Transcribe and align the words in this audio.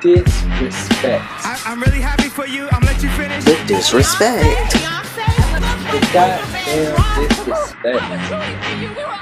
disrespect. 0.00 1.24
I, 1.44 1.60
I'm 1.66 1.80
really 1.80 2.00
happy 2.00 2.28
for 2.28 2.46
you. 2.46 2.64
I'm 2.70 2.80
gonna 2.80 2.86
let 2.92 3.02
you 3.02 3.10
finish. 3.10 3.44
The 3.44 3.56
disrespect. 3.66 4.72
The 4.72 6.00
goddamn 6.12 6.96
disrespect. 7.28 8.04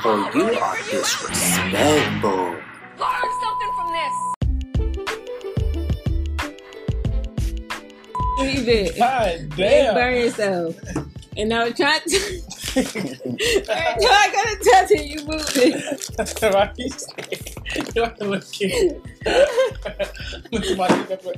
Oh, 0.05 0.31
you 0.35 0.45
are 0.61 0.77
disrespectful. 0.91 2.57
Learn 2.99 3.31
something 3.43 3.73
from 3.77 3.93
this. 3.93 4.15
Leave 8.41 8.69
it. 8.69 8.97
God 8.99 9.29
And 9.29 9.57
damn. 9.57 9.95
burn 9.95 10.15
yourself. 10.17 10.77
And 11.37 11.53
I 11.55 11.65
was 11.65 11.75
trying 11.75 12.01
to. 12.07 12.43
Every 12.77 12.85
time 12.93 13.67
I 13.69 14.31
got 14.33 14.47
to 14.47 14.71
touch 14.71 14.91
it, 14.93 15.07
you 15.07 15.25
move 15.27 15.51
it. 15.57 16.55
Why 16.55 16.73
you 17.89 17.93
say- 17.93 18.01
you 18.01 18.05
have 18.05 18.17
to 18.19 18.25
look 18.25 18.45
kid. 18.53 19.03
Look 20.53 20.67
at 20.67 20.77
my 20.79 20.89
dick 20.89 21.11
up 21.11 21.23
there. 21.23 21.35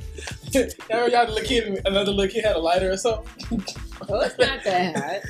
Y'all 0.89 1.09
y'all 1.09 1.27
little 1.27 1.47
kid, 1.47 1.81
another 1.85 2.11
little 2.11 2.31
kid 2.31 2.43
had 2.45 2.55
a 2.55 2.59
lighter 2.59 2.91
or 2.91 2.97
something. 2.97 3.63
Oh, 4.09 4.19
it's 4.21 4.37
not 4.37 4.63
that 4.63 4.95
hot. 4.97 5.21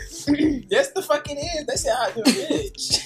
yes, 0.69 0.91
the 0.91 1.01
fuck 1.01 1.29
it 1.29 1.35
is. 1.35 1.65
They 1.67 1.75
say 1.75 1.89
ah, 1.91 2.05
hot 2.05 2.13
to 2.13 2.21
a 2.21 2.23
bitch. 2.23 3.03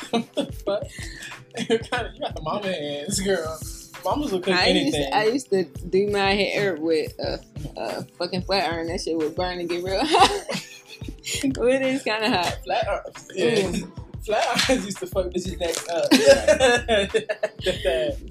what 0.10 0.34
the 0.34 0.52
fuck? 0.52 0.82
You 1.68 1.78
got, 1.90 2.14
you 2.14 2.20
got 2.20 2.36
the 2.36 2.42
mama 2.42 2.68
hands, 2.72 3.18
girl. 3.20 3.58
Mamas 4.04 4.30
will 4.30 4.38
cook 4.40 4.54
I 4.54 4.68
used, 4.68 4.94
anything. 4.94 5.10
to, 5.10 5.16
I 5.16 5.24
used 5.24 5.50
to 5.50 5.64
do 5.64 6.08
my 6.08 6.32
hair 6.32 6.76
with 6.76 7.12
a, 7.18 7.40
a 7.76 8.04
fucking 8.18 8.42
flat 8.42 8.72
iron. 8.72 8.86
That 8.86 9.00
shit 9.00 9.16
would 9.16 9.34
burn 9.34 9.58
and 9.58 9.68
get 9.68 9.82
real 9.82 9.98
hot. 10.04 10.46
but 11.54 11.68
it 11.68 11.82
is 11.82 12.04
kind 12.04 12.24
of 12.24 12.32
hot. 12.32 12.58
Flat 12.64 12.86
irons. 12.88 13.30
Yeah. 13.34 13.72
Irons 14.28 14.84
used 14.84 14.98
to 14.98 15.06
fuck 15.06 15.26
bitches 15.26 15.58
neck 15.58 15.76
up. 15.88 16.10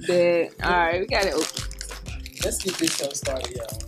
But, 0.07 0.49
all 0.63 0.71
right, 0.71 0.99
we 0.99 1.05
got 1.07 1.25
it 1.25 1.33
open. 1.33 1.63
Let's 2.43 2.61
get 2.63 2.73
this 2.75 2.95
show 2.95 3.09
started, 3.09 3.55
y'all. 3.55 3.79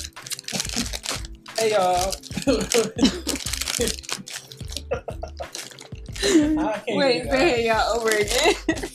Hey, 1.58 1.72
y'all. 1.72 2.14
Wait, 6.98 7.23
say 7.23 7.30
hey, 7.30 7.67
y'all 7.67 8.00
over 8.00 8.09
again. 8.09 8.53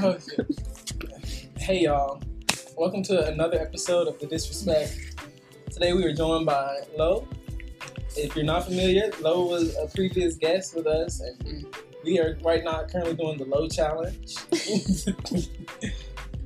Oh. 0.00 0.16
Hey 1.58 1.82
y'all, 1.82 2.20
welcome 2.76 3.02
to 3.04 3.26
another 3.28 3.60
episode 3.60 4.08
of 4.08 4.18
The 4.18 4.26
Disrespect. 4.26 4.98
Today 5.70 5.92
we 5.92 6.04
are 6.04 6.12
joined 6.12 6.46
by 6.46 6.80
Lo. 6.96 7.28
If 8.16 8.36
you're 8.36 8.44
not 8.44 8.64
familiar, 8.64 9.10
Lo 9.20 9.46
was 9.46 9.76
a 9.76 9.86
previous 9.94 10.36
guest 10.36 10.74
with 10.74 10.86
us, 10.86 11.20
and 11.20 11.66
we 12.04 12.20
are 12.20 12.38
right 12.44 12.62
now 12.62 12.84
currently 12.84 13.14
doing 13.14 13.38
the 13.38 13.44
Lo 13.44 13.68
Challenge. 13.68 14.36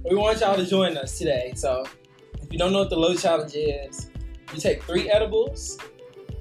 we 0.09 0.17
want 0.17 0.41
y'all 0.41 0.57
to 0.57 0.67
join 0.67 0.97
us 0.97 1.19
today. 1.19 1.53
So, 1.57 1.85
if 2.41 2.53
you 2.53 2.59
don't 2.59 2.73
know 2.73 2.81
what 2.81 2.91
the 2.91 2.97
Lo 2.97 3.15
Challenge 3.15 3.55
is, 3.55 4.11
you 4.55 4.61
take 4.61 4.83
three 4.85 5.11
edibles 5.11 5.79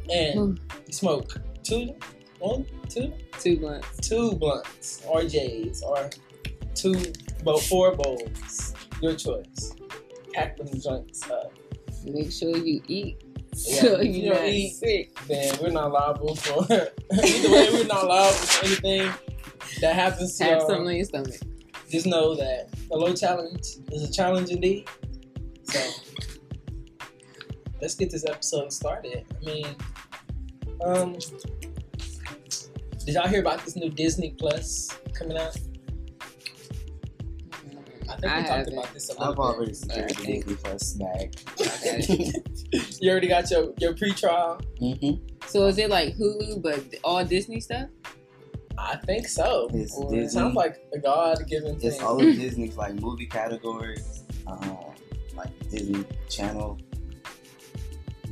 and 0.09 0.58
hmm. 0.58 0.78
you 0.86 0.94
smoke 0.94 1.42
two, 1.64 1.94
one, 2.39 2.66
two, 2.88 3.14
Two 3.39 3.58
blunts, 3.58 3.98
two 4.08 4.33
blunts 4.33 5.03
or 5.08 5.23
J's 5.23 5.83
or 5.83 6.09
two, 6.73 7.00
well, 7.44 7.58
four 7.58 7.95
bowls. 7.95 8.73
Your 9.00 9.16
choice. 9.16 9.75
Pack 10.33 10.58
them 10.58 10.67
joints 10.80 11.30
up. 11.30 11.53
Make 12.03 12.31
sure 12.31 12.58
you 12.58 12.81
eat. 12.88 13.22
Yeah, 13.66 13.81
So 13.81 13.95
if 14.00 14.05
you 14.16 14.23
you 14.23 14.33
don't 14.33 14.45
eat, 14.45 14.75
sick. 14.75 15.16
Then 15.27 15.58
we're 15.61 15.69
not 15.69 15.91
liable 15.91 16.36
for 16.36 16.63
either 16.72 17.52
way. 17.52 17.69
We're 17.72 17.86
not 17.86 18.08
liable 18.08 18.38
for 18.38 18.66
anything 18.66 19.11
that 19.81 19.95
happens 19.95 20.38
to 20.38 20.44
Have 20.44 20.59
y'all. 20.59 20.67
something 20.69 20.88
on 20.88 20.95
your 20.95 21.05
stomach. 21.05 21.36
Just 21.89 22.05
know 22.05 22.36
that 22.36 22.69
a 22.91 22.97
Lo 22.97 23.14
challenge 23.14 23.66
is 23.91 24.03
a 24.08 24.11
challenge 24.11 24.49
indeed. 24.49 24.88
So 25.64 25.80
let's 27.81 27.95
get 27.95 28.09
this 28.11 28.25
episode 28.25 28.72
started. 28.73 29.25
I 29.42 29.45
mean, 29.45 29.67
um, 30.86 31.14
did 33.05 33.15
y'all 33.15 33.27
hear 33.27 33.39
about 33.39 33.64
this 33.64 33.76
new 33.76 33.89
Disney 33.89 34.32
Plus 34.37 34.89
coming 35.14 35.37
out? 35.37 35.55
I 38.17 38.20
think 38.20 38.32
I 38.33 38.38
we 38.38 38.44
talked 38.44 38.58
haven't. 38.58 38.73
about 38.73 38.94
this 38.94 39.10
a 39.10 39.11
little 39.14 39.28
I've 39.28 39.36
bit. 39.36 39.42
already 39.42 39.73
secured 39.73 40.10
the 40.10 40.14
I 40.14 40.16
think- 40.17 40.45
Disney 40.45 40.55
Plus 40.64 40.82
snack. 40.94 41.33
you 43.02 43.11
already 43.11 43.28
got 43.28 43.50
your 43.52 43.73
your 43.80 43.94
pre-trial. 43.95 44.60
mm-hmm. 44.82 45.23
So 45.48 45.66
is 45.67 45.78
it 45.78 45.89
like 45.89 46.16
Hulu, 46.17 46.61
but 46.61 46.83
all 47.04 47.23
Disney 47.23 47.60
stuff? 47.60 47.89
I 48.77 48.95
think 48.98 49.27
so. 49.27 49.70
It's 49.73 49.95
Or 49.95 50.04
Disney. 50.10 50.20
It 50.26 50.30
sounds 50.32 50.56
like 50.56 50.77
a 50.94 51.00
God-given 51.00 51.80
thing. 51.80 51.89
It's 51.89 52.02
all 52.02 52.16
of 52.20 52.22
Disney's 52.36 52.77
like 52.77 52.94
movie 52.95 53.26
categories, 53.26 54.23
um, 54.45 54.77
like 55.36 55.50
Disney 55.70 56.06
Channel 56.30 56.77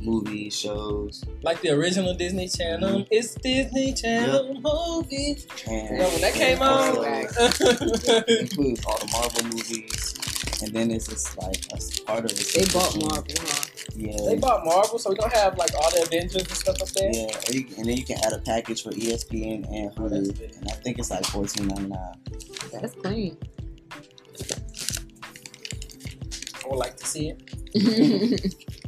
movies, 0.06 0.58
shows, 0.58 1.24
like 1.42 1.60
the 1.60 1.70
original 1.70 2.14
Disney 2.14 2.48
Channel. 2.48 3.00
Mhm. 3.00 3.06
It's 3.10 3.34
Disney 3.34 3.92
Channel 3.92 4.54
movies. 4.60 5.46
and 5.66 5.90
You 5.90 5.98
know, 5.98 6.08
when 6.10 6.20
that 6.22 6.34
came 6.34 6.62
also 6.62 7.04
out, 7.04 8.28
includes 8.40 8.84
all 8.86 8.98
the 8.98 9.08
Marvel 9.12 9.44
movies, 9.44 10.14
and 10.62 10.72
then 10.72 10.90
it's 10.90 11.08
just 11.08 11.36
like 11.36 11.66
a 11.72 11.76
s- 11.76 11.98
part 12.00 12.24
of 12.24 12.30
it. 12.32 12.46
They 12.54 12.64
bought 12.72 12.96
Marvel, 12.96 13.24
huh? 13.40 13.62
Yeah. 13.96 14.16
they 14.28 14.36
bought 14.36 14.64
Marvel, 14.64 14.98
so 14.98 15.10
we 15.10 15.16
don't 15.16 15.32
have 15.32 15.56
like 15.58 15.74
all 15.74 15.90
the 15.90 16.02
Avengers 16.02 16.42
and 16.42 16.50
stuff 16.50 16.76
up 16.82 16.88
there. 16.90 17.10
Yeah, 17.12 17.30
you, 17.50 17.66
and 17.78 17.86
then 17.86 17.96
you 17.96 18.04
can 18.04 18.18
add 18.24 18.32
a 18.34 18.38
package 18.38 18.82
for 18.82 18.90
ESPN 18.92 19.64
and 19.72 19.90
Oh, 19.96 20.02
Hulu, 20.02 20.38
good. 20.38 20.54
and 20.60 20.68
I 20.70 20.74
think 20.74 20.98
it's 20.98 21.10
like 21.10 21.24
fourteen 21.26 21.68
ninety 21.68 21.88
nine. 21.88 22.14
That's 22.72 22.94
clean. 22.94 23.36
I 26.64 26.68
would 26.68 26.78
like 26.78 26.96
to 26.96 27.06
see 27.06 27.32
it. 27.32 27.42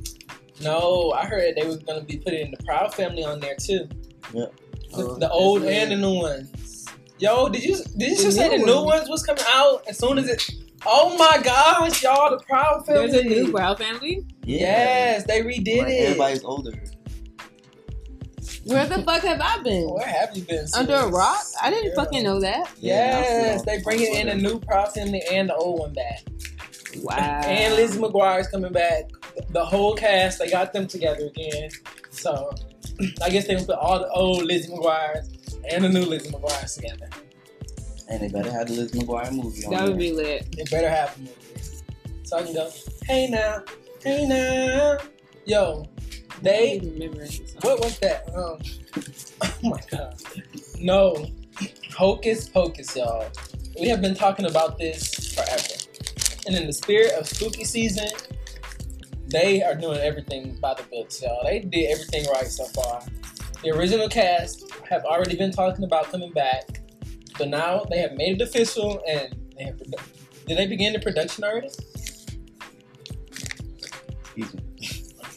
No, 0.61 1.13
I 1.13 1.27
heard 1.27 1.55
they 1.57 1.67
was 1.67 1.77
gonna 1.79 2.03
be 2.03 2.19
putting 2.19 2.51
the 2.51 2.63
Proud 2.65 2.95
Family 2.95 3.25
on 3.25 3.41
there 3.41 3.55
too. 3.57 3.89
Yep. 4.35 4.55
The, 4.91 4.97
oh, 4.97 5.15
the 5.19 5.31
old 5.31 5.63
and 5.65 5.93
the 5.93 5.97
new 5.97 6.15
ones. 6.15 6.87
Yo, 7.19 7.49
did 7.49 7.63
you 7.65 7.77
did 7.97 8.11
you 8.11 8.17
The 8.17 8.23
just 8.23 8.37
say 8.37 8.49
the 8.49 8.59
new 8.59 8.67
new 8.67 8.83
ones 8.85 9.09
was 9.09 9.23
coming 9.23 9.43
out 9.49 9.83
as 9.89 9.99
soon 9.99 10.19
as 10.19 10.29
it? 10.29 10.43
Oh 10.87 11.17
my 11.19 11.41
gosh, 11.43 12.03
y'all, 12.03 12.31
the 12.37 12.43
Proud 12.45 12.87
Family. 12.87 13.11
There's 13.11 13.25
a 13.25 13.29
new 13.29 13.53
Proud 13.53 13.79
Family. 13.79 14.25
Yes, 14.45 15.25
they 15.25 15.43
redid 15.43 15.79
Like, 15.79 15.89
it. 15.89 16.05
everybody's 16.07 16.45
older. 16.45 16.73
Where 18.65 18.87
the 18.87 19.03
fuck 19.07 19.23
have 19.23 19.41
I 19.41 19.63
been? 19.63 19.89
Where 19.91 20.07
have 20.07 20.37
you 20.37 20.43
been? 20.45 20.67
Under 20.77 20.95
a 20.95 21.09
rock? 21.09 21.43
I 21.63 21.71
didn't 21.71 21.95
Girl. 21.95 22.05
fucking 22.05 22.23
know 22.23 22.41
that. 22.41 22.71
Yes, 22.79 23.63
I 23.63 23.65
they 23.65 23.77
see 23.79 23.83
bringing 23.85 24.15
in 24.15 24.29
a 24.29 24.35
new 24.35 24.61
Proud 24.61 24.93
Family 24.95 25.23
and 25.31 25.49
the 25.49 25.55
old 25.55 25.81
one 25.81 25.93
back. 25.93 26.23
Wow. 27.03 27.17
And 27.17 27.75
Lizzie 27.75 27.99
McGuire's 28.01 28.49
coming 28.49 28.73
back. 28.73 29.05
The 29.51 29.65
whole 29.65 29.95
cast, 29.95 30.39
they 30.39 30.51
got 30.51 30.73
them 30.73 30.87
together 30.87 31.27
again. 31.27 31.71
So 32.11 32.51
I 33.23 33.31
guess 33.31 33.47
they 33.47 33.57
put 33.57 33.71
all 33.77 33.99
the 34.01 34.09
old 34.11 34.43
Lizzie 34.45 34.71
McGuire's 34.73 35.59
and 35.71 35.85
the 35.85 35.89
new 35.89 36.03
Lizzie 36.05 36.31
McGuire's 36.31 36.77
together. 36.77 37.09
And 38.11 38.23
they 38.23 38.29
better 38.29 38.51
have 38.51 38.69
the 38.69 38.75
Lizzie 38.75 38.99
McGuire 39.01 39.33
movie 39.33 39.65
on 39.65 39.71
That 39.73 39.81
there. 39.81 39.89
would 39.91 39.99
be 39.99 40.13
lit. 40.13 40.57
They 40.57 40.65
better 40.65 40.89
have 40.89 41.17
a 41.17 41.21
movie. 41.21 41.35
So 42.25 42.39
I 42.39 42.43
can 42.43 42.55
go, 42.55 42.71
hey 43.05 43.29
now, 43.29 43.63
hey 44.03 44.27
now. 44.27 44.99
Yo, 45.47 45.87
I 46.31 46.35
they, 46.43 46.79
don't 46.79 46.93
remember 46.93 47.25
what 47.63 47.81
was 47.81 47.99
that? 48.01 48.29
Um, 48.35 48.59
oh 49.43 49.69
my 49.71 49.81
god. 49.91 50.15
No. 50.81 51.27
Hocus 51.97 52.49
Pocus, 52.49 52.95
y'all. 52.97 53.27
We 53.81 53.89
have 53.89 54.01
been 54.01 54.15
talking 54.15 54.47
about 54.47 54.79
this 54.79 55.35
forever. 55.35 55.75
And 56.47 56.57
in 56.57 56.67
the 56.67 56.73
spirit 56.73 57.13
of 57.13 57.27
spooky 57.27 57.65
season, 57.65 58.09
they 59.29 59.63
are 59.63 59.75
doing 59.75 59.99
everything 59.99 60.57
by 60.61 60.75
the 60.75 60.83
books, 60.85 61.23
y'all. 61.23 61.45
They 61.45 61.61
did 61.61 61.91
everything 61.91 62.25
right 62.33 62.47
so 62.47 62.65
far. 62.65 63.03
The 63.63 63.71
original 63.71 64.09
cast 64.09 64.71
have 64.89 65.05
already 65.05 65.37
been 65.37 65.51
talking 65.51 65.85
about 65.85 66.11
coming 66.11 66.33
back, 66.33 66.81
but 67.37 67.49
now 67.49 67.85
they 67.91 67.99
have 67.99 68.13
made 68.13 68.41
it 68.41 68.45
official 68.45 69.03
and 69.07 69.37
they 69.57 69.65
have. 69.65 69.77
produ- 69.77 70.47
Did 70.47 70.59
they 70.59 70.67
begin 70.67 70.93
the 70.95 71.01
production 71.01 71.45
already? 71.45 71.69
Excuse 74.37 74.55
me. 74.55 74.63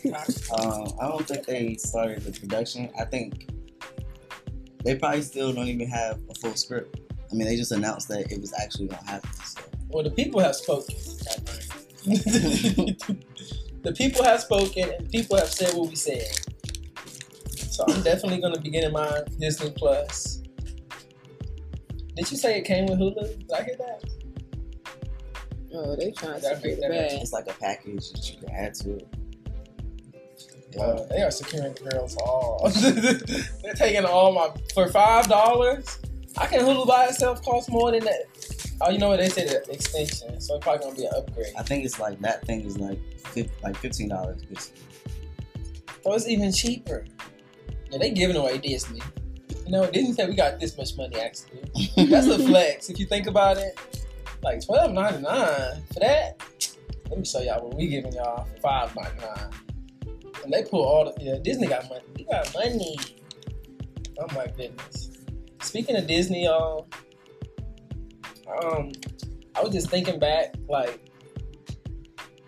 um, 0.57 0.87
I 1.01 1.07
don't 1.07 1.27
think 1.27 1.45
they 1.45 1.75
started 1.75 2.21
the 2.21 2.39
production. 2.39 2.89
I 2.97 3.05
think 3.05 3.49
they 4.83 4.95
probably 4.95 5.21
still 5.21 5.51
don't 5.51 5.67
even 5.67 5.87
have 5.89 6.19
a 6.29 6.33
full 6.35 6.55
script. 6.55 6.99
I 7.31 7.35
mean, 7.35 7.47
they 7.47 7.55
just 7.55 7.71
announced 7.71 8.07
that 8.07 8.31
it 8.31 8.39
was 8.39 8.53
actually 8.53 8.87
gonna 8.87 9.05
happen. 9.05 9.29
So. 9.45 9.61
Well, 9.89 10.03
the 10.03 10.11
people 10.11 10.39
have 10.39 10.55
spoken. 10.55 10.95
the 13.83 13.93
people 13.93 14.23
have 14.23 14.41
spoken, 14.41 14.89
and 14.89 15.09
people 15.09 15.37
have 15.37 15.49
said 15.49 15.73
what 15.73 15.89
we 15.89 15.95
said. 15.95 16.27
So 17.71 17.85
I'm 17.87 18.01
definitely 18.03 18.39
going 18.39 18.53
to 18.53 18.61
be 18.61 18.69
getting 18.69 18.91
my 18.91 19.21
Disney 19.39 19.71
Plus. 19.71 20.41
Did 22.15 22.29
you 22.29 22.37
say 22.37 22.57
it 22.57 22.65
came 22.65 22.85
with 22.85 22.99
Hulu? 22.99 23.39
Did 23.39 23.51
I 23.51 23.63
hear 23.63 23.77
that? 23.77 24.03
Oh, 25.73 25.95
they 25.95 26.11
trying 26.11 26.35
to 26.35 26.41
Gotta 26.41 26.55
secure 26.57 26.75
the 26.75 26.81
that 26.81 26.91
bag. 26.91 27.21
It's 27.21 27.31
like 27.31 27.47
a 27.47 27.53
package 27.53 28.11
that 28.11 28.29
you 28.29 28.39
can 28.39 28.49
add 28.51 28.73
to 28.75 28.97
it. 28.97 29.07
Uh, 30.79 31.03
they 31.09 31.21
are 31.21 31.31
securing 31.31 31.73
the 31.73 31.89
girls 31.89 32.15
all. 32.17 32.69
They're 33.63 33.73
taking 33.73 34.05
all 34.05 34.31
my 34.33 34.51
for 34.73 34.87
five 34.89 35.27
dollars. 35.27 35.99
I 36.37 36.45
can 36.47 36.61
Hulu 36.61 36.87
by 36.87 37.05
itself 37.05 37.43
cost 37.43 37.69
more 37.69 37.91
than 37.91 38.03
that. 38.05 38.23
Oh, 38.83 38.89
you 38.89 38.97
know 38.97 39.09
what 39.09 39.19
they 39.19 39.29
say 39.29 39.45
the 39.45 39.71
extension, 39.71 40.39
so 40.41 40.55
it's 40.55 40.63
probably 40.63 40.83
gonna 40.83 40.95
be 40.95 41.05
an 41.05 41.11
upgrade. 41.15 41.53
I 41.57 41.63
think 41.63 41.85
it's 41.85 41.99
like 41.99 42.19
that 42.21 42.45
thing 42.45 42.61
is 42.61 42.77
like 42.77 42.99
like 43.63 43.77
fifteen 43.77 44.09
dollars. 44.09 44.41
So 46.03 46.13
it's 46.13 46.27
even 46.27 46.51
cheaper. 46.51 47.05
Yeah, 47.91 47.99
they 47.99 48.11
giving 48.11 48.35
away 48.35 48.57
Disney. 48.57 49.01
You 49.65 49.71
know, 49.71 49.91
Disney 49.91 50.13
said 50.13 50.29
we 50.29 50.35
got 50.35 50.59
this 50.59 50.75
much 50.77 50.97
money 50.97 51.19
actually. 51.19 51.61
That's 52.09 52.27
a 52.27 52.39
flex 52.47 52.89
if 52.89 52.99
you 52.99 53.05
think 53.05 53.27
about 53.27 53.57
it. 53.57 53.79
Like 54.41 54.65
twelve 54.65 54.91
ninety 54.91 55.21
nine 55.21 55.83
for 55.93 55.99
that. 55.99 56.41
Let 57.09 57.19
me 57.19 57.25
show 57.25 57.41
y'all 57.41 57.63
what 57.63 57.75
we 57.75 57.87
giving 57.87 58.13
y'all 58.13 58.45
for 58.45 58.61
five 58.61 58.95
ninety 58.95 59.19
nine. 59.21 59.51
And 60.43 60.51
they 60.51 60.63
pull 60.63 60.83
all 60.83 61.05
the 61.05 61.23
yeah, 61.23 61.35
Disney 61.41 61.67
got 61.67 61.87
money. 61.87 62.01
We 62.17 62.23
got 62.23 62.51
money. 62.53 62.97
Oh 64.19 64.27
my 64.35 64.47
goodness. 64.47 65.11
Speaking 65.61 65.95
of 65.95 66.07
Disney, 66.07 66.45
y'all, 66.45 66.87
um, 66.91 66.99
I 69.55 69.61
was 69.61 69.71
just 69.71 69.89
thinking 69.89 70.19
back, 70.19 70.55
like, 70.67 70.99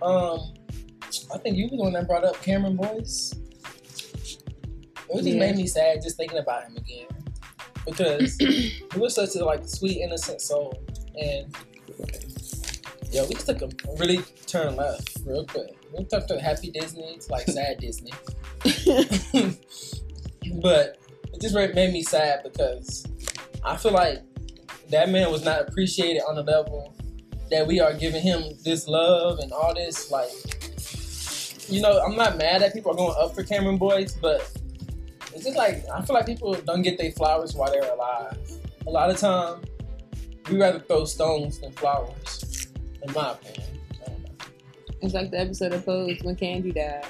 um, 0.02 0.40
I 1.34 1.38
think 1.38 1.58
you 1.58 1.66
were 1.66 1.70
the 1.72 1.76
one 1.78 1.94
that 1.94 2.08
brought 2.08 2.24
up 2.24 2.42
Cameron 2.42 2.76
Boyce. 2.76 3.34
It 5.10 5.18
just 5.18 5.28
Yeah. 5.28 5.40
made 5.40 5.56
me 5.58 5.68
sad 5.68 6.02
just 6.02 6.18
thinking 6.18 6.40
about 6.40 6.64
him 6.64 6.76
again 6.78 7.08
because 7.86 8.36
he 8.38 8.74
was 8.98 9.14
such 9.14 9.36
a 9.36 9.46
like 9.46 9.68
sweet, 9.68 10.02
innocent 10.02 10.42
soul, 10.42 10.74
and 11.20 11.56
yeah, 13.12 13.24
we 13.28 13.36
just 13.36 13.46
took 13.46 13.62
a 13.62 13.70
really 14.00 14.24
turn 14.48 14.76
left 14.76 15.18
real 15.26 15.46
quick. 15.46 15.76
We 15.96 16.04
took 16.06 16.26
to 16.28 16.40
happy 16.40 16.72
Disney 16.72 17.18
to 17.20 17.32
like 17.32 17.46
sad 17.48 17.80
Disney, 17.80 18.12
but 20.62 20.98
it 21.32 21.42
just 21.42 21.54
made 21.54 21.94
me 21.94 22.02
sad 22.02 22.42
because 22.44 23.06
I 23.64 23.78
feel 23.78 23.92
like 23.92 24.22
that 24.94 25.10
man 25.10 25.31
was 25.31 25.44
not 25.44 25.68
appreciated 25.68 26.22
on 26.28 26.36
the 26.36 26.44
level 26.44 26.94
that 27.50 27.66
we 27.66 27.80
are 27.80 27.94
giving 27.94 28.22
him 28.22 28.44
this 28.63 28.88
love 28.88 29.40
and 29.40 29.51
all 29.51 29.74
this 29.74 30.12
like 30.12 30.30
you 31.69 31.81
know 31.81 32.00
i'm 32.01 32.16
not 32.16 32.38
mad 32.38 32.62
that 32.62 32.74
people 32.74 32.92
are 32.92 32.95
going 32.95 33.16
up 33.18 33.34
for 33.34 33.44
cameron 33.44 33.78
boyce 33.78 34.13
but 34.13 34.42
it's 35.34 35.45
just 35.45 35.57
like 35.57 35.84
i 35.94 36.01
feel 36.04 36.16
like 36.16 36.25
people 36.25 36.54
don't 36.54 36.84
get 36.84 36.98
their 36.98 37.12
flowers 37.12 37.56
while 37.56 37.72
they're 37.72 37.92
alive 37.92 38.38
a 38.86 38.90
lot 38.90 39.10
of 39.10 39.18
time 39.18 39.62
we 40.50 40.60
rather 40.60 40.80
throw 40.80 41.06
stones 41.06 41.60
than 41.60 41.72
flowers 41.72 42.68
in 43.01 43.12
my 43.13 43.31
opinion 43.31 43.80
I 43.94 44.10
don't 44.10 44.24
know. 44.24 44.30
It's 45.01 45.13
like 45.13 45.31
the 45.31 45.39
episode 45.39 45.74
of 45.74 45.86
Pose 45.86 46.19
when 46.22 46.36
Candy 46.36 46.72
died. 46.72 47.06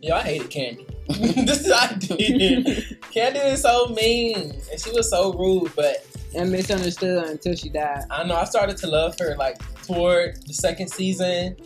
yeah 0.00 0.16
i 0.16 0.22
hated 0.22 0.50
candy 0.50 0.86
this 1.08 1.64
is 1.64 1.70
i 1.70 1.92
did 1.94 2.98
candy 3.12 3.40
was 3.44 3.62
so 3.62 3.86
mean 3.88 4.52
and 4.70 4.80
she 4.80 4.90
was 4.90 5.10
so 5.10 5.32
rude 5.34 5.70
but 5.76 6.04
and 6.34 6.50
misunderstood 6.50 7.24
her 7.24 7.30
until 7.30 7.54
she 7.54 7.68
died. 7.68 8.04
I 8.10 8.24
know 8.24 8.36
I 8.36 8.44
started 8.44 8.76
to 8.78 8.86
love 8.86 9.18
her 9.18 9.36
like 9.36 9.58
toward 9.84 10.42
the 10.46 10.54
second 10.54 10.88
season 10.88 11.56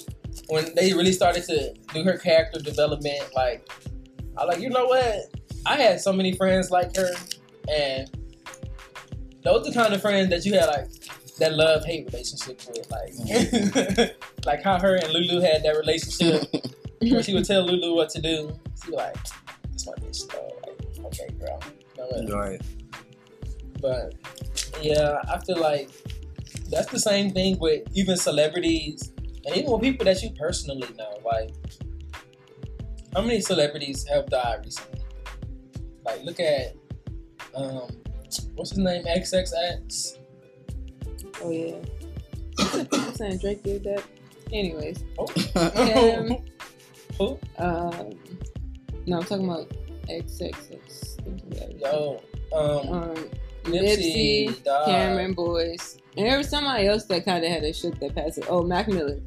when 0.48 0.74
they 0.74 0.92
really 0.92 1.12
started 1.12 1.44
to 1.44 1.74
do 1.92 2.04
her 2.04 2.16
character 2.16 2.60
development. 2.60 3.22
Like 3.34 3.68
I 4.36 4.44
like, 4.44 4.60
you 4.60 4.70
know 4.70 4.86
what? 4.86 5.34
I 5.66 5.76
had 5.76 6.00
so 6.00 6.12
many 6.12 6.32
friends 6.32 6.70
like 6.70 6.96
her, 6.96 7.10
and 7.68 8.10
those 9.42 9.66
are 9.66 9.70
the 9.70 9.74
kind 9.74 9.92
of 9.94 10.00
friends 10.00 10.30
that 10.30 10.44
you 10.44 10.54
had 10.54 10.66
like 10.66 10.88
that 11.38 11.54
love 11.54 11.84
hate 11.84 12.06
relationship 12.06 12.60
with. 12.68 12.90
Like 12.90 14.16
like 14.46 14.62
how 14.62 14.78
her 14.78 14.96
and 14.96 15.12
Lulu 15.12 15.40
had 15.40 15.62
that 15.62 15.76
relationship 15.76 16.44
where 17.00 17.22
she 17.22 17.34
would 17.34 17.44
tell 17.44 17.64
Lulu 17.64 17.94
what 17.94 18.10
to 18.10 18.20
do. 18.20 18.58
She 18.84 18.92
like, 18.92 19.16
that's 19.70 19.86
my 19.86 19.92
bitch 19.94 20.28
though. 20.30 20.50
Like, 20.66 21.06
okay, 21.06 21.28
girl. 21.38 21.60
You 22.16 22.22
know 22.24 22.36
right. 22.36 22.60
But 23.80 24.14
yeah, 24.80 25.18
I 25.28 25.38
feel 25.44 25.58
like 25.58 25.90
that's 26.70 26.90
the 26.90 26.98
same 26.98 27.30
thing 27.32 27.58
with 27.58 27.82
even 27.94 28.16
celebrities 28.16 29.12
and 29.44 29.56
even 29.56 29.70
with 29.72 29.82
people 29.82 30.04
that 30.04 30.22
you 30.22 30.30
personally 30.30 30.88
know. 30.96 31.18
Like, 31.24 31.50
how 33.14 33.22
many 33.22 33.40
celebrities 33.40 34.06
have 34.08 34.26
died 34.26 34.60
recently? 34.64 35.00
Like, 36.04 36.22
look 36.24 36.40
at 36.40 36.74
um, 37.54 37.90
what's 38.54 38.70
his 38.70 38.78
name? 38.78 39.04
XXX. 39.04 40.18
Oh 41.42 41.50
yeah. 41.50 41.76
I'm 42.92 43.14
saying 43.14 43.38
Drake 43.38 43.62
did 43.62 43.84
that. 43.84 44.02
Anyways, 44.52 45.02
Oh. 45.18 45.26
Um, 45.56 46.36
Who? 47.18 47.38
um, 47.58 48.10
no, 49.06 49.18
I'm 49.18 49.24
talking 49.24 49.44
about 49.48 49.70
XXX. 50.08 51.80
Yo, 51.80 52.22
um, 52.54 52.88
Um, 52.92 53.30
Nipsey, 53.64 54.48
Nipsey. 54.48 54.84
Cameron 54.86 55.32
Boyce, 55.34 55.98
and 56.16 56.26
there 56.26 56.36
was 56.38 56.48
somebody 56.48 56.86
else 56.88 57.04
that 57.06 57.24
kind 57.24 57.44
of 57.44 57.50
had 57.50 57.62
a 57.64 57.72
shit 57.72 57.98
that 58.00 58.14
passed. 58.14 58.38
it. 58.38 58.44
Oh, 58.48 58.62
Mac 58.62 58.88
Miller. 58.88 59.20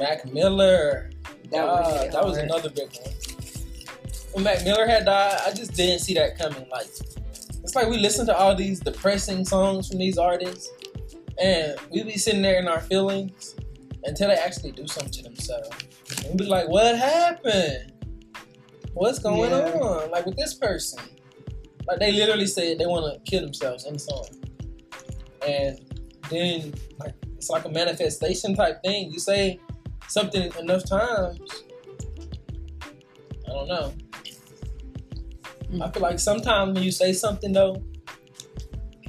Mac 0.00 0.24
Miller. 0.32 1.10
That 1.50 1.64
Ah, 1.68 1.80
was 2.04 2.12
that 2.12 2.24
was 2.24 2.36
another 2.38 2.70
big 2.70 2.90
one. 3.04 3.14
When 4.32 4.44
Mac 4.44 4.64
Miller 4.64 4.86
had 4.86 5.04
died, 5.04 5.40
I 5.46 5.52
just 5.52 5.74
didn't 5.74 5.98
see 6.00 6.14
that 6.14 6.38
coming. 6.38 6.66
Like, 6.70 6.86
it's 7.62 7.74
like 7.74 7.88
we 7.88 7.98
listen 7.98 8.24
to 8.26 8.36
all 8.36 8.54
these 8.54 8.80
depressing 8.80 9.44
songs 9.44 9.88
from 9.88 9.98
these 9.98 10.16
artists, 10.16 10.70
and 11.38 11.76
we 11.90 12.02
be 12.04 12.16
sitting 12.16 12.40
there 12.42 12.58
in 12.58 12.68
our 12.68 12.80
feelings 12.80 13.54
until 14.04 14.28
they 14.28 14.34
actually 14.34 14.72
do 14.72 14.86
something 14.86 15.12
to 15.12 15.22
themselves. 15.24 15.68
And 16.24 16.30
we 16.30 16.44
be 16.44 16.50
like, 16.50 16.68
"What 16.68 16.96
happened? 16.96 17.92
What's 18.94 19.18
going 19.18 19.50
Yeah. 19.50 19.72
on? 19.78 20.10
Like 20.10 20.24
with 20.26 20.36
this 20.36 20.54
person? 20.54 21.00
Like 21.86 21.98
they 21.98 22.12
literally 22.12 22.46
said 22.46 22.78
they 22.78 22.86
want 22.86 23.12
to 23.12 23.30
kill 23.30 23.42
themselves 23.42 23.86
in 23.86 23.94
the 23.94 23.98
song, 23.98 24.26
and 25.46 25.80
then 26.30 26.74
like 26.98 27.14
it's 27.36 27.50
like 27.50 27.64
a 27.64 27.68
manifestation 27.68 28.54
type 28.54 28.82
thing. 28.82 29.12
You 29.12 29.18
say 29.18 29.58
something 30.08 30.52
enough 30.58 30.84
times, 30.84 31.40
I 33.46 33.50
don't 33.50 33.68
know. 33.68 33.92
I 35.82 35.90
feel 35.90 36.02
like 36.02 36.18
sometimes 36.18 36.74
when 36.74 36.82
you 36.82 36.92
say 36.92 37.12
something 37.12 37.52
though, 37.52 37.82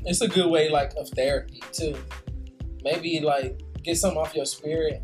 it's 0.06 0.22
a 0.22 0.28
good 0.28 0.50
way 0.50 0.70
like 0.70 0.94
of 0.98 1.10
therapy 1.10 1.62
too. 1.72 1.96
Maybe 2.84 3.20
like 3.20 3.62
get 3.84 3.98
something 3.98 4.18
off 4.20 4.34
your 4.34 4.46
spirit. 4.46 5.02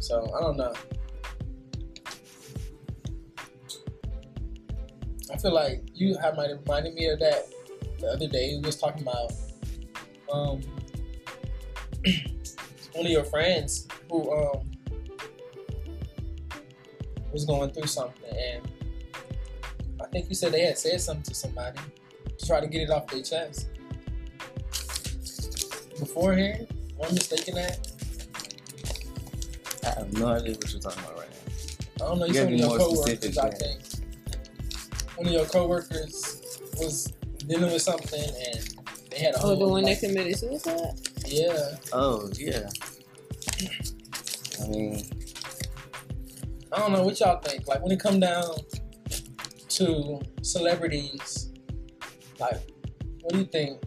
So 0.00 0.30
I 0.36 0.40
don't 0.40 0.56
know. 0.56 0.72
I 5.32 5.36
feel 5.36 5.52
like 5.52 5.82
you 5.94 6.16
have 6.18 6.36
might 6.36 6.50
have 6.50 6.60
reminded 6.60 6.94
me 6.94 7.06
of 7.06 7.20
that 7.20 7.46
the 8.00 8.08
other 8.08 8.28
day. 8.28 8.56
We 8.56 8.66
was 8.66 8.76
talking 8.76 9.02
about 9.02 9.32
um 10.32 10.60
one 12.94 13.06
of 13.06 13.12
your 13.12 13.24
friends 13.24 13.86
who 14.10 14.32
um 14.32 14.70
was 17.32 17.44
going 17.44 17.70
through 17.70 17.86
something 17.86 18.36
and 18.36 18.68
I 20.00 20.06
think 20.06 20.28
you 20.28 20.34
said 20.34 20.52
they 20.52 20.62
had 20.62 20.78
said 20.78 21.00
something 21.00 21.22
to 21.24 21.34
somebody 21.34 21.78
to 22.38 22.46
try 22.46 22.60
to 22.60 22.66
get 22.66 22.82
it 22.82 22.90
off 22.90 23.06
their 23.08 23.22
chest. 23.22 23.68
Beforehand, 25.98 26.66
am 26.98 27.06
I 27.06 27.12
mistaken 27.12 27.54
that? 27.56 27.86
I 29.84 30.00
have 30.00 30.12
no 30.12 30.28
idea 30.28 30.54
what 30.54 30.72
you're 30.72 30.80
talking 30.80 31.04
about 31.04 31.18
right 31.18 31.28
now. 31.28 32.04
I 32.04 32.08
don't 32.08 32.18
know. 32.18 32.24
You 32.24 32.32
You 32.32 32.40
gotta 32.40 32.56
be 32.56 32.62
more 32.62 32.80
specific, 32.96 33.38
I 33.38 33.50
think. 33.50 33.89
One 35.20 35.26
of 35.26 35.32
your 35.34 35.44
coworkers 35.44 36.40
was 36.78 37.12
dealing 37.46 37.70
with 37.70 37.82
something, 37.82 38.22
and 38.22 38.86
they 39.10 39.18
had 39.18 39.34
a 39.34 39.38
Oh, 39.40 39.48
whole 39.48 39.56
the 39.58 39.68
one 39.68 39.82
that 39.84 40.00
committed 40.00 40.34
suicide. 40.38 40.94
yeah. 41.26 41.76
Oh 41.92 42.30
yeah. 42.38 42.70
I 44.62 44.66
mean, 44.68 45.04
I 46.72 46.78
don't 46.78 46.92
know 46.94 47.02
what 47.02 47.20
y'all 47.20 47.38
think. 47.42 47.68
Like 47.68 47.82
when 47.82 47.92
it 47.92 48.00
come 48.00 48.18
down 48.18 48.46
to 49.68 50.22
celebrities, 50.40 51.50
like 52.38 52.56
what 53.20 53.34
do 53.34 53.40
you 53.40 53.44
think 53.44 53.78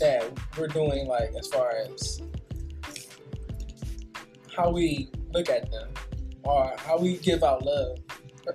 that 0.00 0.24
we're 0.56 0.68
doing? 0.68 1.06
Like 1.06 1.34
as 1.38 1.48
far 1.48 1.70
as 1.86 2.22
how 4.56 4.70
we 4.70 5.10
look 5.34 5.50
at 5.50 5.70
them, 5.70 5.90
or 6.44 6.72
how 6.78 6.96
we 6.96 7.18
give 7.18 7.44
out 7.44 7.62
love, 7.62 7.98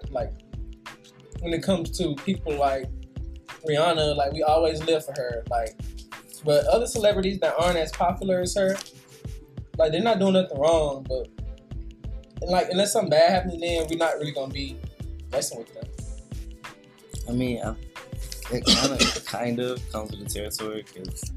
like 0.09 0.31
when 1.41 1.53
it 1.53 1.63
comes 1.63 1.97
to 1.97 2.15
people 2.15 2.55
like 2.55 2.85
Rihanna, 3.67 4.15
like 4.15 4.31
we 4.33 4.43
always 4.43 4.83
live 4.83 5.05
for 5.05 5.13
her, 5.17 5.43
like. 5.49 5.75
But 6.45 6.65
other 6.67 6.87
celebrities 6.87 7.37
that 7.39 7.53
aren't 7.59 7.77
as 7.77 7.91
popular 7.91 8.39
as 8.39 8.55
her, 8.55 8.77
like 9.77 9.91
they're 9.91 10.01
not 10.01 10.19
doing 10.19 10.33
nothing 10.33 10.57
wrong, 10.57 11.05
but 11.07 11.27
like 12.41 12.69
unless 12.69 12.93
something 12.93 13.09
bad 13.09 13.29
happens, 13.29 13.59
then 13.59 13.85
we're 13.89 13.97
not 13.97 14.13
really 14.13 14.31
gonna 14.31 14.53
be 14.53 14.77
messing 15.33 15.57
with 15.57 15.73
them. 15.73 15.83
I 17.27 17.33
mean, 17.33 17.61
it 18.51 18.65
kind 18.65 18.93
of 18.93 19.25
kind 19.25 19.59
of 19.59 19.91
comes 19.91 20.11
with 20.11 20.21
the 20.21 20.33
territory 20.33 20.85
because 20.93 21.29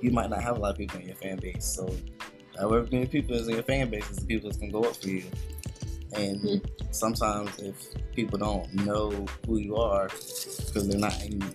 you 0.00 0.10
might 0.10 0.30
not 0.30 0.42
have 0.42 0.56
a 0.56 0.60
lot 0.60 0.70
of 0.70 0.78
people 0.78 1.00
in 1.00 1.06
your 1.06 1.16
fan 1.16 1.36
base. 1.36 1.66
So, 1.66 1.94
however 2.58 2.88
many 2.90 3.06
people 3.06 3.34
is 3.34 3.46
in 3.46 3.54
your 3.54 3.62
fan 3.62 3.90
base 3.90 4.08
is 4.10 4.16
the 4.16 4.26
people 4.26 4.48
that's 4.48 4.58
gonna 4.58 4.72
go 4.72 4.84
up 4.84 4.96
for 4.96 5.08
you. 5.08 5.24
And 6.14 6.40
Hmm. 6.40 6.56
sometimes, 6.90 7.50
if 7.58 7.76
people 8.14 8.38
don't 8.38 8.72
know 8.86 9.10
who 9.46 9.58
you 9.58 9.76
are 9.76 10.08
because 10.08 10.88
they're 10.88 10.98
not 10.98 11.20
in 11.22 11.54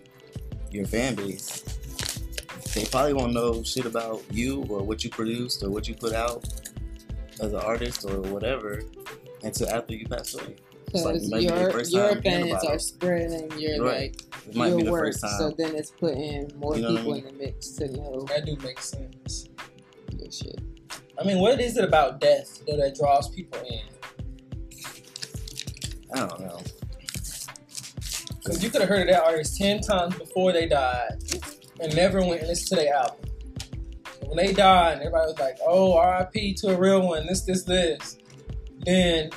your 0.71 0.85
fan 0.85 1.15
base, 1.15 1.63
they 2.73 2.85
probably 2.85 3.13
won't 3.13 3.33
know 3.33 3.63
shit 3.63 3.85
about 3.85 4.21
you 4.31 4.63
or 4.69 4.81
what 4.83 5.03
you 5.03 5.09
produced 5.09 5.63
or 5.63 5.69
what 5.69 5.87
you 5.87 5.95
put 5.95 6.13
out 6.13 6.43
as 7.39 7.51
an 7.53 7.59
artist 7.59 8.05
or 8.09 8.21
whatever 8.21 8.81
until 9.43 9.69
after 9.69 9.93
you 9.95 10.07
pass 10.07 10.33
away. 10.35 10.55
It's 10.93 11.03
like 11.03 11.13
Because 11.15 11.27
it 11.27 11.31
might 11.31 11.39
be 11.39 11.45
the 11.45 11.53
your 11.53 12.11
your 12.13 12.21
fans 12.21 12.63
are 12.63 12.75
it. 12.75 12.81
spreading 12.81 13.59
your 13.59 13.83
Right. 13.83 13.95
like 14.11 14.21
It 14.47 14.55
might 14.55 14.69
your 14.69 14.77
be 14.77 14.83
the 14.83 14.91
work, 14.91 15.05
first 15.05 15.21
time. 15.21 15.37
so 15.39 15.55
then 15.57 15.75
it's 15.75 15.91
putting 15.91 16.51
more 16.57 16.75
You 16.75 16.81
know 16.83 16.89
what 16.89 16.97
I 16.99 17.03
people 17.03 17.13
mean? 17.13 17.25
in 17.27 17.37
the 17.37 17.43
mix 17.43 17.67
to 17.71 17.87
know 17.91 18.25
That 18.29 18.45
do 18.45 18.55
make 18.63 18.79
sense. 18.79 19.49
your 20.17 20.31
shit. 20.31 20.59
I 21.19 21.23
mean, 21.23 21.39
what 21.39 21.59
is 21.59 21.77
it 21.77 21.83
about 21.83 22.19
death 22.19 22.61
though 22.67 22.77
that 22.77 22.95
draws 22.95 23.29
people 23.29 23.59
in? 23.59 23.81
I 26.13 26.19
don't 26.19 26.39
know. 26.39 26.61
Because 28.43 28.63
you 28.63 28.69
could 28.69 28.81
have 28.81 28.89
heard 28.89 29.07
of 29.07 29.13
that 29.13 29.23
artist 29.23 29.57
10 29.57 29.81
times 29.81 30.17
before 30.17 30.51
they 30.51 30.67
died 30.67 31.17
and 31.79 31.95
never 31.95 32.19
went 32.19 32.41
and 32.41 32.47
listened 32.49 32.69
to 32.69 32.75
their 32.75 32.93
album. 32.93 33.17
So 34.21 34.27
when 34.27 34.37
they 34.37 34.53
died, 34.53 34.99
everybody 34.99 35.31
was 35.31 35.39
like, 35.39 35.57
oh, 35.65 35.97
RIP 35.99 36.55
to 36.57 36.75
a 36.75 36.77
real 36.77 37.07
one, 37.07 37.25
this, 37.25 37.41
this, 37.41 37.63
this. 37.63 38.17
Then 38.85 39.29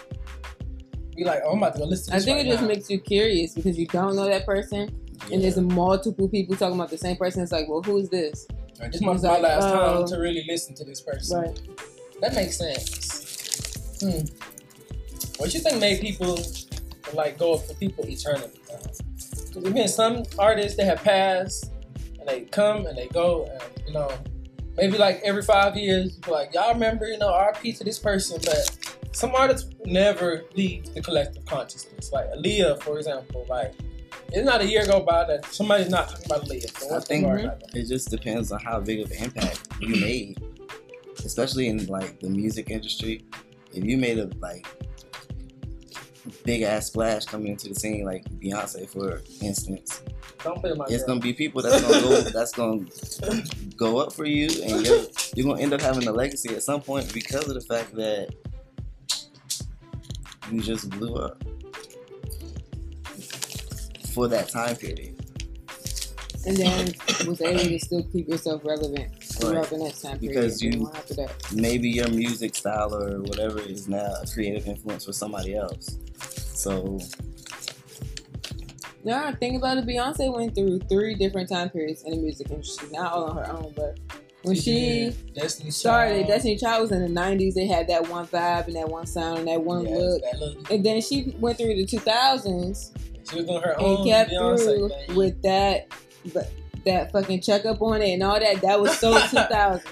be 1.16 1.24
like, 1.24 1.40
oh, 1.44 1.52
I'm 1.52 1.58
about 1.58 1.74
to 1.74 1.80
go 1.80 1.86
listen 1.86 2.10
to 2.10 2.14
I 2.14 2.16
this. 2.16 2.24
think 2.24 2.36
right 2.38 2.46
it 2.46 2.50
just 2.50 2.62
now. 2.62 2.68
makes 2.68 2.90
you 2.90 3.00
curious 3.00 3.54
because 3.54 3.78
you 3.78 3.86
don't 3.86 4.16
know 4.16 4.26
that 4.26 4.44
person, 4.44 4.90
and 5.32 5.42
there's 5.42 5.56
multiple 5.56 6.28
people 6.28 6.56
talking 6.56 6.74
about 6.74 6.90
the 6.90 6.98
same 6.98 7.16
person. 7.16 7.42
It's 7.42 7.52
like, 7.52 7.68
well, 7.68 7.82
who's 7.82 8.08
this? 8.08 8.46
This 8.46 8.80
might 8.80 8.90
be 8.90 8.96
It's 8.96 9.00
my 9.02 9.12
like, 9.12 9.42
last 9.42 9.64
oh. 9.64 9.98
time 9.98 10.06
to 10.08 10.16
really 10.16 10.44
listen 10.48 10.74
to 10.74 10.84
this 10.84 11.00
person. 11.00 11.40
Right. 11.40 11.60
That 12.20 12.34
makes 12.34 12.58
sense. 12.58 14.00
Hmm. 14.00 14.26
What 15.38 15.52
you 15.54 15.60
think 15.60 15.80
made 15.80 16.00
people 16.00 16.38
like 17.14 17.38
go 17.38 17.58
for 17.58 17.74
people 17.74 18.04
eternally? 18.06 18.50
Because 18.66 19.02
there's 19.54 19.94
some 19.94 20.24
artists 20.38 20.76
that 20.76 20.84
have 20.84 21.02
passed 21.02 21.72
and 22.18 22.28
they 22.28 22.42
come 22.42 22.86
and 22.86 22.96
they 22.96 23.08
go, 23.08 23.44
and 23.50 23.86
you 23.86 23.94
know, 23.94 24.10
maybe 24.76 24.98
like 24.98 25.20
every 25.24 25.42
five 25.42 25.76
years, 25.76 26.18
like 26.28 26.54
y'all 26.54 26.72
remember, 26.72 27.06
you 27.06 27.18
know, 27.18 27.28
RP 27.28 27.76
to 27.78 27.84
this 27.84 27.98
person, 27.98 28.38
but 28.44 28.96
some 29.12 29.34
artists 29.34 29.70
never 29.84 30.44
leave 30.54 30.92
the 30.94 31.00
collective 31.00 31.44
consciousness. 31.46 32.12
Like 32.12 32.26
Aaliyah, 32.32 32.82
for 32.82 32.98
example, 32.98 33.46
like. 33.48 33.74
It's 34.32 34.44
not 34.44 34.60
a 34.60 34.66
year 34.66 34.84
go 34.84 35.00
by 35.00 35.24
that 35.24 35.46
somebody's 35.46 35.88
not 35.88 36.08
talking 36.08 36.26
about 36.26 36.44
Aaliyah. 36.46 36.78
So 36.80 36.96
I 36.96 37.00
think 37.00 37.22
the 37.22 37.28
bar 37.28 37.38
about 37.38 37.60
that? 37.60 37.76
it 37.76 37.86
just 37.86 38.10
depends 38.10 38.50
on 38.50 38.58
how 38.58 38.80
big 38.80 39.00
of 39.00 39.10
an 39.12 39.24
impact 39.24 39.68
you 39.80 40.00
made, 40.00 40.42
especially 41.24 41.68
in 41.68 41.86
like 41.86 42.18
the 42.18 42.28
music 42.28 42.70
industry. 42.70 43.24
If 43.72 43.84
you 43.84 43.96
made 43.96 44.18
a 44.18 44.28
like 44.40 44.66
big 46.44 46.62
ass 46.62 46.86
splash 46.86 47.24
coming 47.24 47.48
into 47.48 47.68
the 47.68 47.74
scene, 47.74 48.04
like 48.04 48.24
Beyonce, 48.40 48.88
for 48.88 49.20
instance, 49.42 50.02
Don't 50.42 50.60
play 50.60 50.72
my 50.74 50.84
it's 50.88 50.98
girl. 50.98 51.08
gonna 51.08 51.20
be 51.20 51.32
people 51.32 51.62
that's 51.62 51.82
gonna 51.82 52.00
go 52.02 52.20
that's 52.30 52.52
gonna 52.52 52.86
go 53.76 53.98
up 53.98 54.12
for 54.12 54.24
you, 54.24 54.48
and 54.62 54.86
you're, 54.86 55.04
you're 55.34 55.46
gonna 55.46 55.60
end 55.60 55.72
up 55.72 55.80
having 55.80 56.06
a 56.08 56.12
legacy 56.12 56.54
at 56.54 56.62
some 56.62 56.80
point 56.80 57.12
because 57.12 57.48
of 57.48 57.54
the 57.54 57.60
fact 57.60 57.94
that 57.94 58.34
you 60.50 60.60
just 60.60 60.88
blew 60.90 61.14
up 61.16 61.42
for 64.14 64.28
that 64.28 64.48
time 64.48 64.76
period. 64.76 65.14
And 66.46 66.56
then 66.56 66.94
was 67.26 67.40
able 67.40 67.58
to 67.58 67.78
still 67.80 68.04
keep 68.12 68.28
yourself 68.28 68.62
relevant 68.64 69.25
throughout 69.36 69.70
the 69.70 69.78
next 69.78 70.02
time 70.02 70.18
period. 70.18 70.34
Because 70.34 70.62
and 70.62 70.74
you- 70.74 70.90
after 70.94 71.14
that. 71.14 71.30
maybe 71.52 71.88
your 71.88 72.08
music 72.08 72.54
style 72.54 72.94
or 72.94 73.20
whatever 73.22 73.60
is 73.60 73.88
now 73.88 74.14
a 74.22 74.26
creative 74.26 74.66
influence 74.66 75.04
for 75.04 75.12
somebody 75.12 75.54
else. 75.54 75.96
So 76.54 76.98
Now 79.04 79.32
think 79.32 79.56
about 79.56 79.78
it. 79.78 79.86
Beyonce 79.86 80.34
went 80.34 80.54
through 80.54 80.80
three 80.88 81.14
different 81.14 81.48
time 81.48 81.70
periods 81.70 82.02
in 82.02 82.10
the 82.12 82.16
music 82.16 82.50
industry, 82.50 82.88
not 82.90 83.12
all 83.12 83.24
on 83.26 83.36
her 83.36 83.48
own, 83.52 83.72
but 83.76 83.98
when 84.42 84.56
she 84.56 85.04
Yeah, 85.04 85.10
Destiny 85.34 85.70
started, 85.70 86.14
Child. 86.16 86.26
Destiny 86.28 86.56
Child 86.56 86.82
was 86.82 86.92
in 86.92 87.02
the 87.02 87.20
'90s. 87.20 87.54
They 87.54 87.66
had 87.66 87.86
that 87.88 88.08
one 88.08 88.26
vibe 88.26 88.66
and 88.66 88.74
that 88.76 88.88
one 88.88 89.06
sound 89.06 89.38
and 89.40 89.48
that 89.48 89.62
one 89.62 89.84
Yes, 89.86 89.96
look. 89.96 90.22
that 90.22 90.40
look. 90.40 90.70
And 90.72 90.84
then 90.84 91.00
she 91.00 91.34
went 91.38 91.56
through 91.56 91.74
the 91.76 91.86
2000s 91.86 92.90
She 93.30 93.36
was 93.36 93.46
doing 93.46 93.60
her 93.62 93.72
and 93.72 93.82
own 93.82 94.06
kept 94.06 94.30
Beyonce 94.32 94.64
through 94.64 94.88
thing. 94.88 95.14
with 95.16 95.42
that, 95.42 95.86
but 96.34 96.50
that 96.86 97.12
fucking 97.12 97.42
checkup 97.42 97.82
on 97.82 98.00
it 98.02 98.14
and 98.14 98.22
all 98.22 98.40
that. 98.40 98.60
That 98.62 98.80
was 98.80 98.98
so 98.98 99.12
2000. 99.28 99.82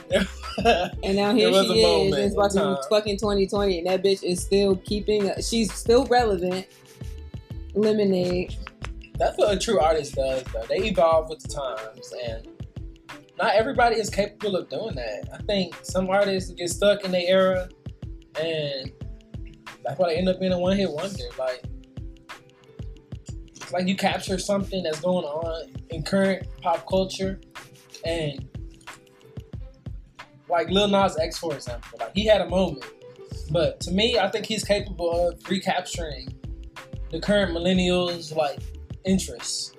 And 1.03 1.17
now 1.17 1.35
here 1.35 1.53
she 1.53 1.81
is. 1.83 2.17
It's 2.17 2.35
about 2.35 2.53
to 2.53 2.77
be 2.77 2.89
fucking 2.89 3.19
2020, 3.19 3.79
and 3.79 3.87
that 3.87 4.03
bitch 4.03 4.23
is 4.23 4.43
still 4.43 4.77
keeping. 4.77 5.31
She's 5.43 5.73
still 5.73 6.07
relevant. 6.07 6.67
Lemonade. 7.75 8.57
That's 9.19 9.37
what 9.37 9.53
a 9.55 9.59
true 9.59 9.79
artist 9.81 10.15
does, 10.15 10.43
though. 10.45 10.65
They 10.69 10.79
evolve 10.89 11.29
with 11.29 11.41
the 11.41 11.49
times, 11.49 12.13
and 12.27 12.49
not 13.39 13.55
everybody 13.55 13.97
is 13.97 14.11
capable 14.11 14.57
of 14.57 14.69
doing 14.69 14.95
that. 14.95 15.29
I 15.33 15.39
think 15.43 15.75
some 15.83 16.09
artists 16.09 16.51
get 16.53 16.71
stuck 16.71 17.05
in 17.05 17.13
their 17.13 17.27
era, 17.27 17.69
and 18.41 18.93
that's 19.85 19.99
why 19.99 20.11
they 20.11 20.17
end 20.17 20.29
up 20.29 20.41
being 20.41 20.53
a 20.53 20.59
one-hit 20.59 20.91
wonder. 20.91 21.25
Like, 21.39 21.65
like 23.75 23.89
you 23.89 23.97
capture 23.97 24.39
something 24.39 24.85
that's 24.85 25.01
going 25.01 25.25
on 25.25 25.69
in 25.91 26.05
current 26.05 26.47
pop 26.63 26.87
culture, 26.89 27.41
and 28.05 28.49
like 30.49 30.71
Lil 30.71 30.87
Nas 30.87 31.19
X, 31.19 31.39
for 31.39 31.53
example, 31.55 31.99
like 31.99 32.13
he 32.15 32.25
had 32.25 32.41
a 32.41 32.49
moment, 32.49 32.85
but 33.51 33.81
to 33.81 33.91
me, 33.91 34.17
I 34.17 34.31
think 34.31 34.47
he's 34.47 34.63
capable 34.63 35.29
of 35.29 35.51
recapturing 35.51 36.33
the 37.11 37.19
current 37.21 37.51
millennials 37.51 38.35
like 38.37 38.61
interests, 39.05 39.73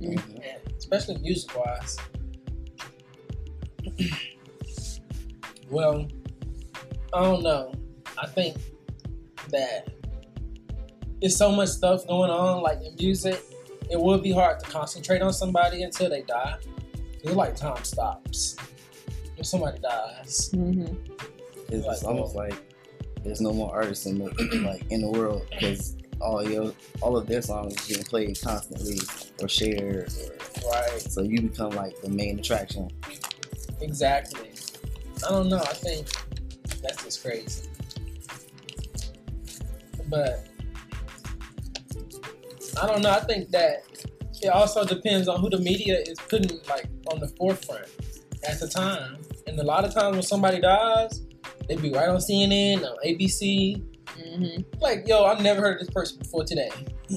mhm. 0.00 0.42
yeah, 0.42 0.56
especially 0.78 1.18
music 1.18 1.54
wise. 1.54 1.98
well, 5.68 6.08
I 7.12 7.22
don't 7.22 7.42
know. 7.42 7.74
I 8.16 8.26
think 8.28 8.56
that 9.50 9.90
there's 11.20 11.36
so 11.36 11.50
much 11.52 11.68
stuff 11.68 12.06
going 12.06 12.30
on, 12.30 12.62
like 12.62 12.80
in 12.82 12.94
music, 12.96 13.42
it 13.90 14.00
would 14.00 14.22
be 14.22 14.32
hard 14.32 14.60
to 14.60 14.66
concentrate 14.70 15.22
on 15.22 15.32
somebody 15.32 15.82
until 15.82 16.08
they 16.10 16.22
die. 16.22 16.56
It's 17.22 17.34
like 17.34 17.56
time 17.56 17.82
stops. 17.84 18.56
when 19.36 19.44
somebody 19.44 19.78
dies, 19.80 20.50
Mm-hmm. 20.54 20.94
it's, 21.68 21.86
it's 21.86 22.04
almost 22.04 22.34
like 22.34 22.54
there's 23.22 23.40
no 23.40 23.52
more 23.52 23.70
artists 23.74 24.06
in 24.06 24.18
the 24.18 24.62
like 24.64 24.82
in 24.90 25.02
the 25.02 25.10
world 25.10 25.46
because 25.50 25.96
all 26.22 26.42
your 26.48 26.72
all 27.02 27.16
of 27.16 27.26
their 27.26 27.42
songs 27.42 27.74
is 27.78 27.86
getting 27.86 28.04
played 28.04 28.38
constantly 28.40 28.98
or 29.42 29.48
shared, 29.48 30.10
or, 30.64 30.70
right? 30.70 31.00
so 31.02 31.22
you 31.22 31.40
become 31.42 31.70
like 31.72 32.00
the 32.00 32.08
main 32.08 32.38
attraction. 32.38 32.88
Exactly. 33.82 34.50
I 35.26 35.30
don't 35.30 35.48
know. 35.50 35.58
I 35.58 35.74
think 35.74 36.06
that's 36.82 37.04
just 37.04 37.22
crazy. 37.22 37.68
But 40.08 40.46
I 42.80 42.86
don't 42.86 43.02
know. 43.02 43.10
I 43.10 43.20
think 43.20 43.50
that 43.50 43.84
it 44.42 44.48
also 44.48 44.84
depends 44.84 45.28
on 45.28 45.40
who 45.40 45.50
the 45.50 45.58
media 45.58 45.98
is 45.98 46.18
putting 46.28 46.58
like 46.68 46.86
on 47.12 47.20
the 47.20 47.28
forefront 47.28 47.86
at 48.48 48.60
the 48.60 48.68
time. 48.68 49.18
And 49.46 49.58
a 49.58 49.64
lot 49.64 49.84
of 49.84 49.92
times 49.92 50.14
when 50.14 50.22
somebody 50.22 50.60
dies, 50.60 51.22
they 51.68 51.76
be 51.76 51.92
right 51.92 52.08
on 52.08 52.16
CNN, 52.16 52.84
on 52.84 52.96
ABC. 53.06 53.82
Mm-hmm. 54.18 54.62
Like, 54.80 55.06
yo, 55.06 55.24
I've 55.24 55.40
never 55.40 55.60
heard 55.60 55.80
of 55.80 55.86
this 55.86 55.94
person 55.94 56.18
before 56.18 56.44
today. 56.44 56.70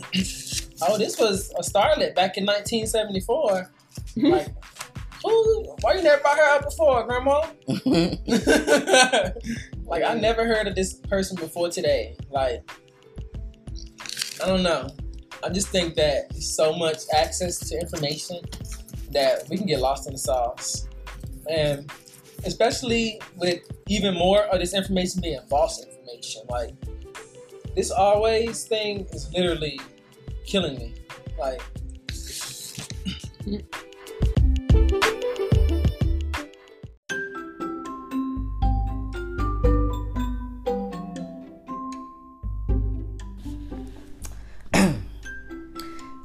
oh, 0.81 0.97
this 0.97 1.19
was 1.19 1.51
a 1.57 1.61
starlet 1.61 2.15
back 2.15 2.37
in 2.37 2.45
1974. 2.45 3.71
Like, 4.17 4.47
who? 5.23 5.75
Why 5.81 5.93
you 5.93 6.03
never 6.03 6.21
brought 6.21 6.37
her 6.37 6.43
out 6.43 6.63
before, 6.63 7.03
Grandma? 7.05 7.41
like 9.85 10.03
I 10.03 10.15
never 10.15 10.45
heard 10.45 10.67
of 10.67 10.75
this 10.75 10.95
person 10.95 11.37
before 11.37 11.69
today. 11.69 12.17
Like 12.29 12.69
I 14.41 14.47
don't 14.47 14.63
know. 14.63 14.89
I 15.43 15.49
just 15.49 15.67
think 15.67 15.95
that 15.95 16.33
so 16.35 16.73
much 16.73 16.99
access 17.13 17.59
to 17.69 17.79
information 17.79 18.39
that 19.11 19.47
we 19.49 19.57
can 19.57 19.65
get 19.65 19.79
lost 19.79 20.07
in 20.07 20.13
the 20.13 20.19
sauce. 20.19 20.87
And 21.49 21.91
especially 22.45 23.21
with 23.35 23.59
even 23.87 24.13
more 24.13 24.43
of 24.43 24.59
this 24.59 24.73
information 24.73 25.21
being 25.21 25.39
false 25.49 25.83
information. 25.83 26.43
Like 26.49 26.73
this 27.75 27.91
always 27.91 28.65
thing 28.65 29.05
is 29.11 29.31
literally 29.33 29.79
killing 30.45 30.77
me. 30.77 30.93
Like 31.37 31.61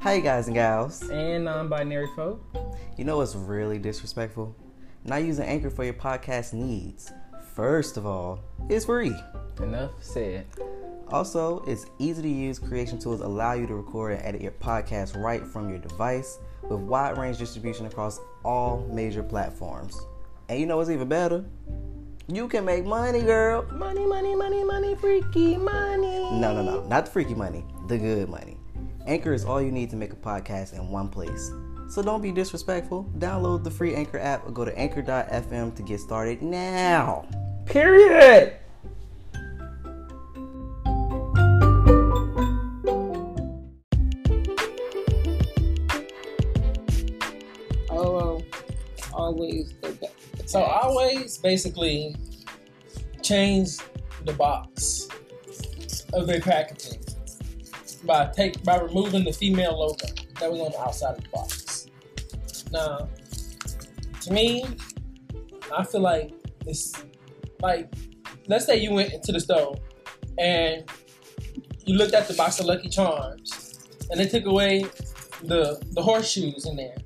Hi, 0.09 0.21
guys 0.21 0.47
and 0.47 0.55
gals. 0.55 1.03
and 1.11 1.45
non-binary 1.45 2.09
folk. 2.17 2.43
You 2.97 3.05
know 3.05 3.19
what's 3.19 3.35
really 3.35 3.79
disrespectful? 3.79 4.57
Not 5.05 5.23
using 5.23 5.45
Anchor 5.45 5.69
for 5.69 5.85
your 5.85 5.93
podcast 5.93 6.55
needs. 6.55 7.13
First 7.55 7.99
of 7.99 8.07
all, 8.07 8.41
it's 8.71 8.87
free. 8.87 9.15
Enough 9.61 9.91
said. 10.01 10.47
Also, 11.09 11.63
its 11.67 11.85
easy 11.99 12.23
to 12.23 12.29
use 12.29 12.59
creation 12.59 12.99
tools 12.99 13.21
allow 13.21 13.53
you 13.53 13.67
to 13.67 13.75
record 13.75 14.13
and 14.15 14.25
edit 14.25 14.41
your 14.41 14.53
podcast 14.53 15.15
right 15.23 15.47
from 15.47 15.69
your 15.69 15.79
device 15.79 16.39
with 16.63 16.81
wide 16.81 17.19
range 17.19 17.37
distribution 17.37 17.85
across 17.85 18.19
all 18.47 18.89
major 18.91 19.23
platforms. 19.23 19.95
And 20.49 20.59
you 20.59 20.65
know 20.65 20.79
what's 20.79 20.89
even 20.89 21.09
better? 21.09 21.45
You 22.29 22.49
can 22.49 22.65
make 22.65 22.87
money, 22.87 23.21
girl. 23.21 23.67
Money, 23.73 24.07
money, 24.07 24.35
money, 24.35 24.65
money, 24.65 24.95
freaky 24.95 25.59
money. 25.59 26.31
No, 26.41 26.55
no, 26.55 26.63
no, 26.63 26.83
not 26.85 27.05
the 27.05 27.11
freaky 27.11 27.35
money, 27.35 27.63
the 27.89 27.99
good 27.99 28.31
money. 28.31 28.58
Anchor 29.09 29.33
is 29.33 29.47
all 29.47 29.63
you 29.63 29.73
need 29.73 29.89
to 29.89 29.97
make 29.97 30.13
a 30.13 30.17
podcast 30.17 30.75
in 30.75 30.91
one 30.91 31.09
place. 31.09 31.51
So 31.89 32.03
don't 32.03 32.21
be 32.21 32.31
disrespectful. 32.31 33.11
Download 33.17 33.65
the 33.65 33.71
free 33.71 33.95
Anchor 33.95 34.19
app 34.19 34.47
or 34.47 34.51
go 34.51 34.67
to 34.67 34.79
anchor.fm 34.79 35.75
to 35.75 35.83
get 35.83 35.99
started 36.01 36.43
now. 36.43 37.27
Period. 37.65 38.53
Oh, 47.91 48.43
always 49.15 49.73
the 49.81 49.97
best. 49.99 50.51
So 50.51 50.61
always 50.61 51.39
basically 51.39 52.15
change 53.23 53.79
the 54.27 54.35
box 54.35 55.09
of 56.13 56.27
their 56.27 56.41
packaging 56.43 56.98
by 58.05 58.27
take 58.35 58.63
by 58.65 58.79
removing 58.79 59.25
the 59.25 59.33
female 59.33 59.79
logo 59.79 60.07
that 60.41 60.51
was 60.51 60.61
on 60.61 60.73
the 60.73 60.81
outside 60.81 61.17
of 61.17 61.23
the 61.23 61.29
box. 61.31 61.87
Now, 62.71 63.09
to 64.23 64.33
me, 64.33 64.65
I 65.77 65.85
feel 65.85 66.01
like 66.01 66.33
it's 66.67 66.93
like 67.61 67.93
let's 68.47 68.67
say 68.67 68.77
you 68.77 68.93
went 68.93 69.13
into 69.13 69.33
the 69.33 69.41
store 69.41 69.77
and 70.39 70.85
you 71.85 71.97
looked 71.97 72.15
at 72.15 72.29
the 72.29 72.35
box 72.35 72.61
of 72.61 72.67
Lucky 72.67 72.89
Charms 72.89 73.89
and 74.11 74.21
they 74.21 74.27
took 74.27 74.45
away 74.47 74.85
the 75.43 75.83
the 75.93 76.03
horseshoes 76.03 76.67
in 76.67 76.77
there. 76.77 76.97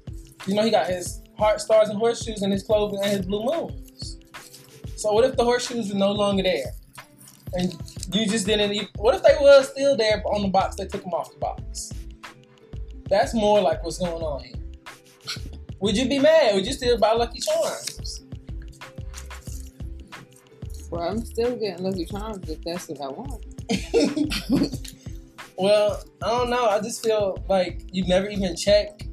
You 0.47 0.55
know 0.55 0.63
he 0.63 0.71
got 0.71 0.87
his 0.87 1.23
heart 1.39 1.61
stars 1.61 1.89
and 1.89 1.99
horseshoes 1.99 2.43
and 2.43 2.53
his 2.53 2.63
clothing 2.63 3.01
and 3.03 3.11
his 3.11 3.27
blue 3.27 3.45
moons. 3.45 4.19
So 4.97 5.13
what 5.13 5.25
if 5.25 5.37
the 5.37 5.45
horseshoes 5.45 5.91
are 5.91 5.97
no 5.99 6.13
longer 6.13 6.43
there? 6.43 6.73
And 7.55 7.75
you 8.13 8.27
just 8.27 8.47
didn't 8.47 8.73
even, 8.73 8.89
what 8.97 9.15
if 9.15 9.23
they 9.23 9.37
were 9.41 9.63
still 9.63 9.97
there 9.97 10.23
on 10.27 10.43
the 10.43 10.49
box, 10.49 10.77
they 10.77 10.87
took 10.87 11.03
them 11.03 11.13
off 11.13 11.33
the 11.33 11.39
box? 11.39 11.93
That's 13.09 13.35
more 13.35 13.61
like 13.61 13.85
what's 13.85 13.99
going 13.99 14.23
on 14.23 14.43
here. 14.43 14.55
Would 15.81 15.97
you 15.97 16.09
be 16.09 16.19
mad? 16.19 16.55
Would 16.55 16.67
you 16.67 16.73
still 16.73 16.99
buy 16.99 17.13
Lucky 17.13 17.41
Charms? 17.41 18.25
Well, 20.91 21.03
I'm 21.03 21.25
still 21.25 21.57
getting 21.57 21.85
Lucky 21.85 22.05
Charms 22.05 22.49
if 22.49 22.63
that's 22.63 22.89
what 22.89 23.01
I 23.01 23.09
want. 23.09 23.45
well, 25.59 26.05
I 26.23 26.29
don't 26.29 26.51
know. 26.51 26.67
I 26.67 26.81
just 26.81 27.03
feel 27.03 27.43
like 27.49 27.85
you 27.93 28.07
never 28.07 28.29
even 28.29 28.55
check 28.55 29.07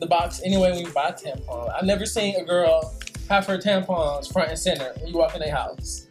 the 0.00 0.06
box 0.06 0.40
anyway 0.44 0.70
when 0.72 0.80
you 0.80 0.92
buy 0.92 1.12
tampons. 1.12 1.72
I've 1.74 1.84
never 1.84 2.06
seen 2.06 2.36
a 2.36 2.44
girl 2.44 2.94
have 3.28 3.46
her 3.46 3.58
tampons 3.58 4.32
front 4.32 4.50
and 4.50 4.58
center 4.58 4.92
when 4.98 5.08
you 5.08 5.18
walk 5.18 5.34
in 5.34 5.40
their 5.40 5.54
house. 5.54 6.06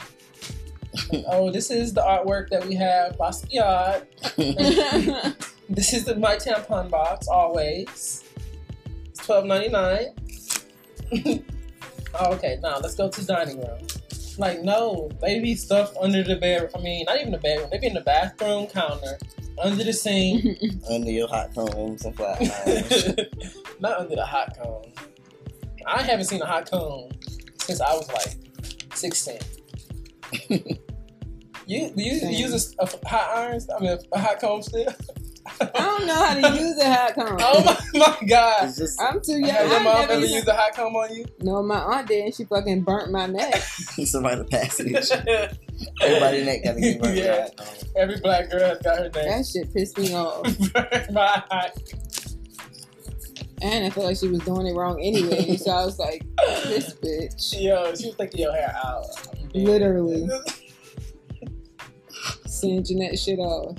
oh, 1.27 1.51
this 1.51 1.71
is 1.71 1.93
the 1.93 2.01
artwork 2.01 2.49
that 2.49 2.65
we 2.65 2.75
have, 2.75 3.17
Basquiat. 3.17 4.05
this 5.69 5.93
is 5.93 6.05
the 6.05 6.15
my 6.15 6.35
tampon 6.35 6.89
box, 6.89 7.27
always. 7.27 8.23
It's 9.09 9.25
twelve 9.25 9.45
ninety 9.45 9.69
nine. 9.69 10.07
oh, 12.19 12.33
okay, 12.33 12.57
now 12.61 12.79
let's 12.79 12.95
go 12.95 13.09
to 13.09 13.25
dining 13.25 13.59
room. 13.59 13.87
Like, 14.37 14.61
no, 14.61 15.09
they 15.21 15.39
be 15.39 15.55
stuffed 15.55 15.95
under 15.99 16.23
the 16.23 16.35
bed. 16.35 16.69
I 16.75 16.79
mean, 16.79 17.05
not 17.05 17.19
even 17.19 17.31
the 17.31 17.37
bedroom. 17.37 17.69
They 17.71 17.77
be 17.77 17.87
in 17.87 17.93
the 17.93 18.01
bathroom 18.01 18.67
counter, 18.67 19.17
under 19.61 19.83
the 19.83 19.93
sink, 19.93 20.45
Under 20.89 21.11
your 21.11 21.27
hot 21.27 21.53
combs 21.53 22.05
and 22.05 22.15
flat 22.15 22.41
irons. 22.41 23.55
not 23.79 23.99
under 23.99 24.15
the 24.15 24.25
hot 24.25 24.57
cone. 24.57 24.91
I 25.85 26.01
haven't 26.01 26.25
seen 26.25 26.41
a 26.41 26.45
hot 26.45 26.69
cone 26.69 27.11
since 27.59 27.81
I 27.81 27.93
was 27.93 28.07
like 28.09 28.35
sixteen. 28.93 29.39
You 31.67 31.89
do 31.89 32.03
you 32.03 32.19
Same. 32.19 32.31
use 32.33 32.75
a, 32.79 32.83
a 32.83 33.07
hot 33.07 33.29
irons? 33.37 33.67
I 33.69 33.79
mean, 33.79 33.97
a 34.11 34.19
hot 34.19 34.39
comb 34.39 34.61
still? 34.61 34.87
I 35.59 35.65
don't 35.73 36.05
know 36.05 36.15
how 36.15 36.33
to 36.35 36.59
use 36.61 36.77
a 36.79 36.93
hot 36.93 37.13
comb. 37.15 37.37
oh 37.39 37.63
my, 37.93 37.99
my 37.99 38.17
god! 38.27 38.73
Just 38.75 39.01
I'm 39.01 39.21
too 39.21 39.39
young. 39.39 39.49
Have 39.49 39.69
your 39.71 39.79
mom 39.83 39.95
never 40.01 40.13
ever 40.13 40.21
used 40.21 40.33
used 40.35 40.47
a 40.47 40.53
hot 40.53 40.73
comb 40.75 40.95
on 40.95 41.13
you? 41.15 41.25
No, 41.41 41.61
my 41.63 41.79
aunt 41.79 42.07
did, 42.07 42.25
and 42.25 42.33
she 42.35 42.45
fucking 42.45 42.81
burnt 42.83 43.11
my 43.11 43.25
neck. 43.27 43.55
somebody 44.05 44.37
the 44.37 44.45
passage. 44.45 45.09
Everybody 46.01 46.45
neck 46.45 46.63
gotta 46.63 46.79
get 46.79 47.01
burned 47.01 47.17
Yeah. 47.17 47.47
out. 47.59 47.83
Every 47.95 48.19
black 48.19 48.49
girl 48.49 48.69
has 48.69 48.79
got 48.79 48.97
her 48.99 49.09
name. 49.09 49.29
That 49.29 49.45
shit 49.45 49.73
pissed 49.73 49.97
me 49.97 50.13
off. 50.13 50.43
burned 50.73 51.13
by 51.13 51.25
a 51.25 51.53
hot 51.55 51.71
And 53.63 53.85
I 53.85 53.89
felt 53.89 54.05
like 54.05 54.17
she 54.17 54.27
was 54.27 54.39
doing 54.41 54.67
it 54.67 54.75
wrong 54.75 54.99
anyway. 55.01 55.57
So 55.57 55.71
I 55.71 55.83
was 55.85 55.97
like, 55.99 56.23
this 56.63 56.93
bitch. 56.95 57.61
Yo, 57.61 57.93
she 57.95 58.07
was 58.07 58.15
taking 58.17 58.41
your 58.41 58.53
hair 58.53 58.75
out. 58.85 59.05
I'm. 59.53 59.63
Literally. 59.63 60.27
Singeing 62.45 62.99
that 62.99 63.17
shit 63.17 63.39
off. 63.39 63.77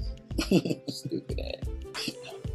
Stupid 0.89 1.41
ass. 1.41 1.69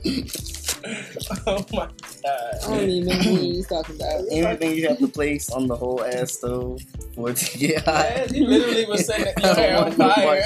oh 1.47 1.65
my 1.73 1.87
god. 1.87 1.93
I 2.23 2.67
don't 2.67 2.89
even 2.89 3.09
know 3.09 3.15
who 3.15 3.45
you 3.45 3.57
was 3.57 3.67
talking 3.67 3.95
about. 3.95 4.23
Anything 4.31 4.75
you 4.75 4.87
have 4.87 4.99
to 4.99 5.07
place 5.07 5.49
on 5.49 5.67
the 5.67 5.75
whole 5.75 6.03
ass 6.03 6.33
stove 6.33 6.81
for 7.15 7.31
it 7.31 7.37
to 7.37 7.57
get 7.57 7.83
hot. 7.85 7.95
Man, 7.95 8.33
you 8.33 8.45
literally 8.45 8.85
was 8.85 9.05
setting 9.05 9.33
your 9.43 9.55
hair 9.55 9.77
on 9.77 9.91
fire. 9.93 10.43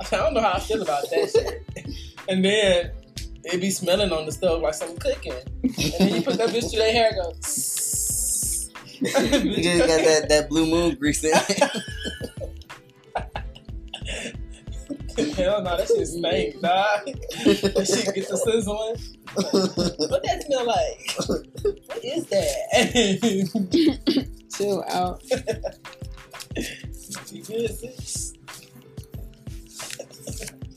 I 0.00 0.10
don't 0.10 0.34
know 0.34 0.40
how 0.40 0.52
I 0.52 0.60
feel 0.60 0.82
about 0.82 1.08
that 1.10 1.30
shit. 1.30 1.66
And 2.28 2.44
then 2.44 2.92
it'd 3.44 3.60
be 3.60 3.70
smelling 3.70 4.12
on 4.12 4.26
the 4.26 4.32
stove 4.32 4.62
like 4.62 4.74
something 4.74 4.98
cooking. 4.98 5.32
And 5.62 5.74
then 5.98 6.14
you 6.14 6.22
put 6.22 6.38
that 6.38 6.50
bitch 6.50 6.70
through 6.70 6.80
their 6.80 6.92
hair 6.92 7.08
and 7.08 7.16
go. 7.16 7.32
You 9.02 9.62
just 9.62 9.86
got 9.86 10.04
that, 10.04 10.26
that 10.28 10.48
blue 10.50 10.66
moon 10.66 10.94
grease 10.96 11.24
in 11.24 11.30
it. 11.32 11.58
Hell 15.36 15.62
no, 15.62 15.76
that 15.76 15.88
shit 15.88 16.06
stink, 16.06 16.60
dog. 16.60 17.06
That 17.06 17.86
shit 17.86 18.14
get 18.14 18.28
the 18.28 18.36
sizzling. 18.36 18.96
What 20.10 20.22
that 20.24 20.42
smell 20.44 20.66
like? 20.66 21.14
What 21.86 22.04
is 22.04 22.26
that? 22.26 22.50
Chill 24.56 24.84
out. 24.90 25.22
you 27.30 27.42
good, 27.42 27.70
sis? 27.78 28.34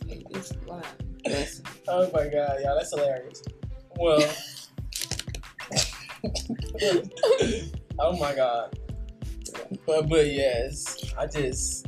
It's 0.07 0.51
fine. 0.65 0.83
Yes. 1.25 1.61
Oh 1.89 2.09
my 2.13 2.27
god, 2.29 2.59
y'all, 2.63 2.75
that's 2.75 2.91
hilarious. 2.91 3.43
Well, 3.97 4.19
oh 7.99 8.17
my 8.17 8.35
god. 8.35 8.77
But 9.85 10.09
but 10.09 10.27
yes, 10.27 11.13
I 11.17 11.27
just 11.27 11.87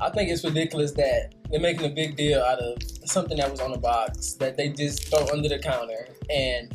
I 0.00 0.10
think 0.10 0.30
it's 0.30 0.44
ridiculous 0.44 0.92
that 0.92 1.34
they're 1.50 1.60
making 1.60 1.86
a 1.86 1.94
big 1.94 2.16
deal 2.16 2.42
out 2.42 2.58
of 2.58 2.78
something 3.04 3.36
that 3.36 3.50
was 3.50 3.60
on 3.60 3.72
the 3.72 3.78
box 3.78 4.34
that 4.34 4.56
they 4.56 4.68
just 4.70 5.08
throw 5.08 5.26
under 5.32 5.48
the 5.48 5.58
counter 5.58 6.08
and 6.30 6.72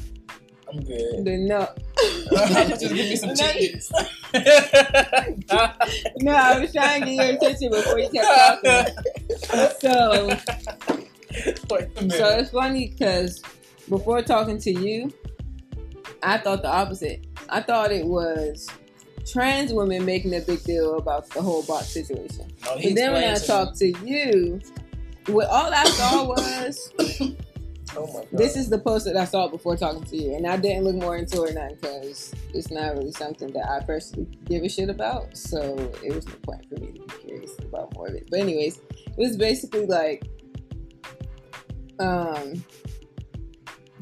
I'm 0.68 0.82
good. 0.82 1.26
The 1.26 1.38
no. 1.38 1.68
just 2.68 2.82
give 2.82 2.92
me 2.92 3.16
some 3.16 3.30
No, 3.36 3.36
cheese. 3.36 3.92
No, 6.22 6.34
I 6.34 6.60
was 6.60 6.74
trying 6.74 7.02
to 7.02 7.16
get 7.16 7.28
your 7.28 7.36
attention 7.36 7.70
before 7.72 8.00
you 8.00 8.10
kept 8.10 8.66
talking. 8.66 8.96
So, 9.80 10.30
a 10.30 12.10
so 12.10 12.38
it's 12.38 12.50
funny 12.50 12.90
because 12.90 13.42
before 13.90 14.22
talking 14.24 14.58
to 14.60 14.72
you, 14.72 15.14
I 16.24 16.38
thought 16.38 16.62
the 16.62 16.70
opposite. 16.70 17.26
I 17.50 17.62
thought 17.62 17.92
it 17.92 18.06
was 18.06 18.70
trans 19.26 19.74
women 19.74 20.06
making 20.06 20.36
a 20.36 20.42
big 20.42 20.64
deal 20.64 20.98
about 20.98 21.30
the 21.32 21.42
whole 21.42 21.64
box 21.64 21.88
situation. 21.88 22.52
Oh, 22.68 22.80
But 22.82 22.96
then 22.96 23.14
when 23.14 23.24
I 23.24 23.38
talked 23.38 23.78
to 23.80 23.88
you, 24.06 24.62
what 25.28 25.48
all 25.48 25.74
I 25.74 25.84
saw 25.86 26.26
was 26.26 26.92
oh 27.98 28.08
my 28.08 28.20
god. 28.20 28.28
this 28.32 28.56
is 28.56 28.70
the 28.70 28.78
post 28.78 29.06
that 29.06 29.18
I 29.18 29.26
saw 29.26 29.48
before 29.48 29.76
talking 29.76 30.04
to 30.04 30.18
you, 30.18 30.36
and 30.36 30.46
I 30.46 30.58
didn't 30.58 30.84
look 30.84 30.96
more 30.96 31.18
into 31.18 31.44
it 31.44 31.56
now 31.56 31.70
because 31.70 32.34
it's 32.54 32.72
not 32.72 32.96
really 32.96 33.12
something 33.12 33.52
that 33.54 33.70
I 33.70 33.84
personally 33.84 34.28
give 34.46 34.64
a 34.64 34.70
shit 34.70 34.90
about. 34.90 35.36
So 35.36 35.92
it 36.04 36.14
was 36.14 36.28
no 36.28 36.36
point 36.44 36.66
for 36.70 36.80
me 36.80 36.88
to 36.88 37.00
be 37.00 37.28
curious 37.28 37.52
about 37.60 37.94
more 37.96 38.08
of 38.08 38.16
it. 38.16 38.28
But 38.30 38.40
anyways, 38.42 38.78
it 38.78 39.18
was 39.18 39.38
basically 39.38 39.88
like, 39.88 40.24
um, 42.00 42.64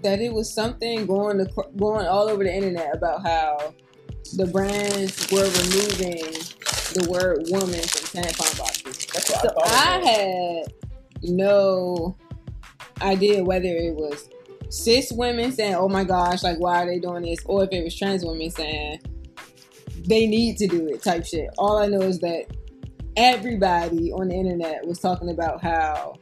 that 0.04 0.22
it 0.22 0.34
was 0.34 0.54
something 0.54 1.06
going 1.06 1.38
to, 1.38 1.46
going 1.76 2.06
all 2.08 2.30
over 2.30 2.44
the 2.44 2.54
internet 2.54 2.96
about 2.96 3.26
how 3.26 3.74
the 4.36 4.46
brands 4.48 5.32
were 5.32 5.44
removing 5.44 6.34
the 6.94 7.08
word 7.10 7.46
woman 7.50 7.82
from 7.82 8.22
tampon 8.22 8.58
boxes. 8.58 9.06
That's 9.08 9.30
what 9.30 9.42
So 9.42 9.50
I. 9.66 10.02
I 10.02 10.06
had 10.06 10.74
no 11.24 12.18
idea 13.02 13.44
whether 13.44 13.68
it 13.68 13.96
was 13.96 14.30
cis 14.70 15.12
women 15.12 15.52
saying, 15.52 15.76
"Oh 15.76 15.90
my 15.90 16.04
gosh, 16.04 16.44
like 16.44 16.58
why 16.60 16.84
are 16.84 16.86
they 16.86 17.00
doing 17.00 17.24
this?" 17.24 17.40
or 17.46 17.64
if 17.64 17.72
it 17.72 17.84
was 17.84 17.96
trans 17.96 18.26
women 18.26 18.50
saying 18.50 19.00
they 20.08 20.26
need 20.26 20.58
to 20.58 20.68
do 20.68 20.88
it 20.88 21.02
type 21.02 21.26
shit. 21.26 21.50
All 21.58 21.78
I 21.78 21.88
know 21.88 22.02
is 22.02 22.20
that 22.20 22.46
everybody 23.16 24.12
on 24.12 24.30
the 24.30 24.36
internet 24.36 24.86
was 24.86 25.00
talking 25.00 25.30
about 25.30 25.62
how 25.62 26.16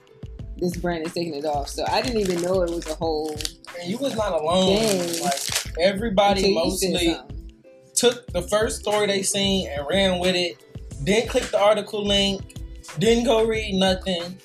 this 0.62 0.78
brand 0.78 1.06
is 1.06 1.14
taking 1.14 1.34
it 1.34 1.46
off. 1.46 1.68
So 1.68 1.84
I 1.90 2.02
didn't 2.02 2.22
even 2.22 2.42
know 2.42 2.62
it 2.62 2.70
was 2.70 2.88
a 2.88 2.96
whole 2.96 3.36
And 3.80 3.90
you 3.90 3.98
was 3.98 4.16
not 4.16 4.32
alone. 4.32 4.76
Dang. 4.78 5.22
Like 5.24 5.78
everybody 5.80 6.46
until 6.46 6.66
you 6.66 6.78
said 6.78 6.94
mostly 6.94 7.38
took 7.96 8.28
the 8.28 8.44
first 8.44 8.80
story 8.80 9.08
they 9.08 9.24
seen 9.24 9.68
and 9.70 9.86
ran 9.90 10.20
with 10.20 10.36
it. 10.36 10.64
Didn't 11.04 11.30
click 11.30 11.46
the 11.46 11.60
article 11.60 12.06
link. 12.06 12.56
Didn't 13.00 13.26
go 13.26 13.46
read 13.46 13.74
nothing. 13.74 14.38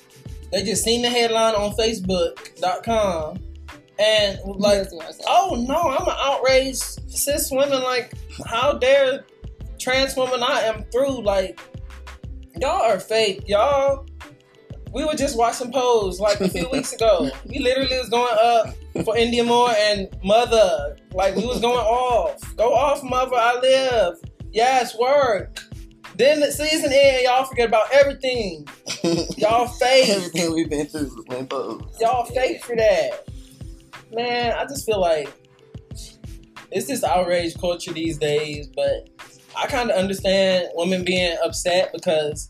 They 0.51 0.63
just 0.63 0.83
seen 0.83 1.01
the 1.01 1.09
headline 1.09 1.55
on 1.55 1.75
Facebook.com 1.75 3.39
and 3.99 4.39
like, 4.45 4.77
That's 4.79 4.93
what 4.93 5.05
I 5.07 5.11
saw. 5.11 5.23
"Oh 5.27 5.65
no, 5.67 5.75
I'm 5.75 6.07
an 6.07 6.15
outraged 6.17 6.83
cis 7.11 7.49
women. 7.51 7.81
Like, 7.83 8.13
how 8.45 8.73
dare 8.73 9.25
trans 9.79 10.15
woman 10.15 10.41
I 10.43 10.61
am 10.61 10.83
through? 10.91 11.21
Like, 11.21 11.59
y'all 12.59 12.81
are 12.81 12.99
fake. 12.99 13.47
Y'all. 13.47 14.05
We 14.97 15.05
were 15.05 15.13
just 15.13 15.37
watching 15.37 15.71
Pose 15.71 16.19
like 16.19 16.41
a 16.41 16.49
few 16.49 16.67
weeks 16.71 16.91
ago. 16.91 17.29
We 17.45 17.59
literally 17.59 17.99
was 17.99 18.09
going 18.09 18.35
up 18.41 18.69
for 19.05 19.13
Indya 19.13 19.45
Moore 19.45 19.69
and 19.69 20.09
Mother. 20.23 20.97
Like 21.11 21.35
we 21.35 21.45
was 21.45 21.61
going 21.61 21.77
off. 21.77 22.41
Go 22.55 22.73
off, 22.73 23.03
Mother. 23.03 23.35
I 23.35 23.59
live. 23.59 24.15
Yes, 24.51 24.97
work. 24.97 25.59
Then 26.15 26.39
the 26.39 26.51
season 26.51 26.91
end, 26.91 27.25
y'all 27.25 27.45
forget 27.45 27.67
about 27.67 27.93
everything. 27.93 28.67
Y'all 29.37 29.67
fake. 29.67 30.09
Everything 30.09 30.55
we've 30.55 30.67
been 30.67 30.87
through 30.87 31.23
when 31.27 31.45
Pose. 31.45 31.83
Y'all 32.01 32.25
fake 32.25 32.63
for 32.63 32.75
that. 32.75 33.29
Man, 34.11 34.55
I 34.57 34.63
just 34.63 34.83
feel 34.83 34.99
like 34.99 35.31
it's 36.71 36.87
this 36.87 37.03
outrage 37.03 37.55
culture 37.59 37.93
these 37.93 38.17
days, 38.17 38.65
but 38.65 39.09
I 39.55 39.67
kind 39.67 39.91
of 39.91 39.95
understand 39.95 40.69
women 40.73 41.05
being 41.05 41.37
upset 41.43 41.93
because 41.93 42.49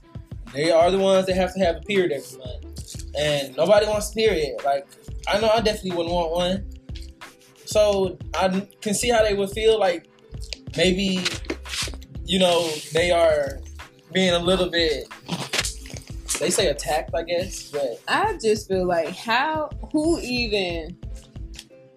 they 0.53 0.71
are 0.71 0.89
the 0.91 0.97
ones 0.97 1.25
that 1.27 1.35
have 1.35 1.53
to 1.53 1.59
have 1.59 1.77
a 1.77 1.81
period 1.81 2.11
every 2.11 2.37
month. 2.37 3.13
And 3.17 3.55
nobody 3.57 3.85
wants 3.85 4.11
a 4.11 4.15
period. 4.15 4.57
Like, 4.63 4.87
I 5.27 5.39
know 5.39 5.49
I 5.49 5.61
definitely 5.61 5.91
wouldn't 5.91 6.13
want 6.13 6.31
one. 6.31 6.69
So 7.65 8.17
I 8.35 8.65
can 8.81 8.93
see 8.93 9.09
how 9.09 9.23
they 9.23 9.33
would 9.33 9.49
feel 9.51 9.79
like 9.79 10.07
maybe, 10.77 11.23
you 12.23 12.39
know, 12.39 12.69
they 12.93 13.11
are 13.11 13.59
being 14.13 14.33
a 14.33 14.39
little 14.39 14.69
bit, 14.69 15.07
they 16.39 16.49
say 16.49 16.67
attacked, 16.67 17.13
I 17.13 17.23
guess, 17.23 17.69
but 17.71 18.01
I 18.07 18.37
just 18.41 18.69
feel 18.69 18.87
like 18.87 19.09
how 19.09 19.69
who 19.91 20.19
even 20.21 20.97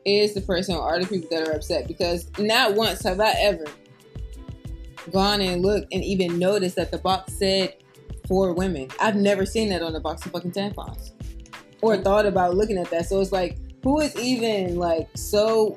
is 0.05 0.35
the 0.35 0.41
person 0.41 0.75
or 0.75 0.83
are 0.83 1.01
the 1.01 1.07
people 1.07 1.29
that 1.31 1.49
are 1.49 1.53
upset? 1.53 1.87
Because 1.87 2.31
not 2.39 2.75
once 2.75 3.03
have 3.05 3.21
I 3.21 3.33
ever 3.39 3.67
gone 5.13 5.41
and 5.41 5.63
looked 5.63 5.93
and 5.93 6.03
even 6.03 6.39
noticed 6.39 6.77
that 6.77 6.91
the 6.91 6.99
box 6.99 7.35
said 7.35 7.75
for 8.31 8.53
women. 8.53 8.89
I've 9.01 9.17
never 9.17 9.45
seen 9.45 9.69
that 9.71 9.83
on 9.83 9.93
the 9.93 9.99
box 9.99 10.25
of 10.25 10.31
fucking 10.31 10.53
tampons. 10.53 11.11
Or 11.83 11.97
thought 11.97 12.27
about 12.27 12.55
looking 12.55 12.79
at 12.79 12.89
that. 12.91 13.07
So 13.07 13.21
it's 13.21 13.33
like 13.33 13.59
who 13.83 13.99
is 14.01 14.15
even 14.17 14.77
like 14.77 15.09
so 15.17 15.77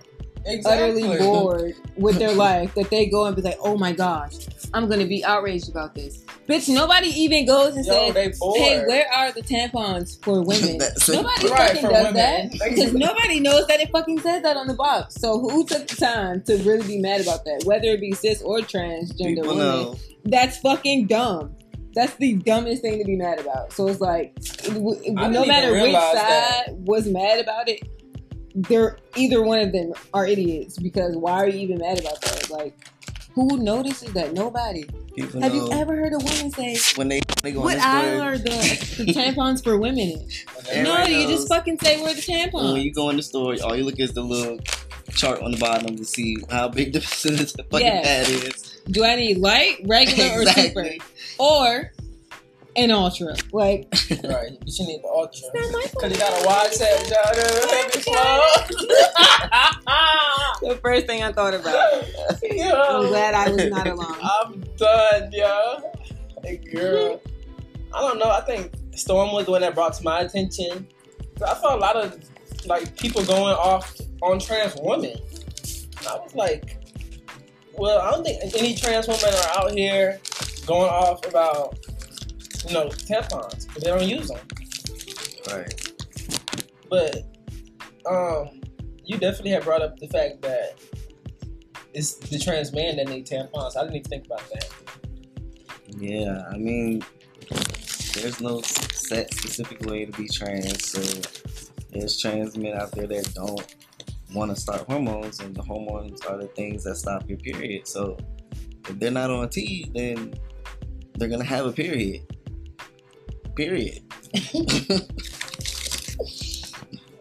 utterly 0.65 1.17
bored 1.17 1.73
with 1.95 2.19
their 2.19 2.31
life 2.35 2.75
that 2.75 2.91
they 2.91 3.07
go 3.07 3.25
and 3.25 3.35
be 3.35 3.41
like, 3.41 3.57
oh 3.61 3.75
my 3.75 3.91
gosh, 3.91 4.35
I'm 4.71 4.87
gonna 4.87 5.07
be 5.07 5.23
outraged 5.25 5.67
about 5.69 5.95
this. 5.95 6.23
Bitch, 6.47 6.71
nobody 6.71 7.07
even 7.07 7.47
goes 7.47 7.75
and 7.75 7.85
Yo, 7.85 8.11
says, 8.13 8.39
hey, 8.55 8.83
where 8.85 9.11
are 9.11 9.31
the 9.31 9.41
tampons 9.41 10.21
for 10.23 10.41
women? 10.45 10.77
Nobody 11.07 11.47
Right, 11.49 11.71
fucking 11.71 11.89
does 11.89 12.05
women. 12.07 12.13
that 12.15 12.51
because 12.51 12.93
nobody 12.93 13.39
knows 13.39 13.65
that 13.67 13.79
it 13.79 13.89
fucking 13.91 14.19
says 14.19 14.43
that 14.43 14.57
on 14.57 14.67
the 14.67 14.75
box. 14.75 15.15
So 15.15 15.39
who 15.39 15.65
took 15.65 15.87
the 15.87 15.95
time 15.95 16.43
to 16.43 16.57
really 16.57 16.85
be 16.85 16.99
mad 16.99 17.21
about 17.21 17.45
that? 17.45 17.63
Whether 17.65 17.87
it 17.87 18.01
be 18.01 18.11
cis 18.11 18.41
or 18.43 18.59
transgender 18.59 19.17
People 19.35 19.43
women, 19.55 19.57
know. 19.57 19.95
that's 20.25 20.57
fucking 20.57 21.07
dumb. 21.07 21.55
That's 21.95 22.13
the 22.15 22.33
dumbest 22.35 22.81
thing 22.81 22.97
to 22.99 23.05
be 23.05 23.15
mad 23.15 23.39
about. 23.39 23.71
So 23.73 23.87
it's 23.87 24.01
like, 24.01 24.33
w- 24.63 24.99
didn't 25.01 25.31
no 25.31 25.45
matter 25.45 25.71
which 25.73 25.93
side 25.93 26.15
that. 26.15 26.65
was 26.75 27.07
mad 27.07 27.39
about 27.39 27.69
it, 27.69 27.81
they're 28.55 28.97
either 29.15 29.41
one 29.41 29.59
of 29.59 29.71
them 29.71 29.93
are 30.13 30.25
idiots 30.27 30.77
because 30.77 31.15
why 31.15 31.33
are 31.33 31.47
you 31.47 31.59
even 31.59 31.77
mad 31.79 31.99
about 31.99 32.19
that? 32.21 32.49
Like, 32.49 32.75
who 33.35 33.57
notices 33.57 34.13
that? 34.13 34.33
Nobody. 34.33 34.85
People 35.15 35.41
Have 35.41 35.53
know 35.53 35.67
you 35.67 35.71
ever 35.73 35.95
heard 35.95 36.13
a 36.13 36.17
woman 36.17 36.49
say, 36.51 36.75
when 36.95 37.07
they 37.07 37.21
they 37.43 37.51
go 37.51 37.61
"What 37.61 37.77
aisle 37.79 38.21
are 38.21 38.37
the, 38.37 38.49
the 39.05 39.13
tampons 39.13 39.63
for 39.63 39.77
women 39.77 39.99
in?" 39.99 40.27
Everybody 40.71 41.13
no, 41.13 41.19
you 41.19 41.27
just 41.27 41.47
fucking 41.47 41.77
say 41.79 42.01
where 42.01 42.15
the 42.15 42.21
tampons. 42.21 42.73
when 42.73 42.81
you 42.81 42.91
go 42.91 43.11
in 43.11 43.17
the 43.17 43.23
store, 43.23 43.55
all 43.63 43.75
you 43.75 43.83
look 43.83 43.99
is 43.99 44.13
the 44.13 44.23
little 44.23 44.57
chart 45.11 45.39
on 45.43 45.51
the 45.51 45.57
bottom 45.57 45.95
to 45.95 46.03
see 46.05 46.37
how 46.49 46.67
big 46.67 46.93
the 46.93 46.99
percentage 47.01 47.51
of 47.51 47.57
the 47.57 47.63
fucking 47.65 47.85
Yeah. 47.85 48.01
pad 48.01 48.29
is. 48.29 48.81
Do 48.89 49.03
I 49.03 49.15
need 49.15 49.37
light, 49.37 49.81
regular, 49.85 50.29
or 50.41 50.45
super, 50.45 50.81
Exactly. 50.81 51.01
Or 51.37 51.91
an 52.75 52.91
ultra? 52.91 53.35
Like, 53.51 53.87
Right, 54.23 54.57
but 54.59 54.79
you 54.79 54.87
need 54.87 55.01
the 55.03 55.07
ultra. 55.07 55.49
Cause 55.99 56.11
you 56.11 56.17
got 56.17 56.43
a 56.43 56.45
wide 56.45 56.73
set, 56.73 57.07
the 60.61 60.79
first 60.81 61.05
thing 61.05 61.23
I 61.23 61.31
thought 61.31 61.53
about. 61.53 62.05
I'm 62.43 63.07
glad 63.07 63.33
I 63.33 63.49
was 63.51 63.69
not 63.69 63.87
alone. 63.87 64.17
I'm 64.21 64.63
done, 64.77 65.31
yo. 65.31 65.91
Hey, 66.43 66.57
girl. 66.57 67.21
I 67.93 67.99
don't 68.01 68.17
know. 68.17 68.31
I 68.31 68.41
think 68.41 68.71
Storm 68.95 69.31
was 69.33 69.45
the 69.45 69.51
one 69.51 69.61
that 69.61 69.75
brought 69.75 69.93
to 69.95 70.03
my 70.03 70.21
attention. 70.21 70.87
I 71.45 71.53
saw 71.55 71.75
a 71.75 71.77
lot 71.77 71.95
of 71.95 72.19
like 72.65 72.97
people 72.97 73.23
going 73.25 73.55
off 73.55 73.95
on 74.21 74.39
trans 74.39 74.75
women. 74.81 75.17
And 75.97 76.07
I 76.07 76.15
was 76.15 76.33
like, 76.35 76.77
well, 77.73 77.99
I 77.99 78.11
don't 78.11 78.23
think 78.25 78.55
any 78.55 78.75
trans 78.75 79.07
women 79.07 79.25
are 79.25 79.59
out 79.61 79.71
here 79.71 80.19
going 80.65 80.89
off 80.89 81.25
about 81.25 81.77
you 82.67 82.73
know 82.73 82.87
tampons 82.87 83.67
because 83.67 83.83
they 83.83 83.89
don't 83.89 84.07
use 84.07 84.29
them. 84.29 84.39
Right. 85.51 85.91
But 86.89 87.23
um, 88.09 88.61
you 89.03 89.17
definitely 89.17 89.51
have 89.51 89.63
brought 89.63 89.81
up 89.81 89.97
the 89.97 90.07
fact 90.07 90.41
that 90.41 90.75
it's 91.93 92.15
the 92.15 92.39
trans 92.39 92.73
man 92.73 92.97
that 92.97 93.07
need 93.07 93.27
tampons. 93.27 93.77
I 93.77 93.81
didn't 93.81 93.95
even 93.97 94.09
think 94.09 94.25
about 94.25 94.49
that. 94.51 94.69
Yeah, 95.97 96.43
I 96.51 96.57
mean, 96.57 97.03
there's 98.13 98.41
no 98.41 98.61
set 98.61 99.33
specific 99.33 99.81
way 99.81 100.05
to 100.05 100.11
be 100.17 100.27
trans. 100.27 100.87
So 100.87 101.21
there's 101.91 102.19
trans 102.19 102.57
men 102.57 102.75
out 102.75 102.91
there 102.91 103.07
that 103.07 103.33
don't 103.33 103.75
want 104.33 104.53
to 104.53 104.59
start 104.59 104.81
hormones, 104.87 105.39
and 105.39 105.55
the 105.55 105.61
hormones 105.61 106.21
are 106.21 106.37
the 106.37 106.47
things 106.47 106.83
that 106.85 106.95
stop 106.95 107.27
your 107.29 107.37
period. 107.37 107.87
So 107.87 108.17
if 108.87 108.99
they're 108.99 109.11
not 109.11 109.29
on 109.29 109.49
T, 109.49 109.91
then 109.93 110.33
they're 111.15 111.29
gonna 111.29 111.43
have 111.43 111.65
a 111.65 111.71
period. 111.71 112.21
Period. 113.55 114.01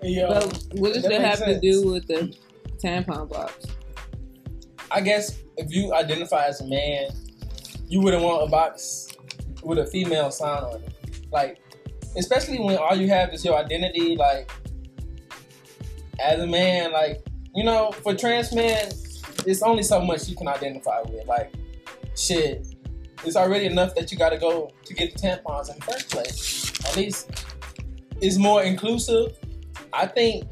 Yo, 0.02 0.28
But 0.28 0.64
what 0.74 0.94
does 0.94 1.02
that 1.04 1.10
that 1.10 1.22
makes 1.22 1.38
have 1.38 1.44
to 1.46 1.60
do 1.60 1.92
with 1.92 2.06
the 2.08 2.34
tampon 2.82 3.28
box? 3.28 3.66
I 4.90 5.00
guess 5.00 5.38
if 5.56 5.72
you 5.72 5.94
identify 5.94 6.46
as 6.46 6.60
a 6.60 6.66
man, 6.66 7.10
you 7.88 8.00
wouldn't 8.00 8.22
want 8.22 8.42
a 8.42 8.50
box 8.50 9.08
with 9.62 9.78
a 9.78 9.86
female 9.86 10.30
sign 10.30 10.64
on 10.64 10.82
it. 10.82 10.92
Like, 11.30 11.60
especially 12.16 12.58
when 12.58 12.76
all 12.76 12.96
you 12.96 13.08
have 13.08 13.32
is 13.32 13.44
your 13.44 13.56
identity, 13.56 14.16
like, 14.16 14.50
as 16.18 16.40
a 16.40 16.46
man, 16.46 16.92
like, 16.92 17.24
you 17.54 17.64
know, 17.64 17.92
for 18.02 18.14
trans 18.14 18.52
men, 18.54 18.90
it's 19.46 19.62
only 19.62 19.82
so 19.82 20.00
much 20.00 20.28
you 20.28 20.36
can 20.36 20.48
identify 20.48 21.00
with. 21.02 21.26
Like, 21.26 21.54
shit, 22.16 22.66
it's 23.24 23.36
already 23.36 23.66
enough 23.66 23.94
that 23.94 24.10
you 24.12 24.18
gotta 24.18 24.38
go 24.38 24.70
to 24.84 24.94
get 24.94 25.12
the 25.14 25.18
tampons 25.18 25.70
in 25.70 25.76
the 25.78 25.84
first 25.84 26.10
place. 26.10 26.72
At 26.86 26.96
least 26.96 27.30
it's 28.20 28.36
more 28.38 28.62
inclusive. 28.62 29.36
I 29.92 30.06
think 30.06 30.44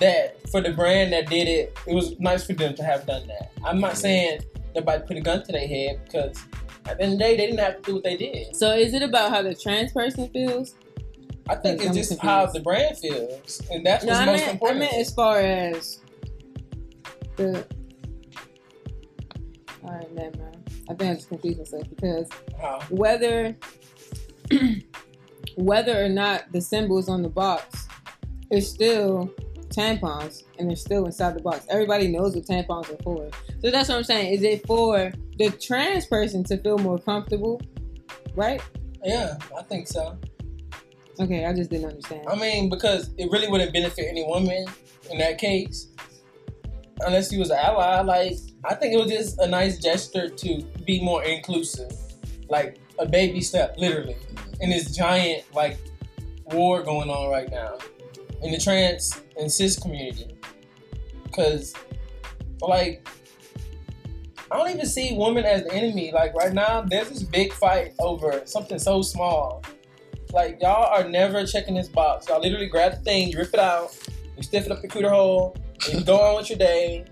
that 0.00 0.48
for 0.50 0.60
the 0.60 0.72
brand 0.72 1.12
that 1.12 1.28
did 1.28 1.46
it, 1.48 1.76
it 1.86 1.94
was 1.94 2.18
nice 2.18 2.46
for 2.46 2.54
them 2.54 2.74
to 2.74 2.82
have 2.82 3.06
done 3.06 3.26
that. 3.28 3.52
I'm 3.64 3.80
not 3.80 3.96
saying 3.96 4.40
nobody 4.74 5.02
put 5.06 5.16
a 5.16 5.20
gun 5.20 5.42
to 5.44 5.52
their 5.52 5.66
head 5.68 6.00
because 6.04 6.42
at 6.86 6.96
the 6.96 7.04
end 7.04 7.12
of 7.14 7.18
the 7.18 7.24
day, 7.24 7.36
they 7.36 7.46
didn't 7.46 7.60
have 7.60 7.76
to 7.76 7.82
do 7.82 7.94
what 7.96 8.04
they 8.04 8.16
did. 8.16 8.56
So 8.56 8.72
is 8.72 8.94
it 8.94 9.02
about 9.02 9.30
how 9.30 9.42
the 9.42 9.54
trans 9.54 9.92
person 9.92 10.28
feels? 10.30 10.74
I 11.48 11.56
think 11.56 11.80
I'm 11.80 11.88
it's 11.88 11.96
just 11.96 12.08
confused. 12.10 12.22
how 12.22 12.46
the 12.46 12.60
brand 12.60 12.96
feels, 12.96 13.60
and 13.70 13.84
that's 13.84 14.04
No, 14.04 14.12
what's 14.12 14.20
I 14.20 14.24
most 14.26 14.36
meant, 14.38 14.48
I 14.48 14.52
important. 14.52 14.78
meant 14.80 14.92
as 14.94 15.12
far 15.12 15.40
as 15.40 15.98
the. 17.36 17.66
All 19.84 19.90
right, 19.92 20.14
never 20.14 20.38
mind. 20.38 20.59
I 20.90 20.94
think 20.94 21.10
I 21.10 21.14
just 21.14 21.28
confused 21.28 21.58
myself 21.58 21.84
because 21.88 22.28
whether 22.90 23.56
whether 25.56 26.04
or 26.04 26.08
not 26.08 26.50
the 26.52 26.60
symbols 26.60 27.08
on 27.08 27.22
the 27.22 27.28
box 27.28 27.86
is 28.50 28.68
still 28.68 29.32
tampons 29.68 30.42
and 30.58 30.68
they're 30.68 30.76
still 30.76 31.06
inside 31.06 31.34
the 31.36 31.42
box. 31.42 31.64
Everybody 31.70 32.08
knows 32.08 32.34
what 32.34 32.44
tampons 32.44 32.92
are 32.92 33.02
for. 33.04 33.30
So 33.60 33.70
that's 33.70 33.88
what 33.88 33.98
I'm 33.98 34.04
saying. 34.04 34.34
Is 34.34 34.42
it 34.42 34.66
for 34.66 35.12
the 35.38 35.50
trans 35.50 36.06
person 36.06 36.42
to 36.44 36.58
feel 36.58 36.78
more 36.78 36.98
comfortable? 36.98 37.60
Right? 38.34 38.60
Yeah, 39.04 39.38
I 39.56 39.62
think 39.62 39.86
so. 39.86 40.18
Okay, 41.20 41.46
I 41.46 41.52
just 41.52 41.70
didn't 41.70 41.90
understand. 41.90 42.26
I 42.28 42.34
mean, 42.34 42.68
because 42.68 43.10
it 43.16 43.30
really 43.30 43.46
wouldn't 43.46 43.72
benefit 43.72 44.06
any 44.08 44.24
woman 44.24 44.66
in 45.10 45.18
that 45.18 45.38
case, 45.38 45.88
unless 47.06 47.32
you 47.32 47.38
was 47.38 47.50
an 47.50 47.58
ally. 47.58 48.00
Like, 48.02 48.36
I 48.64 48.74
think 48.74 48.94
it 48.94 48.98
was 48.98 49.10
just 49.10 49.38
a 49.40 49.46
nice 49.46 49.78
gesture 49.78 50.28
to 50.28 50.62
be 50.84 51.02
more 51.02 51.24
inclusive, 51.24 51.92
like 52.48 52.78
a 52.98 53.06
baby 53.06 53.40
step, 53.40 53.74
literally, 53.78 54.16
in 54.60 54.70
this 54.70 54.94
giant 54.94 55.44
like 55.54 55.78
war 56.46 56.82
going 56.82 57.08
on 57.08 57.30
right 57.30 57.50
now 57.50 57.78
in 58.42 58.52
the 58.52 58.58
trans 58.58 59.20
and 59.38 59.50
cis 59.50 59.78
community. 59.78 60.36
Cause 61.32 61.74
like 62.60 63.06
I 64.50 64.56
don't 64.56 64.70
even 64.70 64.86
see 64.86 65.16
women 65.16 65.44
as 65.44 65.62
the 65.62 65.72
enemy. 65.72 66.10
Like 66.12 66.34
right 66.34 66.52
now, 66.52 66.82
there's 66.82 67.08
this 67.08 67.22
big 67.22 67.52
fight 67.52 67.94
over 68.00 68.42
something 68.46 68.78
so 68.78 69.02
small. 69.02 69.62
Like 70.32 70.60
y'all 70.60 70.86
are 70.86 71.08
never 71.08 71.46
checking 71.46 71.74
this 71.74 71.88
box. 71.88 72.28
Y'all 72.28 72.40
literally 72.40 72.66
grab 72.66 72.92
the 72.92 72.98
thing, 72.98 73.32
rip 73.36 73.54
it 73.54 73.60
out, 73.60 73.96
you 74.36 74.42
stiff 74.42 74.66
it 74.66 74.72
up 74.72 74.82
the 74.82 74.88
cooter 74.88 75.10
hole, 75.10 75.56
and 75.86 76.00
you 76.00 76.04
go 76.04 76.20
on 76.20 76.36
with 76.36 76.50
your 76.50 76.58
day, 76.58 77.04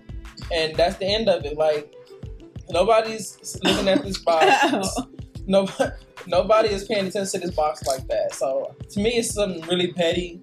and 0.53 0.75
that's 0.75 0.97
the 0.97 1.05
end 1.05 1.29
of 1.29 1.45
it. 1.45 1.57
Like 1.57 1.93
nobody's 2.69 3.59
looking 3.63 3.87
at 3.87 4.03
this 4.03 4.17
box. 4.19 4.95
Nobody, 5.47 5.91
nobody 6.27 6.69
is 6.69 6.83
paying 6.85 7.07
attention 7.07 7.41
to 7.41 7.47
this 7.47 7.55
box 7.55 7.83
like 7.87 8.07
that. 8.07 8.35
So 8.35 8.75
to 8.91 8.99
me, 8.99 9.15
it's 9.15 9.33
something 9.33 9.61
really 9.63 9.91
petty, 9.93 10.39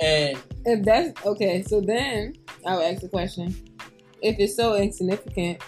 and 0.00 0.38
If 0.64 0.82
that's 0.82 1.26
okay, 1.26 1.62
so 1.62 1.82
then 1.82 2.34
I'll 2.64 2.82
ask 2.82 3.02
the 3.02 3.08
question: 3.08 3.54
If 4.22 4.38
it's 4.38 4.56
so 4.56 4.76
insignificant, 4.76 5.62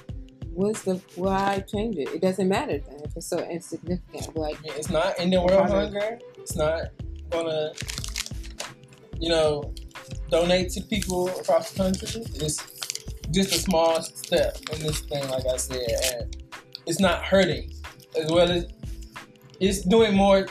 what's 0.55 0.83
the 0.83 1.03
why 1.17 1.65
change 1.71 1.97
it? 1.97 2.09
It 2.09 2.23
doesn't 2.23 2.49
matter 2.49 2.79
then. 2.79 3.01
If 3.05 3.15
it's 3.17 3.27
so 3.27 3.41
insignificant, 3.41 4.35
like 4.37 4.57
it's 4.65 4.89
not 4.89 5.15
ending 5.19 5.45
world 5.45 5.69
hunger. 5.69 6.19
It's 6.39 6.57
not 6.57 6.87
gonna, 7.31 7.73
you 9.19 9.29
know, 9.29 9.75
donate 10.31 10.70
to 10.70 10.81
people 10.83 11.29
across 11.29 11.70
the 11.72 11.79
country. 11.79 12.22
It's 12.35 12.62
just 13.31 13.53
a 13.53 13.59
small 13.59 14.01
step 14.03 14.57
in 14.72 14.81
this 14.81 15.01
thing, 15.01 15.29
like 15.29 15.46
I 15.46 15.57
said, 15.57 15.87
and 16.14 16.37
it's 16.87 17.01
not 17.01 17.25
hurting 17.25 17.72
as 18.18 18.31
well 18.31 18.51
as 18.51 18.66
it's 19.61 19.83
doing 19.83 20.14
more 20.14 20.46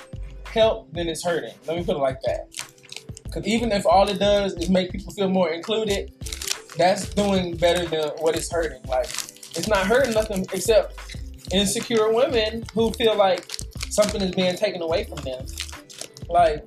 help 0.46 0.92
than 0.94 1.08
it's 1.08 1.24
hurting. 1.24 1.54
Let 1.68 1.78
me 1.78 1.84
put 1.84 1.96
it 1.96 2.00
like 2.00 2.22
that. 2.24 2.48
Because 3.24 3.46
even 3.46 3.72
if 3.72 3.86
all 3.86 4.10
it 4.10 4.20
does 4.20 4.54
is 4.54 4.70
make 4.70 4.92
people 4.92 5.14
feel 5.14 5.30
more 5.30 5.50
included, 5.50 6.12
that's 6.78 7.10
doing 7.14 7.56
better 7.56 7.86
than 7.86 8.10
what 8.20 8.36
it's 8.36 8.52
hurting. 8.52 8.82
Like 8.88 9.08
it's 9.56 9.68
not 9.68 9.86
hurting 9.86 10.14
nothing 10.14 10.46
except 10.54 11.18
insecure 11.52 12.12
women 12.14 12.64
who 12.74 12.92
feel 12.92 13.16
like 13.16 13.46
something 13.90 14.22
is 14.22 14.32
being 14.32 14.56
taken 14.56 14.82
away 14.82 15.04
from 15.04 15.18
them. 15.18 15.46
Like, 16.30 16.66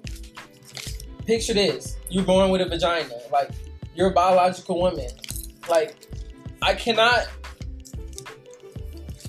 picture 1.24 1.54
this: 1.54 1.96
you're 2.08 2.24
born 2.24 2.50
with 2.50 2.60
a 2.60 2.66
vagina. 2.66 3.14
Like, 3.32 3.50
you're 3.94 4.10
a 4.10 4.12
biological 4.12 4.80
woman. 4.80 5.08
Like, 5.68 5.96
I 6.62 6.74
cannot 6.74 7.28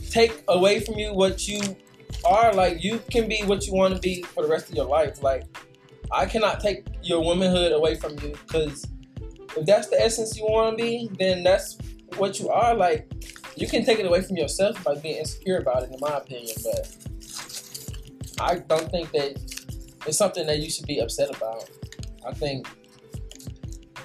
take 0.10 0.44
away 0.48 0.80
from 0.80 0.96
you 0.96 1.14
what 1.14 1.48
you 1.48 1.76
are. 2.24 2.54
Like, 2.54 2.84
you 2.84 3.02
can 3.12 3.28
be 3.28 3.44
what 3.44 3.68
you 3.68 3.74
want 3.74 3.94
to 3.96 4.00
be 4.00 4.22
for 4.24 4.44
the 4.44 4.50
rest 4.50 4.70
of 4.70 4.76
your 4.76 4.86
life. 4.86 5.22
Like, 5.22 5.44
I 6.12 6.26
cannot 6.26 6.60
take 6.60 6.86
your 7.04 7.24
womanhood 7.24 7.72
away 7.72 7.96
from 7.96 8.18
you 8.20 8.36
because 8.48 8.86
if 9.58 9.66
that's 9.66 9.88
the 9.88 10.00
essence 10.02 10.38
you 10.38 10.46
want 10.46 10.78
to 10.78 10.84
be, 10.84 11.10
then 11.20 11.44
that's 11.44 11.78
what 12.18 12.40
you 12.40 12.50
are. 12.50 12.76
Like, 12.76 13.12
you 13.56 13.68
can 13.68 13.86
take 13.86 14.00
it 14.00 14.06
away 14.06 14.22
from 14.22 14.38
yourself 14.38 14.84
by 14.84 14.96
being 14.96 15.18
insecure 15.18 15.58
about 15.58 15.84
it, 15.84 15.92
in 15.92 16.00
my 16.00 16.18
opinion. 16.18 16.56
But 16.64 16.98
I 18.40 18.56
don't 18.56 18.90
think 18.92 19.12
that 19.12 19.40
it's 20.06 20.18
something 20.18 20.46
that 20.48 20.60
you 20.60 20.70
should 20.70 20.86
be 20.86 21.00
upset 21.00 21.36
about. 21.36 21.70
I 22.28 22.34
think 22.34 22.68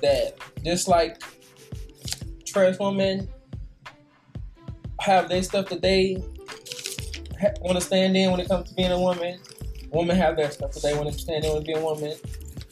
that 0.03 0.35
just 0.65 0.89
like 0.89 1.23
trans 2.47 2.79
women 2.79 3.29
have 5.01 5.29
their 5.29 5.43
stuff 5.43 5.69
that 5.69 5.83
they 5.83 6.15
ha- 7.41 7.55
want 7.61 7.79
to 7.79 7.81
stand 7.85 8.17
in 8.17 8.31
when 8.31 8.41
it 8.41 8.49
comes 8.49 8.69
to 8.69 8.75
being 8.75 8.91
a 8.93 8.99
woman, 9.01 9.39
women 9.91 10.17
have 10.17 10.37
their 10.37 10.51
stuff 10.51 10.73
that 10.73 10.83
they 10.83 10.95
want 10.95 11.11
to 11.13 11.19
stand 11.19 11.45
in 11.45 11.55
with 11.55 11.65
being 11.67 11.79
a 11.79 11.85
woman, 11.85 12.15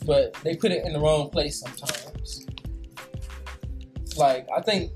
but 0.06 0.34
they 0.44 0.56
put 0.56 0.70
it 0.72 0.84
in 0.84 0.92
the 0.92 1.00
wrong 1.00 1.30
place 1.30 1.60
sometimes. 1.60 2.46
Like 4.16 4.46
I 4.54 4.60
think 4.60 4.92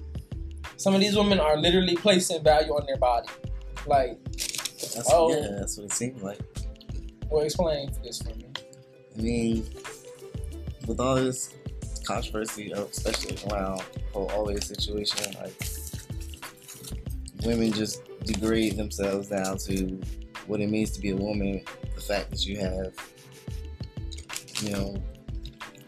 some 0.76 0.94
of 0.94 1.00
these 1.00 1.16
women 1.16 1.38
are 1.38 1.56
literally 1.56 1.96
placing 1.96 2.42
value 2.42 2.72
on 2.72 2.84
their 2.86 2.96
body. 2.96 3.28
Like, 3.86 4.22
That's, 4.24 5.08
Oh. 5.10 5.32
Yeah, 5.32 5.56
that's 5.58 5.76
what 5.76 5.84
it 5.86 5.92
seemed 5.92 6.20
like. 6.22 6.40
well, 7.30 7.44
explain 7.44 7.90
this 8.02 8.20
for 8.20 8.34
me. 8.36 8.46
I 9.16 9.20
mean, 9.22 9.66
with 10.86 11.00
all 11.00 11.16
this 11.16 11.54
controversy, 12.04 12.72
especially 12.72 13.38
around 13.50 13.78
the 13.94 14.00
whole 14.12 14.30
always 14.30 14.66
situation, 14.66 15.34
like 15.40 15.54
women 17.44 17.72
just 17.72 18.02
degrade 18.24 18.76
themselves 18.76 19.28
down 19.28 19.58
to 19.58 20.00
what 20.46 20.60
it 20.60 20.70
means 20.70 20.90
to 20.92 21.00
be 21.00 21.10
a 21.10 21.16
woman. 21.16 21.64
The 21.94 22.00
fact 22.00 22.30
that 22.30 22.46
you 22.46 22.58
have, 22.58 22.92
you 24.60 24.70
know, 24.70 24.96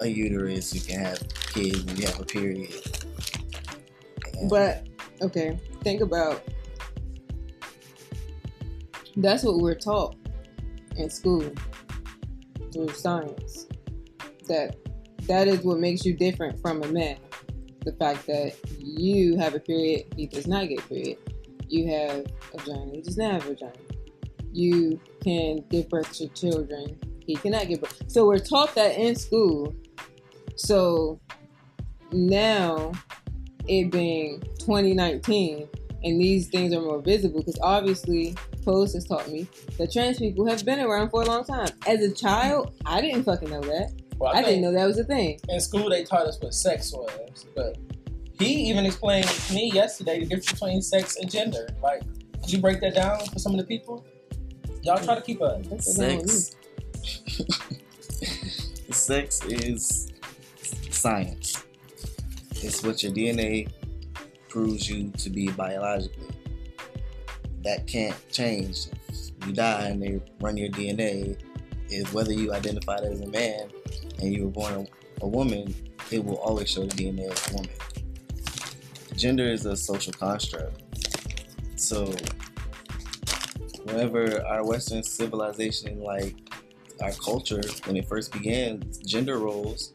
a 0.01 0.07
uterus, 0.07 0.75
you 0.75 0.81
can 0.81 1.01
have 1.05 1.19
kids, 1.53 1.81
and 1.81 1.99
you 1.99 2.07
have 2.07 2.21
a 2.21 2.25
period. 2.25 2.73
And 4.35 4.51
But 4.51 4.87
okay, 5.23 5.59
think 5.83 6.01
about 6.01 6.43
that's 9.17 9.45
what 9.45 9.59
we're 9.59 9.75
taught 9.75 10.17
in 10.97 11.09
school 11.09 11.51
through 12.73 12.89
science. 12.91 13.67
That 14.49 14.77
that 15.27 15.49
is 15.49 15.61
what 15.61 15.79
makes 15.79 16.05
you 16.05 16.15
different 16.15 16.61
from 16.61 16.83
a 16.83 16.89
man. 16.89 17.19
The 17.85 17.93
fact 17.93 18.27
that 18.27 18.55
you 18.79 19.37
have 19.39 19.55
a 19.55 19.61
period, 19.61 20.07
he 20.17 20.27
does 20.27 20.47
not 20.47 20.69
get 20.69 20.87
period. 20.89 21.19
You 21.69 21.89
have 21.89 22.27
a 22.53 22.59
vagina, 22.59 22.93
he 22.93 23.03
does 23.03 23.17
not 23.17 23.33
have 23.33 23.47
a 23.47 23.49
vagina. 23.49 23.73
You 24.53 25.01
can 25.23 25.65
give 25.71 25.89
birth 25.89 26.13
to 26.15 26.29
children, 26.29 26.99
he 27.27 27.37
cannot 27.37 27.69
give 27.69 27.81
birth. 27.81 28.05
So 28.07 28.27
we're 28.27 28.39
taught 28.39 28.75
that 28.75 28.99
in 28.99 29.17
school. 29.17 29.75
So 30.57 31.21
now 32.13 32.93
it 33.67 33.91
being 33.91 34.41
2019 34.61 35.69
and 36.05 36.21
these 36.21 36.49
things 36.49 36.75
are 36.75 36.81
more 36.81 37.01
visible 37.01 37.41
because 37.41 37.59
obviously 37.63 38.37
Pose 38.65 38.93
has 38.95 39.07
taught 39.07 39.29
me 39.29 39.49
that 39.79 39.93
trans 39.93 40.19
people 40.19 40.47
have 40.47 40.65
been 40.65 40.81
around 40.81 41.11
for 41.11 41.23
a 41.23 41.27
long 41.27 41.45
time. 41.45 41.69
As 41.87 42.01
a 42.01 42.13
child, 42.13 42.75
I 42.85 43.01
didn't 43.01 43.25
fucking 43.25 43.51
know 43.51 43.63
that. 43.63 43.93
Well, 44.19 44.35
I, 44.35 44.43
didn't 44.43 44.63
know 44.63 44.73
that 44.73 44.87
was 44.87 44.99
a 44.99 45.05
thing. 45.05 45.41
in 45.49 45.61
school 45.61 45.91
they 45.91 46.05
taught 46.05 46.27
us 46.27 46.41
what 46.41 46.55
sex 46.55 46.93
was, 46.93 47.47
but 47.55 47.77
he 48.39 48.69
even 48.71 48.87
explained 48.87 49.27
to 49.27 49.55
me 49.55 49.71
yesterday 49.73 50.21
the 50.21 50.27
difference 50.27 50.53
between 50.53 50.83
sex 50.83 51.17
and 51.17 51.31
gender. 51.31 51.69
Like, 51.83 52.03
could 52.41 52.53
you 52.53 52.61
break 52.61 52.81
that 52.81 52.95
down 52.95 53.25
for 53.27 53.39
some 53.39 53.53
of 53.53 53.59
the 53.59 53.65
people? 53.65 54.05
Y'all 54.83 54.99
try 54.99 55.15
to 55.15 55.21
keep 55.21 55.41
up. 55.41 55.63
That's 55.65 55.97
what 55.99 56.07
I 56.07 56.17
don't 56.17 56.29
sex. 56.29 56.57
sex 58.91 59.45
is 59.47 60.13
science. 60.91 61.65
It's 62.57 62.83
what 62.83 63.03
your 63.03 63.13
DNA 63.13 63.71
proves 64.49 64.89
you 64.89 65.11
to 65.11 65.31
be 65.31 65.49
biologically. 65.49 66.29
That 67.63 67.87
can't 67.87 68.17
change. 68.31 68.89
If 69.09 69.47
you 69.47 69.53
die 69.53 69.89
and 69.89 70.03
they 70.03 70.21
run 70.41 70.57
your 70.57 70.71
DNA, 70.71 71.39
is 71.91 72.13
whether 72.13 72.33
you 72.33 72.53
identified 72.53 73.01
as 73.01 73.21
a 73.21 73.27
man 73.27 73.71
and 74.21 74.33
you 74.33 74.45
were 74.45 74.51
born 74.51 74.87
a, 75.21 75.27
woman, 75.27 75.75
it 76.11 76.25
will 76.25 76.37
always 76.37 76.71
show 76.71 76.85
the 76.85 76.95
DNA 76.95 77.31
of 77.31 77.51
a 77.51 77.57
woman. 77.57 77.71
Gender 79.17 79.45
is 79.45 79.65
a 79.67 79.77
social 79.77 80.13
construct. 80.13 80.83
So 81.77 82.15
whenever 83.85 84.45
our 84.47 84.65
Western 84.67 85.03
civilization, 85.03 86.01
like 86.01 86.37
our 87.01 87.13
culture, 87.13 87.63
when 87.85 87.97
it 87.97 88.09
first 88.09 88.33
began, 88.33 88.83
gender 89.07 89.39
roles, 89.39 89.93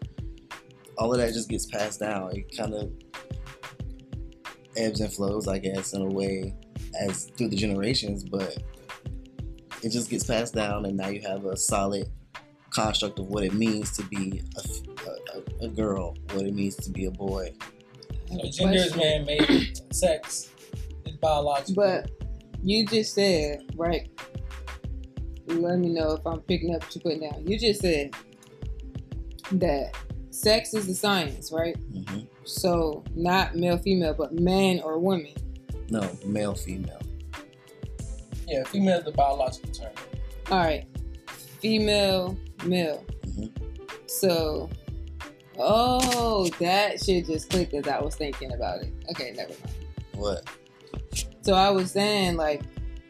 all 0.97 1.13
of 1.13 1.19
that 1.19 1.33
just 1.33 1.49
gets 1.49 1.65
passed 1.65 1.99
down. 1.99 2.35
It 2.35 2.55
kind 2.55 2.73
of 2.73 2.91
ebbs 4.75 5.01
and 5.01 5.11
flows, 5.11 5.47
I 5.47 5.57
guess, 5.59 5.93
in 5.93 6.01
a 6.01 6.05
way, 6.05 6.53
as 6.99 7.25
through 7.37 7.49
the 7.49 7.55
generations, 7.55 8.23
but 8.23 8.57
it 9.81 9.89
just 9.89 10.09
gets 10.09 10.23
passed 10.25 10.53
down, 10.53 10.85
and 10.85 10.97
now 10.97 11.07
you 11.07 11.21
have 11.21 11.45
a 11.45 11.55
solid 11.55 12.09
construct 12.69 13.19
of 13.19 13.27
what 13.27 13.43
it 13.43 13.53
means 13.53 13.91
to 13.97 14.03
be 14.03 14.41
a, 14.57 15.37
a, 15.37 15.65
a 15.65 15.67
girl, 15.69 16.15
what 16.33 16.45
it 16.45 16.53
means 16.53 16.75
to 16.77 16.89
be 16.91 17.05
a 17.05 17.11
boy. 17.11 17.53
I 18.31 18.33
have 18.33 18.53
So 18.53 18.63
gender 18.63 18.77
is 18.79 18.95
man-made. 18.95 19.81
Sex 19.93 20.49
is 21.05 21.15
biological. 21.17 21.75
But 21.75 22.11
you 22.63 22.85
just 22.85 23.13
said, 23.13 23.63
right? 23.75 24.09
Let 25.47 25.79
me 25.79 25.89
know 25.89 26.11
if 26.11 26.25
I'm 26.27 26.41
picking 26.41 26.75
up 26.75 26.83
what 26.83 26.95
you're 26.95 27.01
putting 27.01 27.21
down. 27.21 27.47
You 27.47 27.57
just 27.57 27.81
said 27.81 28.13
that 29.53 29.95
sex 30.29 30.73
is 30.75 30.85
the 30.85 30.93
science, 30.93 31.51
right? 31.51 31.75
hmm 31.77 32.19
So 32.43 33.03
not 33.15 33.55
male, 33.55 33.77
female, 33.79 34.13
but 34.13 34.33
man 34.33 34.79
or 34.81 34.99
woman. 34.99 35.33
No, 35.89 36.07
male, 36.23 36.53
female. 36.53 37.01
yeah, 38.47 38.63
female 38.65 38.99
is 38.99 39.05
the 39.05 39.11
biological 39.11 39.71
term. 39.71 39.91
All 40.51 40.59
right, 40.59 40.85
female, 41.59 42.37
male. 42.65 43.03
Mhm. 43.25 43.51
So, 44.07 44.69
oh, 45.57 46.47
that 46.59 47.03
shit 47.03 47.27
just 47.27 47.49
clicked 47.49 47.73
as 47.73 47.87
I 47.87 48.01
was 48.01 48.15
thinking 48.15 48.53
about 48.53 48.81
it. 48.81 48.93
Okay, 49.11 49.33
never 49.35 49.49
mind. 49.49 49.73
What? 50.15 50.49
So 51.41 51.53
I 51.53 51.69
was 51.69 51.91
saying 51.91 52.35
like 52.35 52.61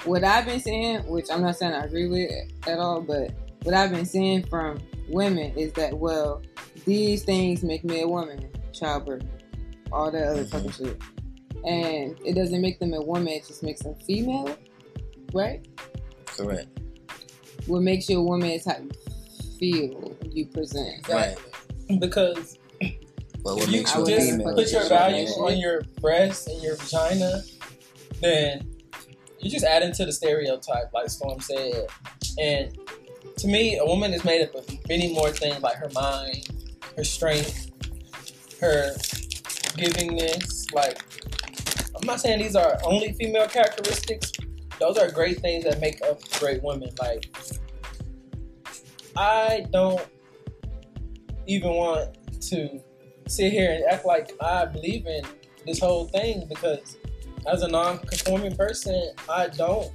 what 0.05 0.23
I've 0.23 0.45
been 0.45 0.59
saying, 0.59 1.07
which 1.07 1.27
I'm 1.31 1.41
not 1.41 1.57
saying 1.57 1.73
I 1.73 1.83
agree 1.83 2.07
with 2.07 2.31
at 2.67 2.79
all, 2.79 3.01
but 3.01 3.31
what 3.63 3.75
I've 3.75 3.91
been 3.91 4.05
seeing 4.05 4.45
from 4.45 4.79
women 5.09 5.51
is 5.57 5.73
that 5.73 5.97
well, 5.97 6.41
these 6.85 7.23
things 7.23 7.63
make 7.63 7.83
me 7.83 8.01
a 8.01 8.07
woman, 8.07 8.49
childbirth, 8.71 9.23
all 9.91 10.11
that 10.11 10.23
other 10.23 10.45
fucking 10.45 10.71
shit, 10.71 11.01
and 11.65 12.17
it 12.23 12.35
doesn't 12.35 12.61
make 12.61 12.79
them 12.79 12.93
a 12.93 13.01
woman. 13.01 13.27
It 13.27 13.47
just 13.47 13.63
makes 13.63 13.81
them 13.81 13.95
female, 13.95 14.55
right? 15.33 15.67
Correct. 16.25 16.67
What 17.67 17.81
makes 17.81 18.09
you 18.09 18.19
a 18.19 18.23
woman 18.23 18.49
is 18.51 18.65
how 18.65 18.77
you 18.77 18.89
feel, 19.59 20.15
you 20.31 20.45
present. 20.47 20.99
Exactly. 20.99 21.97
Because 21.99 22.57
But 22.79 22.89
if 22.89 23.43
what 23.43 23.67
you 23.67 23.77
makes 23.77 23.95
I 23.95 23.99
you 23.99 24.05
just 24.05 24.29
female? 24.31 24.55
put 24.55 24.71
your 24.71 24.81
what 24.81 24.89
value 24.89 25.15
makes 25.17 25.37
on 25.37 25.57
your 25.57 25.81
breast 26.01 26.47
and 26.47 26.61
your 26.61 26.75
vagina, 26.75 27.41
then 28.21 28.67
you 29.39 29.49
just 29.49 29.65
add 29.65 29.83
into 29.83 30.05
the 30.05 30.11
stereotype, 30.11 30.93
like 30.93 31.09
Storm 31.09 31.39
said. 31.39 31.87
And 32.37 32.77
to 33.37 33.47
me, 33.47 33.77
a 33.77 33.85
woman 33.85 34.13
is 34.13 34.23
made 34.25 34.41
up 34.41 34.55
of 34.55 34.67
many 34.87 35.13
more 35.13 35.29
things, 35.31 35.61
like 35.61 35.75
her 35.77 35.89
mind, 35.93 36.49
her 36.97 37.03
strength, 37.03 37.71
her 38.59 38.93
givingness. 39.77 40.73
Like, 40.73 41.01
I'm 41.95 42.05
not 42.05 42.19
saying 42.19 42.39
these 42.39 42.55
are 42.55 42.77
only 42.83 43.13
female 43.13 43.47
characteristics. 43.47 44.31
Those 44.79 44.97
are 44.97 45.09
great 45.09 45.39
things 45.39 45.63
that 45.63 45.79
make 45.79 46.01
up 46.03 46.19
great 46.39 46.61
women. 46.63 46.89
Like, 46.99 47.29
I 49.19 49.65
don't 49.69 50.07
even 51.45 51.71
want 51.71 52.17
to 52.43 52.79
sit 53.27 53.51
here 53.51 53.73
and 53.73 53.83
act 53.83 54.05
like 54.05 54.31
I 54.41 54.63
believe 54.63 55.05
in 55.07 55.25
this 55.65 55.81
whole 55.81 56.05
thing 56.05 56.45
because 56.47 56.95
as 57.45 57.61
a 57.63 57.67
non-conforming 57.67 58.55
person, 58.55 59.11
I 59.27 59.47
don't 59.47 59.91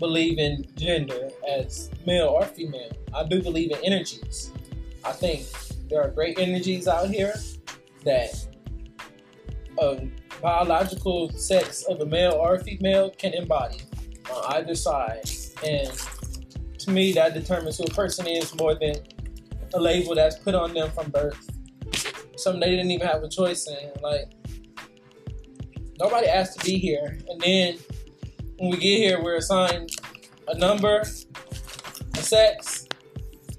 believe 0.00 0.40
in 0.40 0.66
gender 0.74 1.30
as 1.48 1.90
male 2.04 2.26
or 2.26 2.44
female. 2.44 2.90
I 3.14 3.22
do 3.22 3.40
believe 3.40 3.70
in 3.70 3.78
energies. 3.84 4.50
I 5.04 5.12
think 5.12 5.46
there 5.88 6.02
are 6.02 6.10
great 6.10 6.36
energies 6.36 6.88
out 6.88 7.08
here 7.08 7.34
that 8.04 8.48
a 9.78 10.08
biological 10.42 11.30
sex 11.30 11.84
of 11.84 12.00
a 12.00 12.06
male 12.06 12.32
or 12.32 12.56
a 12.56 12.64
female 12.64 13.10
can 13.10 13.32
embody 13.32 13.82
on 14.28 14.54
either 14.54 14.74
side. 14.74 15.22
And 15.64 15.92
to 16.80 16.90
me, 16.90 17.12
that 17.12 17.34
determines 17.34 17.78
who 17.78 17.84
a 17.84 17.90
person 17.90 18.26
is 18.26 18.54
more 18.54 18.74
than 18.74 18.94
a 19.74 19.80
label 19.80 20.14
that's 20.14 20.38
put 20.38 20.54
on 20.54 20.74
them 20.74 20.90
from 20.90 21.10
birth. 21.10 21.48
Something 22.36 22.60
they 22.60 22.70
didn't 22.70 22.90
even 22.90 23.06
have 23.06 23.22
a 23.22 23.28
choice 23.28 23.68
in. 23.68 23.90
Like, 24.02 24.32
nobody 25.98 26.26
asked 26.26 26.58
to 26.58 26.64
be 26.64 26.78
here. 26.78 27.18
And 27.28 27.40
then 27.40 27.78
when 28.58 28.70
we 28.70 28.76
get 28.78 28.98
here, 28.98 29.22
we're 29.22 29.36
assigned 29.36 29.90
a 30.48 30.56
number, 30.56 31.00
a 31.00 32.16
sex. 32.16 32.86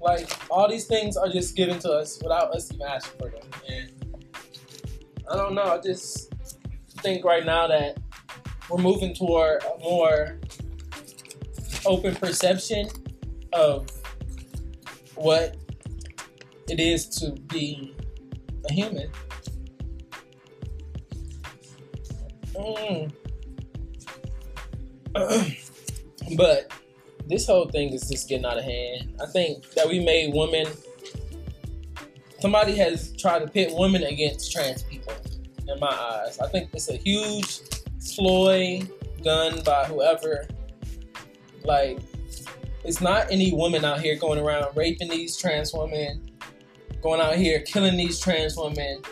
Like, 0.00 0.28
all 0.50 0.68
these 0.68 0.86
things 0.86 1.16
are 1.16 1.28
just 1.28 1.56
given 1.56 1.78
to 1.80 1.90
us 1.92 2.20
without 2.22 2.54
us 2.54 2.72
even 2.72 2.86
asking 2.86 3.18
for 3.18 3.30
them. 3.30 3.48
And 3.68 3.90
I 5.30 5.36
don't 5.36 5.54
know. 5.54 5.62
I 5.62 5.78
just 5.78 6.32
think 6.98 7.24
right 7.24 7.46
now 7.46 7.68
that 7.68 7.98
we're 8.68 8.82
moving 8.82 9.14
toward 9.14 9.62
a 9.62 9.78
more 9.78 10.40
open 11.86 12.14
perception 12.14 12.88
of 13.52 13.88
what 15.14 15.56
it 16.68 16.80
is 16.80 17.06
to 17.08 17.32
be 17.48 17.94
a 18.68 18.72
human. 18.72 19.10
Mm. 22.54 23.12
but 26.36 26.72
this 27.26 27.46
whole 27.46 27.66
thing 27.68 27.92
is 27.92 28.08
just 28.08 28.28
getting 28.28 28.44
out 28.44 28.58
of 28.58 28.64
hand. 28.64 29.14
I 29.20 29.26
think 29.26 29.70
that 29.72 29.88
we 29.88 30.04
made 30.04 30.34
women. 30.34 30.66
Somebody 32.40 32.76
has 32.76 33.12
tried 33.16 33.40
to 33.40 33.46
pit 33.46 33.72
women 33.74 34.02
against 34.02 34.52
trans 34.52 34.82
people. 34.82 35.14
In 35.68 35.78
my 35.78 35.88
eyes, 35.88 36.38
I 36.40 36.48
think 36.48 36.70
it's 36.72 36.88
a 36.88 36.96
huge 36.96 37.60
ploy 38.14 38.82
done 39.22 39.62
by 39.64 39.84
whoever. 39.84 40.48
Like, 41.64 42.00
it's 42.84 43.00
not 43.00 43.30
any 43.30 43.52
woman 43.52 43.84
out 43.84 44.00
here 44.00 44.16
going 44.16 44.40
around 44.40 44.76
raping 44.76 45.08
these 45.08 45.36
trans 45.36 45.72
women, 45.72 46.30
going 47.00 47.20
out 47.20 47.36
here 47.36 47.60
killing 47.60 47.96
these 47.96 48.18
trans 48.18 48.56
women. 48.56 49.02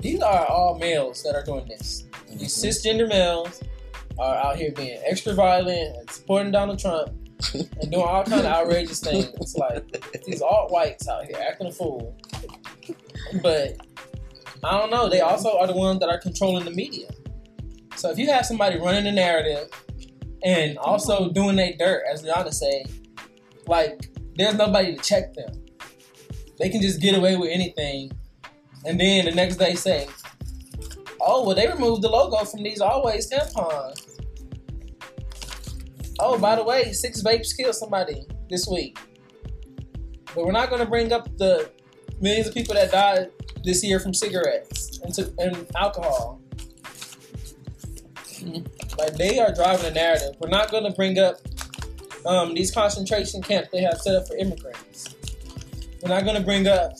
These 0.00 0.20
are 0.20 0.46
all 0.46 0.78
males 0.78 1.22
that 1.24 1.34
are 1.34 1.44
doing 1.44 1.66
this. 1.68 2.04
These 2.28 2.56
mm-hmm. 2.56 2.90
cisgender 2.90 3.08
males 3.08 3.62
are 4.18 4.36
out 4.36 4.56
here 4.56 4.72
being 4.72 5.00
extra 5.04 5.34
violent 5.34 5.96
and 5.96 6.10
supporting 6.10 6.52
Donald 6.52 6.78
Trump 6.78 7.08
and 7.54 7.90
doing 7.90 8.04
all 8.04 8.24
kind 8.24 8.40
of 8.40 8.46
outrageous 8.46 9.00
things. 9.00 9.26
It's 9.40 9.56
like 9.56 9.84
these 10.24 10.42
alt 10.42 10.70
whites 10.70 11.08
out 11.08 11.24
here 11.24 11.36
acting 11.46 11.68
a 11.68 11.72
fool. 11.72 12.16
But 13.42 13.76
I 14.64 14.78
don't 14.78 14.90
know. 14.90 15.08
They 15.08 15.20
also 15.20 15.58
are 15.58 15.66
the 15.66 15.74
ones 15.74 16.00
that 16.00 16.08
are 16.08 16.18
controlling 16.18 16.64
the 16.64 16.70
media. 16.70 17.08
So 17.96 18.10
if 18.10 18.18
you 18.18 18.28
have 18.30 18.46
somebody 18.46 18.78
running 18.78 19.04
the 19.04 19.12
narrative 19.12 19.68
and 20.42 20.78
also 20.78 21.30
doing 21.30 21.56
their 21.56 21.74
dirt, 21.76 22.04
as 22.12 22.22
Rihanna 22.22 22.52
say, 22.52 22.84
like 23.68 24.10
there's 24.36 24.54
nobody 24.54 24.96
to 24.96 25.02
check 25.02 25.34
them. 25.34 25.52
They 26.58 26.68
can 26.68 26.80
just 26.80 27.00
get 27.00 27.16
away 27.16 27.36
with 27.36 27.50
anything, 27.50 28.10
and 28.84 28.98
then 28.98 29.26
the 29.26 29.32
next 29.32 29.56
day 29.56 29.74
say, 29.74 30.08
"Oh, 31.20 31.46
well, 31.46 31.54
they 31.54 31.68
removed 31.68 32.02
the 32.02 32.08
logo 32.08 32.44
from 32.44 32.62
these 32.62 32.80
always 32.80 33.30
tampons." 33.30 34.04
Oh, 36.20 36.38
by 36.38 36.56
the 36.56 36.64
way, 36.64 36.92
six 36.92 37.22
vapes 37.22 37.56
killed 37.56 37.76
somebody 37.76 38.26
this 38.50 38.66
week, 38.66 38.98
but 40.34 40.44
we're 40.44 40.52
not 40.52 40.68
going 40.68 40.80
to 40.80 40.88
bring 40.88 41.12
up 41.12 41.28
the 41.38 41.70
millions 42.20 42.48
of 42.48 42.54
people 42.54 42.74
that 42.74 42.90
died 42.90 43.30
this 43.62 43.84
year 43.84 44.00
from 44.00 44.12
cigarettes 44.14 44.98
and, 45.04 45.14
to, 45.14 45.32
and 45.38 45.66
alcohol. 45.76 46.40
Like 48.98 49.14
they 49.16 49.38
are 49.38 49.54
driving 49.54 49.84
the 49.84 49.92
narrative. 49.92 50.34
We're 50.40 50.48
not 50.48 50.72
going 50.72 50.82
to 50.82 50.90
bring 50.90 51.20
up 51.20 51.36
um, 52.26 52.54
these 52.54 52.70
concentration 52.70 53.42
camps 53.42 53.68
they 53.72 53.80
have 53.80 53.98
set 54.00 54.16
up 54.16 54.28
for 54.28 54.36
immigrants. 54.36 55.14
We're 56.02 56.10
not 56.10 56.24
going 56.24 56.36
to 56.36 56.42
bring 56.42 56.66
up 56.66 56.92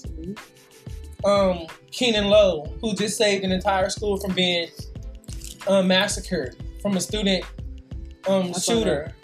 um, 1.25 1.67
Keanon 1.91 2.29
Lowe, 2.29 2.73
who 2.81 2.95
just 2.95 3.17
saved 3.17 3.45
an 3.45 3.53
entire 3.53 3.89
school 3.91 4.19
from 4.19 4.35
being 4.35 4.69
um, 5.67 5.89
massacred 5.89 6.57
from 6.81 6.97
a 6.97 7.01
student 7.01 7.45
um, 8.27 8.53
shooter. 8.55 9.15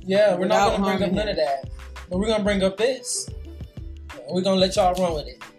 Yeah, 0.00 0.36
we're 0.36 0.46
not 0.46 0.70
going 0.70 0.82
to 0.82 0.98
bring 0.98 1.02
up 1.02 1.12
none 1.12 1.28
of 1.28 1.36
that. 1.36 1.70
But 2.08 2.18
we're 2.18 2.26
going 2.26 2.38
to 2.38 2.44
bring 2.44 2.62
up 2.62 2.76
this. 2.76 3.28
We're 4.28 4.42
going 4.42 4.56
to 4.56 4.60
let 4.60 4.76
y'all 4.76 4.94
run 4.94 5.14
with 5.14 5.28
it. 5.28 5.42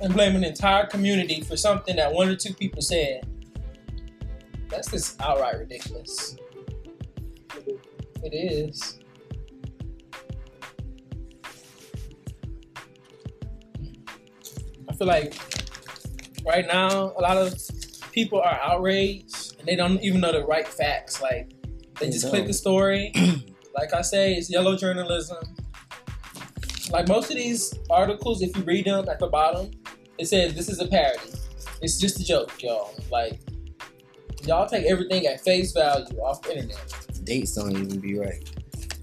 And 0.00 0.14
blame 0.14 0.34
an 0.34 0.44
entire 0.44 0.86
community 0.86 1.42
for 1.42 1.58
something 1.58 1.96
that 1.96 2.10
one 2.10 2.28
or 2.28 2.36
two 2.36 2.54
people 2.54 2.80
said. 2.80 3.28
That's 4.70 4.90
just 4.90 5.20
outright 5.20 5.58
ridiculous. 5.58 6.36
It 8.24 8.34
is. 8.34 8.98
I 14.88 14.94
feel 14.96 15.06
like 15.06 15.34
right 16.46 16.66
now 16.66 17.12
a 17.18 17.20
lot 17.20 17.36
of 17.36 17.54
people 18.12 18.40
are 18.40 18.58
outraged 18.62 19.56
and 19.58 19.68
they 19.68 19.76
don't 19.76 20.00
even 20.02 20.22
know 20.22 20.32
the 20.32 20.46
right 20.46 20.66
facts. 20.66 21.20
Like 21.20 21.52
they 22.00 22.08
just 22.08 22.30
click 22.30 22.48
a 22.48 22.54
story. 22.54 23.12
like 23.76 23.92
I 23.92 24.00
say, 24.00 24.34
it's 24.34 24.48
yellow 24.48 24.74
journalism. 24.74 25.44
Like 26.90 27.08
most 27.08 27.30
of 27.30 27.36
these 27.36 27.74
articles, 27.90 28.40
if 28.40 28.56
you 28.56 28.62
read 28.62 28.86
them 28.86 29.06
at 29.06 29.18
the 29.18 29.26
bottom, 29.26 29.70
it 30.16 30.28
says 30.28 30.54
this 30.54 30.70
is 30.70 30.80
a 30.80 30.86
parody. 30.86 31.30
It's 31.82 31.98
just 31.98 32.20
a 32.20 32.24
joke, 32.24 32.62
y'all. 32.62 32.94
Like 33.10 33.38
y'all 34.44 34.66
take 34.66 34.86
everything 34.86 35.26
at 35.26 35.42
face 35.42 35.72
value 35.72 36.06
off 36.20 36.40
the 36.40 36.56
internet. 36.56 37.03
Dates 37.24 37.54
don't 37.54 37.72
even 37.72 38.00
be 38.00 38.18
right. 38.18 38.42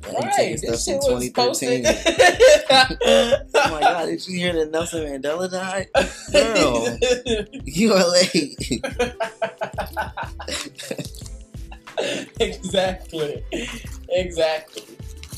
Y'all 0.04 0.20
be 0.22 0.26
Right, 0.28 0.34
taking 0.36 0.72
this 0.72 0.86
shit 0.86 1.02
stuff 1.02 1.14
was 1.14 1.26
from 1.26 1.34
posted. 1.46 1.86
2013. 1.86 3.48
oh 3.54 3.72
my 3.72 3.82
god, 3.82 4.06
did 4.08 4.28
you 4.28 4.38
hear 4.38 4.54
that 4.54 4.72
Nelson 4.72 5.06
Mandela 5.22 5.50
died? 5.52 5.88
Girl, 6.32 6.98
you 7.66 7.94
are 7.94 8.10
late. 8.12 8.82
exactly, 12.40 13.44
exactly. 14.10 14.84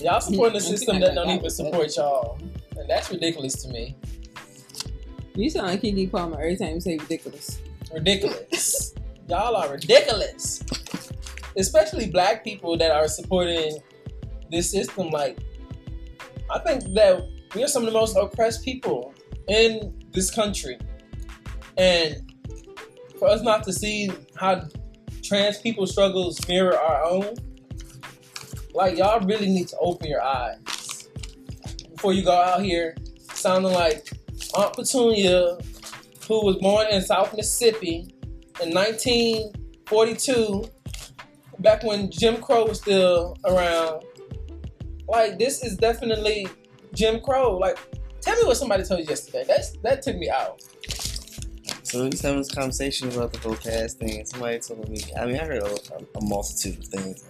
Y'all 0.01 0.21
supporting 0.21 0.55
a 0.55 0.57
I 0.57 0.61
think 0.61 0.77
system 0.77 0.99
that 1.01 1.15
don't 1.15 1.29
even 1.29 1.49
support 1.49 1.95
y'all, 1.97 2.37
and 2.77 2.89
that's 2.89 3.11
ridiculous 3.11 3.61
to 3.63 3.69
me. 3.69 3.95
You 5.35 5.49
sound 5.49 5.67
like 5.67 5.81
Keke 5.81 6.11
Palmer 6.11 6.39
every 6.39 6.57
time 6.57 6.75
you 6.75 6.81
say 6.81 6.97
ridiculous. 6.97 7.59
Ridiculous. 7.93 8.93
y'all 9.27 9.55
are 9.55 9.71
ridiculous. 9.71 10.63
Especially 11.57 12.09
black 12.09 12.43
people 12.43 12.77
that 12.77 12.91
are 12.91 13.07
supporting 13.07 13.77
this 14.51 14.71
system. 14.71 15.09
Like, 15.09 15.39
I 16.49 16.59
think 16.59 16.83
that 16.95 17.21
we 17.55 17.63
are 17.63 17.67
some 17.67 17.83
of 17.83 17.87
the 17.91 17.97
most 17.97 18.15
oppressed 18.15 18.63
people 18.63 19.13
in 19.47 19.93
this 20.11 20.31
country. 20.31 20.77
And 21.77 22.33
for 23.19 23.27
us 23.27 23.41
not 23.41 23.63
to 23.63 23.73
see 23.73 24.11
how 24.35 24.67
trans 25.23 25.59
people 25.59 25.87
struggles 25.87 26.45
mirror 26.47 26.77
our 26.77 27.03
own, 27.03 27.35
like 28.73 28.97
y'all 28.97 29.25
really 29.25 29.47
need 29.47 29.67
to 29.69 29.77
open 29.77 30.07
your 30.07 30.21
eyes 30.21 31.07
before 31.91 32.13
you 32.13 32.23
go 32.23 32.33
out 32.33 32.61
here 32.61 32.95
sounding 33.33 33.71
like 33.71 34.09
Aunt 34.55 34.73
Petunia, 34.73 35.57
who 36.27 36.45
was 36.45 36.57
born 36.57 36.87
in 36.87 37.01
South 37.01 37.35
Mississippi 37.35 38.13
in 38.61 38.73
1942, 38.73 40.63
back 41.63 41.83
when 41.83 42.11
Jim 42.11 42.41
Crow 42.41 42.65
was 42.65 42.79
still 42.79 43.37
around. 43.45 44.03
Like 45.07 45.39
this 45.39 45.63
is 45.63 45.77
definitely 45.77 46.47
Jim 46.93 47.21
Crow. 47.21 47.57
Like, 47.57 47.77
tell 48.21 48.35
me 48.37 48.45
what 48.45 48.57
somebody 48.57 48.83
told 48.83 48.99
you 48.99 49.07
yesterday. 49.07 49.45
That's 49.47 49.71
that 49.77 50.01
took 50.01 50.17
me 50.17 50.29
out. 50.29 50.61
So 51.83 52.01
we 52.01 52.09
was 52.09 52.21
having 52.21 52.39
this 52.39 52.51
conversation 52.51 53.11
about 53.11 53.33
the 53.33 53.39
whole 53.39 53.55
cast 53.55 53.99
thing. 53.99 54.17
and 54.19 54.27
Somebody 54.27 54.59
told 54.59 54.89
me. 54.89 55.01
I 55.17 55.25
mean, 55.25 55.37
I 55.37 55.45
heard 55.45 55.61
a, 55.63 55.77
a 56.17 56.23
multitude 56.23 56.79
of 56.79 56.85
things, 56.85 57.23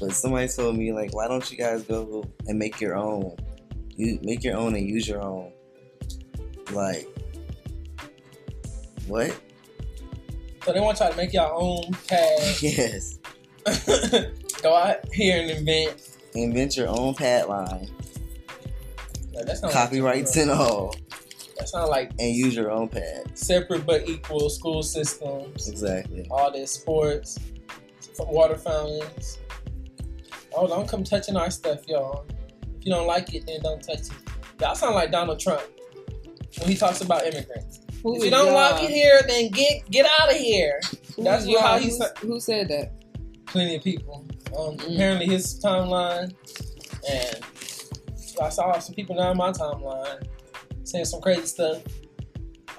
but 0.00 0.12
somebody 0.12 0.48
told 0.48 0.76
me 0.76 0.92
like, 0.92 1.14
why 1.14 1.28
don't 1.28 1.50
you 1.50 1.56
guys 1.56 1.82
go 1.82 2.24
and 2.46 2.58
make 2.58 2.80
your 2.80 2.96
own? 2.96 3.36
You 3.96 4.18
make 4.22 4.42
your 4.44 4.56
own 4.56 4.74
and 4.74 4.86
use 4.88 5.08
your 5.08 5.22
own. 5.22 5.52
Like, 6.72 7.08
what? 9.06 9.36
So 10.64 10.72
they 10.72 10.80
want 10.80 10.98
y'all 10.98 11.10
to 11.10 11.16
make 11.16 11.32
your 11.32 11.52
own 11.52 11.82
pad. 12.08 12.56
Yes. 12.62 13.18
Go 14.62 14.74
out 14.74 15.12
here 15.12 15.40
and 15.40 15.50
invent. 15.50 16.10
Invent 16.34 16.76
your 16.76 16.88
own 16.88 17.14
pad 17.14 17.46
line, 17.48 17.88
Like, 19.32 19.46
that 19.46 19.58
sounds 19.58 19.72
copyrights 19.72 20.36
like, 20.36 20.42
and 20.42 20.50
all, 20.50 20.94
That 21.58 21.68
sounds 21.68 21.88
like 21.90 22.10
and 22.18 22.34
use 22.34 22.56
your 22.56 22.70
own 22.72 22.88
pad. 22.88 23.38
separate 23.38 23.86
but 23.86 24.08
equal 24.08 24.50
school 24.50 24.82
systems. 24.82 25.68
Exactly. 25.68 26.26
all 26.30 26.50
this 26.50 26.72
sports, 26.72 27.38
f- 28.18 28.26
water 28.26 28.56
fountains. 28.56 29.38
Oh, 30.56 30.66
don't 30.66 30.88
come 30.88 31.04
touching 31.04 31.36
our 31.36 31.50
stuff, 31.50 31.80
y'all. 31.88 32.26
If 32.80 32.86
you 32.86 32.92
don't 32.92 33.06
like 33.06 33.32
it, 33.34 33.46
then 33.46 33.60
don't 33.62 33.82
touch 33.82 34.00
it. 34.00 34.10
Y'all 34.60 34.74
sound 34.74 34.94
like 34.96 35.10
Donald 35.12 35.38
Trump 35.40 35.62
when 36.58 36.68
he 36.68 36.76
talks 36.76 37.00
about 37.00 37.24
immigrants. 37.26 37.80
Who 38.02 38.16
If 38.16 38.24
you 38.24 38.30
don't 38.30 38.46
y'all? 38.46 38.54
like 38.54 38.82
it 38.84 38.90
here, 38.90 39.20
then 39.26 39.48
get 39.50 39.88
get 39.90 40.06
out 40.20 40.30
of 40.30 40.36
here. 40.36 40.80
Who 41.16 41.22
That's 41.24 41.44
is 41.46 41.58
how 41.58 41.78
he 41.78 41.92
Who 42.20 42.38
said 42.40 42.68
that? 42.68 42.92
Plenty 43.54 43.76
of 43.76 43.84
people. 43.84 44.26
Um, 44.58 44.76
Mm. 44.78 44.94
Apparently, 44.96 45.26
his 45.26 45.60
timeline, 45.62 46.34
and 47.08 47.40
I 48.42 48.48
saw 48.48 48.76
some 48.80 48.96
people 48.96 49.14
down 49.14 49.36
my 49.36 49.52
timeline 49.52 50.26
saying 50.82 51.04
some 51.04 51.20
crazy 51.20 51.46
stuff. 51.46 51.80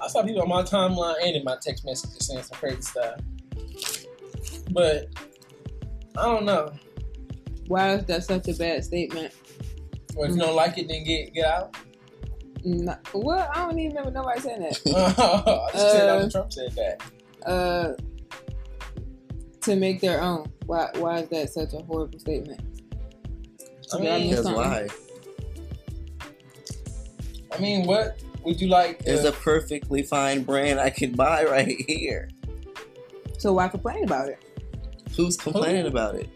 I 0.02 0.06
saw 0.08 0.22
people 0.22 0.42
on 0.42 0.50
my 0.50 0.62
timeline 0.62 1.14
and 1.22 1.34
in 1.34 1.44
my 1.44 1.56
text 1.62 1.86
messages 1.86 2.26
saying 2.26 2.42
some 2.42 2.58
crazy 2.58 2.82
stuff. 2.82 3.18
But 4.70 5.08
I 6.18 6.24
don't 6.24 6.44
know. 6.44 6.74
Why 7.68 7.94
is 7.94 8.04
that 8.04 8.24
such 8.24 8.46
a 8.48 8.52
bad 8.52 8.84
statement? 8.84 9.32
Well, 10.14 10.28
if 10.28 10.36
you 10.36 10.42
don't 10.42 10.56
like 10.56 10.76
it, 10.76 10.88
then 10.88 11.04
get 11.04 11.32
get 11.32 11.46
out. 11.46 11.74
No, 12.64 12.96
well, 13.14 13.50
I 13.54 13.64
don't 13.64 13.78
even 13.78 13.96
remember 13.96 14.10
nobody 14.10 14.40
saying 14.42 14.60
that. 14.60 14.78
I 14.94 15.72
just 15.72 15.90
said 15.90 16.02
Uh, 16.02 16.06
Donald 16.14 16.30
Trump 16.32 16.52
said 16.52 16.72
that. 16.72 17.02
Uh, 17.48 17.94
to 19.66 19.76
make 19.76 20.00
their 20.00 20.20
own. 20.22 20.50
Why? 20.66 20.88
Why 20.96 21.18
is 21.20 21.28
that 21.28 21.50
such 21.50 21.74
a 21.74 21.84
horrible 21.84 22.18
statement? 22.18 22.60
I 23.92 23.96
I 23.96 24.00
mean, 24.00 24.30
Because 24.30 24.44
something. 24.44 24.62
why? 24.62 24.88
I 27.52 27.58
mean, 27.58 27.86
what 27.86 28.20
would 28.44 28.60
you 28.60 28.68
like? 28.68 29.04
There's 29.04 29.24
a 29.24 29.32
perfectly 29.32 30.02
fine 30.02 30.42
brand 30.42 30.80
I 30.80 30.90
could 30.90 31.16
buy 31.16 31.44
right 31.50 31.76
here. 31.86 32.28
So 33.38 33.52
why 33.52 33.68
complain 33.68 34.04
about 34.04 34.28
it? 34.28 34.42
Who's 35.16 35.36
complaining 35.36 35.86
about 35.86 36.14
it? 36.16 36.28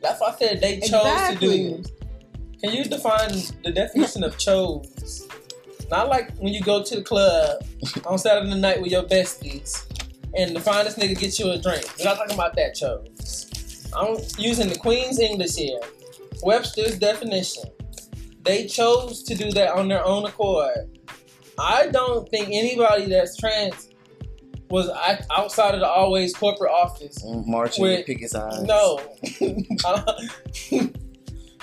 that's 0.00 0.20
why 0.20 0.28
I 0.28 0.34
said 0.36 0.60
they 0.60 0.78
chose 0.78 0.90
Exactly. 1.04 1.48
to 1.48 1.82
do. 1.82 1.84
Can 2.62 2.72
you 2.72 2.84
define 2.84 3.30
the 3.64 3.72
definition 3.72 4.22
of 4.24 4.38
chose? 4.38 5.26
Not 5.90 6.08
like 6.08 6.36
when 6.38 6.52
you 6.54 6.60
go 6.62 6.82
to 6.82 6.96
the 6.96 7.02
club 7.02 7.62
on 8.06 8.18
Saturday 8.18 8.54
night 8.60 8.80
with 8.80 8.92
your 8.92 9.02
besties 9.04 9.84
and 10.36 10.54
the 10.54 10.60
finest 10.60 10.98
nigga 10.98 11.18
get 11.18 11.38
you 11.38 11.50
a 11.50 11.58
drink. 11.58 11.84
We're 11.98 12.04
not 12.04 12.18
talking 12.18 12.34
about 12.34 12.54
that 12.56 12.74
chose. 12.74 13.90
I'm 13.96 14.16
using 14.38 14.68
the 14.68 14.78
Queen's 14.78 15.18
English 15.18 15.56
here. 15.56 15.80
Webster's 16.42 16.98
definition. 16.98 17.64
They 18.42 18.66
chose 18.66 19.22
to 19.24 19.34
do 19.34 19.50
that 19.52 19.72
on 19.74 19.88
their 19.88 20.04
own 20.04 20.24
accord. 20.26 20.98
I 21.58 21.88
don't 21.88 22.28
think 22.28 22.48
anybody 22.52 23.06
that's 23.06 23.36
trans 23.36 23.88
was 24.70 24.90
outside 25.30 25.74
of 25.74 25.80
the 25.80 25.88
always 25.88 26.34
corporate 26.34 26.70
office 26.70 27.24
mm, 27.24 27.46
Marching 27.46 27.84
Wait, 27.84 27.98
with 27.98 28.06
picket 28.06 28.30
signs. 28.30 28.62
no. 28.64 29.00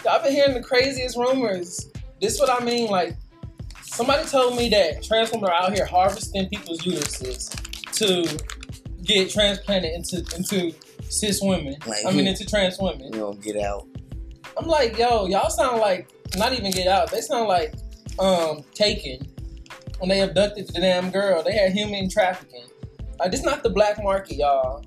I've 0.10 0.24
been 0.24 0.34
hearing 0.34 0.54
the 0.54 0.62
craziest 0.64 1.18
rumors. 1.18 1.90
This 2.22 2.34
is 2.36 2.40
what 2.40 2.50
I 2.50 2.64
mean. 2.64 2.90
Like, 2.90 3.16
somebody 3.82 4.28
told 4.28 4.58
me 4.58 4.70
that 4.70 5.04
trans 5.04 5.32
women 5.32 5.50
are 5.50 5.54
out 5.54 5.74
here 5.74 5.86
harvesting 5.86 6.50
people's 6.50 6.82
uteruses 6.82 7.50
to 7.94 8.55
get 9.06 9.30
transplanted 9.30 9.94
into 9.94 10.18
into 10.36 10.74
cis 11.10 11.40
women. 11.42 11.76
Like 11.86 12.06
I 12.06 12.12
mean, 12.12 12.28
into 12.28 12.46
trans 12.46 12.78
women. 12.80 13.14
You 13.14 13.20
don't 13.20 13.42
get 13.42 13.58
out. 13.58 13.88
I'm 14.58 14.68
like, 14.68 14.98
yo, 14.98 15.28
y'all 15.28 15.50
sound 15.50 15.80
like 15.82 16.10
not 16.38 16.54
even 16.54 16.72
get 16.72 16.88
out. 16.88 17.12
They 17.12 17.22
sound 17.22 17.48
like 17.48 17.74
um 18.20 18.64
taken 18.74 19.28
when 20.00 20.10
they 20.10 20.22
abducted 20.22 20.68
the 20.68 20.80
damn 20.80 21.12
girl. 21.12 21.44
They 21.44 21.54
had 21.54 21.72
human 21.72 22.10
trafficking. 22.10 22.66
Like, 23.20 23.32
this 23.32 23.44
not 23.44 23.64
the 23.64 23.70
black 23.70 24.02
market, 24.04 24.36
y'all. 24.36 24.84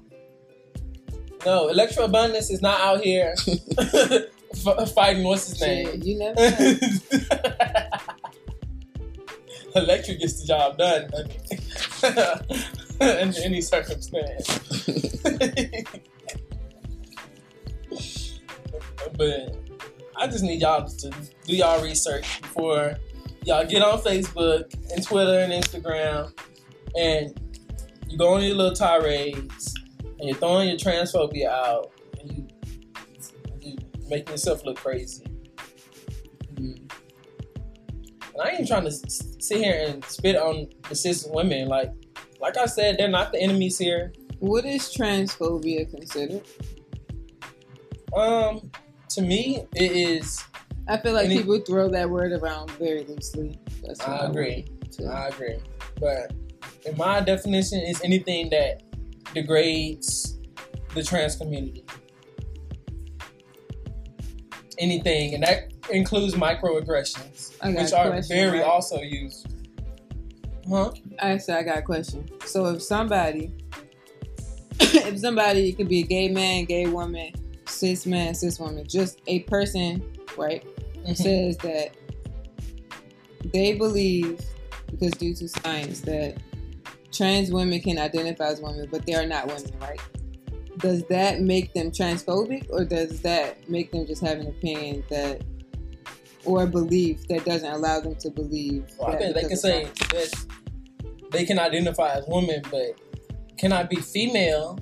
No, 1.47 1.69
Elektra 1.69 2.05
Abundance 2.05 2.51
is 2.51 2.61
not 2.61 2.81
out 2.81 3.01
here 3.03 3.35
f- 3.79 4.93
fighting 4.95 5.25
what's 5.25 5.49
his 5.49 5.61
name. 5.61 6.03
you 6.03 6.19
never. 6.19 6.35
know. 6.39 6.77
Elektra 9.75 10.15
gets 10.15 10.41
the 10.41 10.47
job 10.47 10.79
done 10.79 11.09
in 13.01 13.35
any 13.45 13.61
circumstance. 13.61 14.59
but 19.17 19.57
I 20.17 20.27
just 20.27 20.43
need 20.43 20.61
y'all 20.61 20.87
to 20.87 21.11
do 21.47 21.57
y'all 21.57 21.83
research 21.83 22.41
before 22.43 22.97
y'all 23.45 23.65
get 23.65 23.83
on 23.83 24.01
Facebook 24.01 24.73
and 24.93 25.03
Twitter 25.05 25.39
and 25.39 25.53
Instagram 25.53 26.33
and 26.97 27.39
you 28.09 28.19
go 28.19 28.35
on 28.35 28.43
your 28.43 28.57
little 28.57 28.75
tirades 28.75 29.75
and 30.03 30.29
you're 30.29 30.37
throwing 30.37 30.69
your 30.69 30.79
transphobia 30.79 31.47
out 31.47 31.93
and 32.21 32.33
you, 32.33 32.49
you 33.61 33.77
making 34.09 34.31
yourself 34.31 34.65
look 34.65 34.77
crazy. 34.77 35.25
And 36.57 36.91
I 38.43 38.51
ain't 38.51 38.69
trying 38.69 38.85
to 38.85 38.91
sit 38.91 39.59
here 39.59 39.85
and 39.87 40.05
spit 40.05 40.37
on 40.37 40.69
the 40.89 40.95
cis 40.95 41.27
women. 41.31 41.69
Like, 41.69 41.93
like 42.41 42.57
I 42.57 42.67
said, 42.67 42.97
they're 42.99 43.09
not 43.09 43.33
the 43.33 43.41
enemies 43.41 43.79
here. 43.79 44.13
what 44.41 44.65
is 44.65 44.83
transphobia 44.95 45.91
considered? 45.91 46.43
Um, 48.17 48.71
to 49.11 49.23
me, 49.23 49.67
it 49.75 49.93
is. 49.93 50.43
I 50.87 50.97
feel 50.99 51.13
like 51.13 51.27
Any- 51.27 51.39
people 51.39 51.59
throw 51.61 51.89
that 51.91 52.09
word 52.09 52.33
around 52.33 52.71
very 52.73 53.05
loosely. 53.05 53.59
That's 53.85 53.99
what 54.01 54.09
I 54.23 54.27
agree. 54.27 54.65
would. 54.99 55.07
I 55.09 55.29
agree. 55.29 55.59
But 56.01 56.33
in 56.87 56.97
my 56.97 57.21
definition, 57.21 57.81
is 57.81 58.01
anything 58.03 58.49
that 58.51 58.83
degrades 59.35 60.39
the 60.95 61.03
trans 61.03 61.37
community. 61.37 61.85
Anything, 64.79 65.35
and 65.35 65.43
that 65.43 65.73
includes 65.91 66.35
microaggressions, 66.35 67.53
which 67.77 67.93
are 67.93 68.11
question, 68.11 68.37
very 68.37 68.59
right? 68.61 68.67
also 68.69 69.01
used. 69.01 69.47
Huh? 70.69 70.93
Actually, 71.19 71.55
I 71.55 71.63
got 71.63 71.79
a 71.79 71.83
question. 71.83 72.29
So 72.45 72.67
if 72.67 72.83
somebody, 72.83 73.53
if 74.81 75.19
somebody, 75.19 75.71
it 75.71 75.77
could 75.77 75.89
be 75.89 76.01
a 76.01 76.07
gay 76.07 76.29
man, 76.29 76.65
gay 76.65 76.87
woman, 76.87 77.33
cis 77.67 78.07
man, 78.07 78.35
cis 78.35 78.59
woman, 78.61 78.87
just 78.87 79.21
a 79.27 79.41
person, 79.41 80.03
right, 80.37 80.65
Mhm. 81.07 81.17
says 81.17 81.57
that 81.59 81.91
they 83.53 83.75
believe, 83.75 84.41
because 84.91 85.13
due 85.13 85.35
to 85.35 85.49
science, 85.49 86.01
that 86.01 86.37
trans 87.13 87.51
women 87.51 87.81
can 87.81 87.99
identify 87.99 88.49
as 88.49 88.61
women, 88.61 88.89
but 88.91 89.07
they 89.07 89.15
are 89.15 89.27
not 89.27 89.47
women, 89.47 89.73
right? 89.81 90.01
Does 90.79 91.03
that 91.05 91.41
make 91.41 91.73
them 91.73 91.91
transphobic, 91.91 92.67
or 92.71 92.85
does 92.85 93.21
that 93.23 93.69
make 93.69 93.91
them 93.91 94.07
just 94.07 94.23
have 94.23 94.39
an 94.39 94.49
opinion 94.49 95.03
that, 95.09 95.43
or 96.45 96.63
a 96.63 96.67
belief 96.67 97.27
that 97.29 97.45
doesn't 97.45 97.71
allow 97.71 98.01
them 98.01 98.15
to 98.17 98.31
believe? 98.31 98.87
Well, 98.99 99.11
I 99.11 99.17
think 99.17 99.35
they 99.35 99.45
can 99.45 99.57
say 99.57 99.85
that 99.85 100.47
they 101.31 101.45
can 101.45 101.59
identify 101.59 102.15
as 102.15 102.25
women, 102.27 102.63
but 102.71 102.99
cannot 103.59 103.91
be 103.91 103.97
female. 103.97 104.79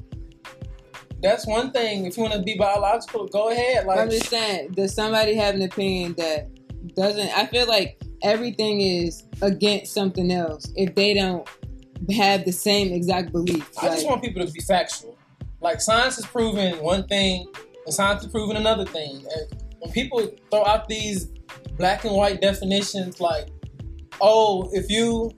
That's 1.23 1.47
one 1.47 1.73
thing. 1.73 2.05
If 2.05 2.17
you 2.17 2.23
want 2.23 2.35
to 2.35 2.43
be 2.43 2.57
biological, 2.57 3.27
go 3.27 3.51
ahead. 3.51 3.85
But 3.87 3.99
I'm 3.99 4.11
just 4.11 4.29
saying, 4.29 4.73
does 4.73 4.95
somebody 4.95 5.35
have 5.35 5.55
an 5.55 5.63
opinion 5.63 6.15
that 6.19 6.49
doesn't? 6.95 7.31
I 7.37 7.47
feel 7.47 7.67
like 7.67 8.01
everything 8.23 8.81
is 8.81 9.25
against 9.43 9.93
something 9.93 10.31
else 10.31 10.71
if 10.77 10.95
they 10.95 11.15
don't 11.15 11.49
have 12.15 12.45
the 12.45 12.53
same 12.53 12.93
exact 12.93 13.33
belief. 13.33 13.69
I 13.81 13.89
just 13.89 14.07
want 14.07 14.23
people 14.23 14.45
to 14.47 14.53
be 14.53 14.61
factual. 14.61 15.17
Like, 15.61 15.81
science 15.81 16.19
is 16.19 16.27
proving 16.27 16.83
one 16.83 17.07
thing 17.09 17.47
and 17.87 17.95
science 17.95 18.23
is 18.23 18.31
proving 18.31 18.57
another 18.57 18.85
thing. 18.85 19.25
And 19.35 19.63
when 19.79 19.93
people 19.93 20.31
throw 20.51 20.65
out 20.65 20.87
these 20.87 21.29
black 21.77 22.05
and 22.05 22.15
white 22.15 22.41
definitions, 22.41 23.21
like, 23.21 23.49
oh, 24.21 24.71
if 24.73 24.91
you 24.91 25.31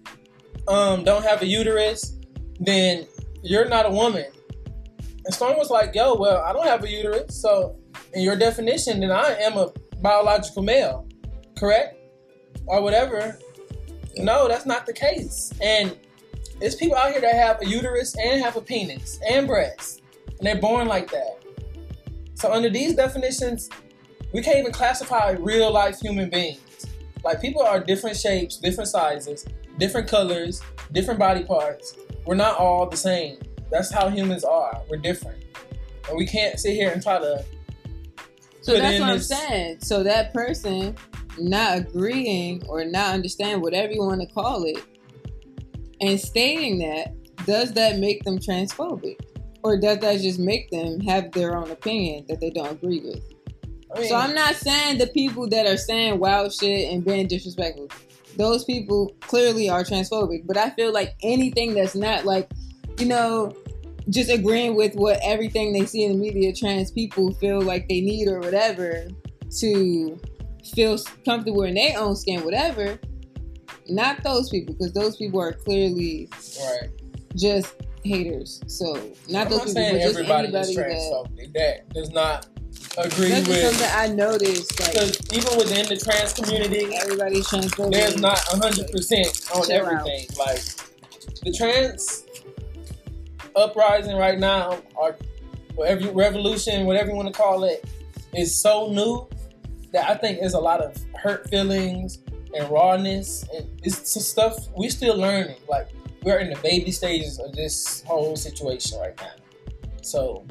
um, 0.68 1.04
don't 1.04 1.24
have 1.24 1.42
a 1.42 1.46
uterus, 1.46 2.16
then 2.60 3.06
you're 3.42 3.68
not 3.68 3.86
a 3.86 3.90
woman. 3.90 4.26
And 5.24 5.34
Storm 5.34 5.56
was 5.56 5.70
like, 5.70 5.94
yo, 5.94 6.14
well, 6.14 6.38
I 6.38 6.52
don't 6.52 6.66
have 6.66 6.84
a 6.84 6.88
uterus, 6.88 7.40
so 7.40 7.76
in 8.14 8.22
your 8.22 8.36
definition, 8.36 9.00
then 9.00 9.10
I 9.10 9.36
am 9.40 9.56
a 9.56 9.70
biological 10.00 10.62
male, 10.62 11.06
correct? 11.58 11.96
Or 12.66 12.82
whatever. 12.82 13.38
No, 14.16 14.48
that's 14.48 14.66
not 14.66 14.86
the 14.86 14.92
case. 14.92 15.52
And 15.60 15.96
there's 16.60 16.74
people 16.74 16.96
out 16.96 17.12
here 17.12 17.20
that 17.20 17.34
have 17.34 17.62
a 17.62 17.66
uterus 17.66 18.16
and 18.16 18.42
have 18.42 18.56
a 18.56 18.60
penis 18.60 19.18
and 19.28 19.46
breasts, 19.46 20.00
and 20.26 20.46
they're 20.46 20.60
born 20.60 20.88
like 20.88 21.10
that. 21.10 21.38
So 22.34 22.52
under 22.52 22.70
these 22.70 22.94
definitions, 22.94 23.68
we 24.32 24.42
can't 24.42 24.58
even 24.58 24.72
classify 24.72 25.30
real 25.32 25.72
life 25.72 26.00
human 26.00 26.28
beings. 26.28 26.86
Like 27.24 27.40
people 27.40 27.62
are 27.62 27.80
different 27.80 28.16
shapes, 28.16 28.58
different 28.58 28.88
sizes, 28.88 29.46
different 29.78 30.08
colors, 30.08 30.60
different 30.92 31.18
body 31.18 31.44
parts. 31.44 31.96
We're 32.26 32.34
not 32.34 32.56
all 32.58 32.86
the 32.88 32.96
same. 32.96 33.38
That's 33.70 33.92
how 33.92 34.08
humans 34.08 34.44
are. 34.44 34.80
We're 34.88 34.98
different. 34.98 35.44
And 36.08 36.16
we 36.16 36.26
can't 36.26 36.58
sit 36.58 36.74
here 36.74 36.90
and 36.90 37.02
try 37.02 37.18
to 37.18 37.44
So 38.60 38.78
that's 38.78 39.00
what 39.00 39.10
I'm 39.10 39.20
saying. 39.20 39.80
So 39.80 40.02
that 40.02 40.32
person 40.32 40.96
not 41.38 41.78
agreeing 41.78 42.64
or 42.66 42.84
not 42.84 43.14
understanding 43.14 43.60
whatever 43.60 43.92
you 43.92 44.02
want 44.02 44.20
to 44.20 44.26
call 44.34 44.64
it 44.64 44.82
and 46.00 46.18
stating 46.18 46.78
that, 46.78 47.14
does 47.46 47.72
that 47.72 47.98
make 47.98 48.24
them 48.24 48.38
transphobic? 48.38 49.18
Or 49.62 49.76
does 49.76 49.98
that 49.98 50.20
just 50.20 50.38
make 50.38 50.70
them 50.70 51.00
have 51.00 51.32
their 51.32 51.56
own 51.56 51.70
opinion 51.70 52.24
that 52.28 52.40
they 52.40 52.50
don't 52.50 52.72
agree 52.72 53.00
with? 53.00 53.22
I 53.94 54.00
mean, 54.00 54.08
So 54.08 54.16
I'm 54.16 54.34
not 54.34 54.54
saying 54.56 54.98
the 54.98 55.06
people 55.06 55.48
that 55.48 55.66
are 55.66 55.76
saying 55.76 56.18
wild 56.18 56.52
shit 56.52 56.92
and 56.92 57.04
being 57.04 57.26
disrespectful. 57.26 57.88
Those 58.36 58.64
people 58.64 59.14
clearly 59.20 59.68
are 59.68 59.82
transphobic. 59.82 60.46
But 60.46 60.56
I 60.56 60.70
feel 60.70 60.92
like 60.92 61.14
anything 61.22 61.74
that's 61.74 61.94
not 61.94 62.24
like, 62.24 62.50
you 62.98 63.06
know, 63.06 63.56
just 64.10 64.30
agreeing 64.30 64.76
with 64.76 64.94
what 64.94 65.18
everything 65.22 65.72
they 65.72 65.84
see 65.84 66.04
in 66.04 66.12
the 66.12 66.18
media 66.18 66.52
trans 66.54 66.90
people 66.90 67.32
feel 67.34 67.60
like 67.60 67.88
they 67.88 68.00
need 68.00 68.28
or 68.28 68.40
whatever 68.40 69.08
to 69.58 70.20
feel 70.74 70.98
comfortable 71.24 71.62
in 71.62 71.74
their 71.74 71.98
own 71.98 72.16
skin, 72.16 72.44
whatever. 72.44 72.98
Not 73.88 74.22
those 74.22 74.50
people, 74.50 74.74
because 74.74 74.92
those 74.92 75.16
people 75.16 75.40
are 75.40 75.52
clearly 75.52 76.28
right. 76.60 76.90
just 77.34 77.74
haters. 78.04 78.62
So 78.66 78.94
not 79.28 79.46
I'm 79.46 79.50
those 79.50 79.50
not 79.50 79.50
people, 79.50 79.72
saying 79.72 79.94
but 79.94 80.00
just 80.02 80.18
everybody 80.18 80.48
is 80.48 80.54
anybody 80.54 80.74
that. 80.74 80.84
transphobic. 80.84 81.52
That 81.54 81.88
does 81.94 82.10
not 82.10 82.46
agree 82.98 83.28
That's 83.28 83.48
with 83.48 83.62
something 83.62 83.90
I 83.94 84.08
noticed. 84.08 84.80
Like 84.80 84.92
because 84.92 85.20
even 85.32 85.56
within 85.58 85.86
the 85.86 85.96
trans 85.96 86.32
community, 86.32 86.96
everybody's 86.96 87.46
transphobic. 87.46 87.92
there's 87.92 88.20
not 88.20 88.38
hundred 88.38 88.90
percent 88.90 89.48
on 89.54 89.64
Chill 89.66 89.76
out. 89.76 90.02
everything. 90.04 90.26
Like 90.38 90.62
the 91.42 91.52
trans 91.56 92.24
uprising 93.56 94.16
right 94.16 94.38
now, 94.38 94.80
or 94.94 95.16
whatever 95.74 96.10
revolution, 96.12 96.86
whatever 96.86 97.10
you 97.10 97.16
want 97.16 97.28
to 97.28 97.34
call 97.34 97.64
it, 97.64 97.84
is 98.34 98.60
so 98.60 98.90
new 98.90 99.28
that 99.92 100.08
I 100.08 100.14
think 100.14 100.40
there's 100.40 100.54
a 100.54 100.60
lot 100.60 100.80
of 100.80 100.96
hurt 101.14 101.48
feelings 101.50 102.18
and 102.54 102.68
rawness, 102.70 103.44
and 103.54 103.68
it's 103.82 104.12
some 104.12 104.22
stuff 104.22 104.56
we're 104.76 104.90
still 104.90 105.16
learning. 105.16 105.56
Like 105.68 105.88
we're 106.22 106.38
in 106.38 106.50
the 106.50 106.58
baby 106.60 106.90
stages 106.90 107.38
of 107.38 107.52
this 107.52 108.02
whole 108.02 108.36
situation 108.36 108.98
right 108.98 109.16
now, 109.18 109.32
so 110.02 110.44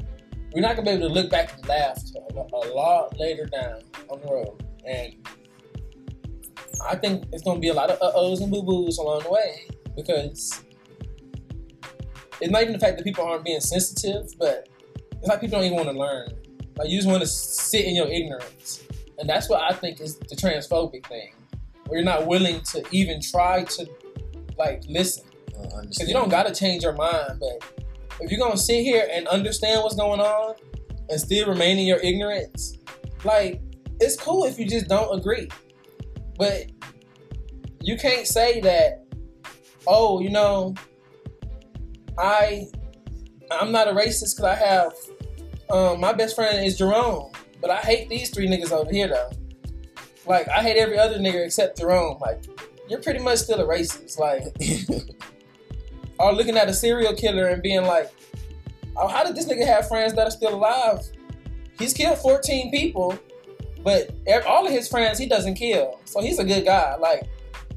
we're 0.52 0.60
not 0.60 0.76
gonna 0.76 0.90
be 0.90 0.96
able 0.96 1.08
to 1.08 1.14
look 1.14 1.30
back 1.30 1.54
and 1.54 1.66
laugh 1.66 1.98
a 2.16 2.34
a 2.38 2.74
lot 2.74 3.18
later 3.18 3.46
down 3.46 3.82
on 4.08 4.20
the 4.20 4.26
road, 4.26 4.64
and 4.86 5.14
I 6.86 6.96
think 6.96 7.24
it's 7.32 7.42
gonna 7.42 7.60
be 7.60 7.68
a 7.68 7.74
lot 7.74 7.90
of 7.90 7.98
uh 8.00 8.16
ohs 8.16 8.40
and 8.40 8.50
boo 8.50 8.62
boos 8.62 8.98
along 8.98 9.22
the 9.24 9.30
way 9.30 9.66
because 9.96 10.62
it's 12.40 12.50
not 12.50 12.62
even 12.62 12.72
the 12.72 12.78
fact 12.78 12.96
that 12.96 13.04
people 13.04 13.24
aren't 13.24 13.44
being 13.44 13.60
sensitive, 13.60 14.26
but 14.38 14.68
it's 15.12 15.26
like 15.26 15.40
people 15.40 15.58
don't 15.58 15.64
even 15.64 15.76
want 15.76 15.88
to 15.88 15.98
learn. 15.98 16.28
Like 16.76 16.88
you 16.88 16.96
just 16.96 17.08
want 17.08 17.20
to 17.20 17.26
sit 17.26 17.84
in 17.84 17.96
your 17.96 18.06
ignorance, 18.06 18.84
and 19.18 19.28
that's 19.28 19.48
what 19.48 19.60
I 19.60 19.74
think 19.74 20.00
is 20.00 20.18
the 20.18 20.36
transphobic 20.36 21.06
thing, 21.06 21.32
where 21.86 21.98
you're 21.98 22.04
not 22.04 22.26
willing 22.26 22.60
to 22.72 22.84
even 22.92 23.20
try 23.20 23.64
to 23.64 23.88
like 24.56 24.82
listen. 24.88 25.24
Because 25.48 26.06
you 26.06 26.14
don't 26.14 26.28
gotta 26.28 26.54
change 26.54 26.84
your 26.84 26.92
mind, 26.92 27.40
but 27.40 27.77
if 28.20 28.30
you're 28.30 28.40
gonna 28.40 28.56
sit 28.56 28.82
here 28.82 29.08
and 29.12 29.26
understand 29.28 29.82
what's 29.82 29.96
going 29.96 30.20
on 30.20 30.54
and 31.08 31.20
still 31.20 31.48
remain 31.48 31.78
in 31.78 31.86
your 31.86 31.98
ignorance, 31.98 32.78
like 33.24 33.60
it's 34.00 34.16
cool 34.16 34.44
if 34.44 34.58
you 34.58 34.66
just 34.66 34.88
don't 34.88 35.18
agree. 35.18 35.48
But 36.36 36.70
you 37.80 37.96
can't 37.96 38.26
say 38.26 38.60
that, 38.60 39.04
oh, 39.86 40.20
you 40.20 40.30
know, 40.30 40.74
I 42.18 42.66
I'm 43.50 43.72
not 43.72 43.88
a 43.88 43.92
racist 43.92 44.36
because 44.36 44.44
I 44.44 44.54
have 44.54 44.92
um, 45.70 46.00
my 46.00 46.12
best 46.12 46.34
friend 46.34 46.64
is 46.64 46.78
Jerome, 46.78 47.30
but 47.60 47.70
I 47.70 47.78
hate 47.78 48.08
these 48.08 48.30
three 48.30 48.48
niggas 48.48 48.72
over 48.72 48.90
here 48.90 49.08
though. 49.08 49.30
Like 50.26 50.48
I 50.48 50.62
hate 50.62 50.76
every 50.76 50.98
other 50.98 51.18
nigga 51.18 51.44
except 51.44 51.78
Jerome. 51.78 52.18
Like 52.20 52.44
you're 52.88 53.00
pretty 53.00 53.20
much 53.20 53.38
still 53.38 53.60
a 53.60 53.66
racist. 53.66 54.18
Like 54.18 54.44
or 56.18 56.32
looking 56.32 56.56
at 56.56 56.68
a 56.68 56.74
serial 56.74 57.14
killer 57.14 57.46
and 57.46 57.62
being 57.62 57.82
like, 57.82 58.10
oh, 58.96 59.08
how 59.08 59.24
did 59.24 59.36
this 59.36 59.46
nigga 59.46 59.66
have 59.66 59.88
friends 59.88 60.14
that 60.14 60.26
are 60.26 60.30
still 60.30 60.54
alive? 60.54 61.00
He's 61.78 61.92
killed 61.92 62.18
14 62.18 62.70
people, 62.70 63.18
but 63.84 64.10
all 64.46 64.66
of 64.66 64.72
his 64.72 64.88
friends 64.88 65.18
he 65.18 65.26
doesn't 65.26 65.54
kill. 65.54 66.00
So 66.04 66.20
he's 66.20 66.38
a 66.38 66.44
good 66.44 66.64
guy. 66.64 66.96
Like, 66.96 67.28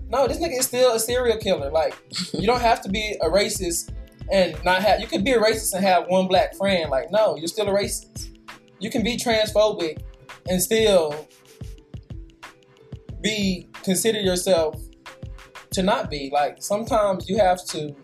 no, 0.09 0.27
this 0.27 0.37
nigga 0.37 0.59
is 0.59 0.65
still 0.65 0.93
a 0.93 0.99
serial 0.99 1.37
killer. 1.37 1.69
Like, 1.71 1.95
you 2.33 2.47
don't 2.47 2.61
have 2.61 2.81
to 2.81 2.89
be 2.89 3.15
a 3.21 3.29
racist 3.29 3.93
and 4.31 4.55
not 4.63 4.81
have, 4.81 4.99
you 4.99 5.07
could 5.07 5.23
be 5.23 5.31
a 5.31 5.39
racist 5.39 5.73
and 5.73 5.83
have 5.83 6.07
one 6.07 6.27
black 6.27 6.55
friend. 6.55 6.89
Like, 6.89 7.11
no, 7.11 7.35
you're 7.35 7.47
still 7.47 7.67
a 7.67 7.71
racist. 7.71 8.37
You 8.79 8.89
can 8.89 9.03
be 9.03 9.17
transphobic 9.17 10.01
and 10.49 10.61
still 10.61 11.27
be, 13.21 13.67
consider 13.83 14.19
yourself 14.19 14.81
to 15.71 15.83
not 15.83 16.09
be. 16.09 16.29
Like, 16.33 16.63
sometimes 16.63 17.29
you 17.29 17.37
have 17.37 17.63
to 17.67 17.95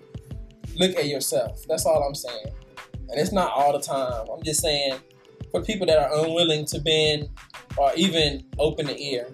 look 0.78 0.96
at 0.98 1.08
yourself. 1.08 1.64
That's 1.68 1.86
all 1.86 2.04
I'm 2.04 2.16
saying. 2.16 2.54
And 3.10 3.20
it's 3.20 3.32
not 3.32 3.52
all 3.52 3.74
the 3.74 3.80
time. 3.80 4.28
I'm 4.32 4.44
just 4.44 4.62
saying 4.62 4.98
for 5.52 5.62
people 5.62 5.88
that 5.88 5.98
are 5.98 6.26
unwilling 6.26 6.66
to 6.68 6.80
bend 6.80 7.30
or 7.78 7.92
even 7.96 8.46
open 8.60 8.88
the 8.88 9.00
ear. 9.00 9.30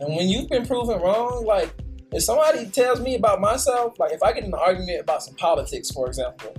And 0.00 0.16
when 0.16 0.28
you've 0.28 0.48
been 0.48 0.66
proven 0.66 1.00
wrong, 1.00 1.44
like 1.44 1.72
if 2.12 2.22
somebody 2.22 2.66
tells 2.66 3.00
me 3.00 3.14
about 3.14 3.40
myself, 3.40 3.98
like 3.98 4.12
if 4.12 4.22
I 4.22 4.32
get 4.32 4.44
in 4.44 4.52
an 4.52 4.54
argument 4.54 5.00
about 5.00 5.22
some 5.22 5.34
politics, 5.34 5.90
for 5.90 6.06
example, 6.06 6.54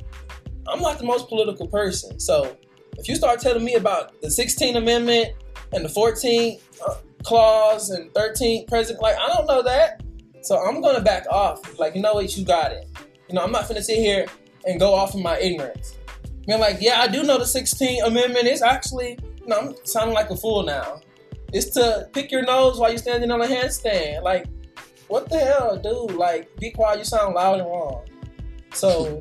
I'm 0.67 0.79
not 0.79 0.99
the 0.99 1.05
most 1.05 1.27
political 1.27 1.67
person. 1.67 2.19
So 2.19 2.55
if 2.97 3.07
you 3.07 3.15
start 3.15 3.39
telling 3.39 3.63
me 3.63 3.75
about 3.75 4.19
the 4.21 4.27
16th 4.27 4.75
Amendment 4.75 5.33
and 5.73 5.83
the 5.83 5.89
14th 5.89 6.61
uh, 6.87 6.95
clause 7.23 7.89
and 7.89 8.11
13th 8.13 8.67
president, 8.67 9.01
like 9.01 9.15
I 9.17 9.27
don't 9.27 9.47
know 9.47 9.61
that. 9.63 10.00
So 10.41 10.57
I'm 10.59 10.81
gonna 10.81 11.01
back 11.01 11.25
off. 11.29 11.79
Like, 11.79 11.95
you 11.95 12.01
know 12.01 12.13
what, 12.15 12.35
you 12.35 12.43
got 12.43 12.71
it. 12.71 12.87
You 13.29 13.35
know, 13.35 13.43
I'm 13.43 13.51
not 13.51 13.67
gonna 13.67 13.81
sit 13.81 13.97
here 13.97 14.25
and 14.65 14.79
go 14.79 14.93
off 14.93 15.13
of 15.13 15.21
my 15.21 15.37
ignorance. 15.39 15.97
Being 16.47 16.59
like, 16.59 16.77
yeah, 16.81 17.01
I 17.01 17.07
do 17.07 17.23
know 17.23 17.37
the 17.37 17.45
16th 17.45 18.05
Amendment. 18.05 18.47
It's 18.47 18.61
actually, 18.61 19.17
you 19.39 19.47
know, 19.47 19.57
I'm 19.59 19.75
sounding 19.85 20.15
like 20.15 20.29
a 20.31 20.35
fool 20.35 20.63
now. 20.63 21.01
It's 21.53 21.69
to 21.71 22.09
pick 22.13 22.31
your 22.31 22.43
nose 22.43 22.79
while 22.79 22.89
you're 22.89 22.97
standing 22.97 23.29
on 23.29 23.41
a 23.41 23.45
handstand. 23.45 24.23
Like, 24.23 24.45
what 25.07 25.29
the 25.29 25.37
hell, 25.37 25.77
dude? 25.77 26.17
Like, 26.17 26.55
be 26.57 26.71
quiet, 26.71 26.99
you 26.99 27.05
sound 27.05 27.35
loud 27.35 27.59
and 27.59 27.69
wrong. 27.69 28.05
So, 28.73 29.19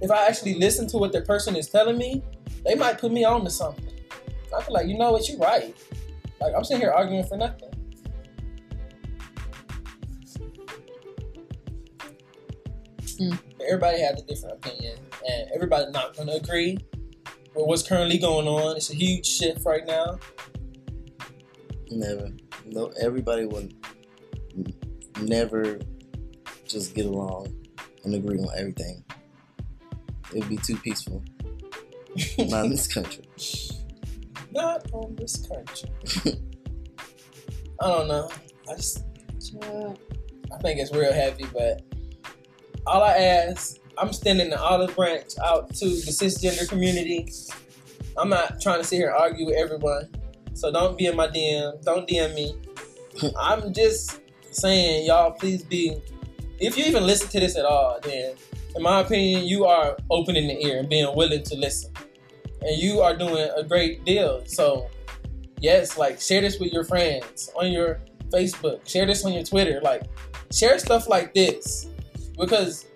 if 0.00 0.10
I 0.10 0.26
actually 0.26 0.54
listen 0.54 0.86
to 0.88 0.98
what 0.98 1.12
the 1.12 1.22
person 1.22 1.56
is 1.56 1.68
telling 1.68 1.98
me, 1.98 2.22
they 2.64 2.74
might 2.74 2.98
put 2.98 3.10
me 3.10 3.24
on 3.24 3.42
to 3.44 3.50
something. 3.50 3.92
I 4.56 4.62
feel 4.62 4.74
like, 4.74 4.86
you 4.86 4.96
know 4.96 5.12
what, 5.12 5.28
you're 5.28 5.38
right. 5.38 5.74
Like, 6.40 6.54
I'm 6.54 6.62
sitting 6.62 6.82
here 6.82 6.92
arguing 6.92 7.24
for 7.24 7.36
nothing. 7.36 7.73
Hmm. 13.18 13.34
Everybody 13.60 14.00
has 14.00 14.20
a 14.20 14.26
different 14.26 14.56
opinion, 14.56 14.98
and 15.28 15.50
everybody's 15.54 15.92
not 15.92 16.16
going 16.16 16.28
to 16.28 16.34
agree 16.34 16.78
with 17.54 17.66
what's 17.66 17.82
currently 17.82 18.18
going 18.18 18.46
on. 18.48 18.76
It's 18.76 18.90
a 18.90 18.94
huge 18.94 19.26
shift 19.26 19.64
right 19.64 19.86
now. 19.86 20.18
Never. 21.90 22.30
No, 22.66 22.90
everybody 23.00 23.46
will 23.46 23.68
never 25.20 25.78
just 26.66 26.94
get 26.94 27.06
along 27.06 27.54
and 28.04 28.14
agree 28.14 28.38
on 28.38 28.48
everything. 28.56 29.04
It 30.32 30.40
would 30.40 30.48
be 30.48 30.56
too 30.56 30.76
peaceful. 30.76 31.22
Not 32.38 32.64
in 32.64 32.70
this 32.70 32.92
country. 32.92 33.24
Not 34.50 34.90
on 34.92 35.14
this 35.16 35.46
country. 35.46 35.90
I 37.80 37.88
don't 37.88 38.08
know. 38.08 38.30
I 38.68 38.74
just, 38.76 39.04
I 39.60 40.58
think 40.62 40.80
it's 40.80 40.92
real 40.92 41.12
heavy, 41.12 41.44
but 41.52 41.82
all 42.86 43.02
I 43.02 43.16
ask, 43.16 43.78
I'm 43.98 44.08
extending 44.08 44.50
the 44.50 44.60
olive 44.60 44.94
branch 44.96 45.32
out 45.44 45.74
to 45.74 45.86
the 45.86 46.10
cisgender 46.10 46.68
community. 46.68 47.32
I'm 48.16 48.28
not 48.28 48.60
trying 48.60 48.80
to 48.80 48.84
sit 48.84 48.96
here 48.96 49.08
and 49.08 49.16
argue 49.16 49.46
with 49.46 49.56
everyone. 49.56 50.08
So 50.54 50.72
don't 50.72 50.96
be 50.96 51.06
in 51.06 51.16
my 51.16 51.28
DM. 51.28 51.82
Don't 51.84 52.08
DM 52.08 52.34
me. 52.34 52.54
I'm 53.38 53.72
just 53.72 54.20
saying, 54.50 55.06
y'all, 55.06 55.32
please 55.32 55.62
be. 55.62 55.96
If 56.58 56.76
you 56.78 56.84
even 56.84 57.04
listen 57.04 57.28
to 57.30 57.40
this 57.40 57.56
at 57.56 57.64
all, 57.64 57.98
then, 58.02 58.34
in 58.76 58.82
my 58.82 59.00
opinion, 59.00 59.44
you 59.44 59.64
are 59.64 59.96
opening 60.10 60.46
the 60.46 60.64
ear 60.66 60.78
and 60.78 60.88
being 60.88 61.14
willing 61.16 61.42
to 61.42 61.56
listen, 61.56 61.92
and 62.60 62.80
you 62.80 63.00
are 63.00 63.16
doing 63.16 63.50
a 63.56 63.64
great 63.64 64.04
deal. 64.04 64.44
So, 64.46 64.88
yes, 65.58 65.98
like 65.98 66.20
share 66.20 66.40
this 66.40 66.60
with 66.60 66.72
your 66.72 66.84
friends 66.84 67.50
on 67.56 67.72
your 67.72 68.00
Facebook. 68.28 68.88
Share 68.88 69.06
this 69.06 69.24
on 69.24 69.32
your 69.32 69.42
Twitter. 69.42 69.80
Like, 69.80 70.04
share 70.52 70.78
stuff 70.78 71.08
like 71.08 71.34
this 71.34 71.88
because 72.38 72.86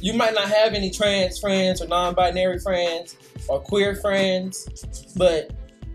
you 0.00 0.12
might 0.12 0.34
not 0.34 0.48
have 0.48 0.74
any 0.74 0.90
trans 0.90 1.38
friends 1.38 1.82
or 1.82 1.88
non-binary 1.88 2.60
friends 2.60 3.16
or 3.48 3.60
queer 3.60 3.96
friends, 3.96 4.68
but 5.16 5.52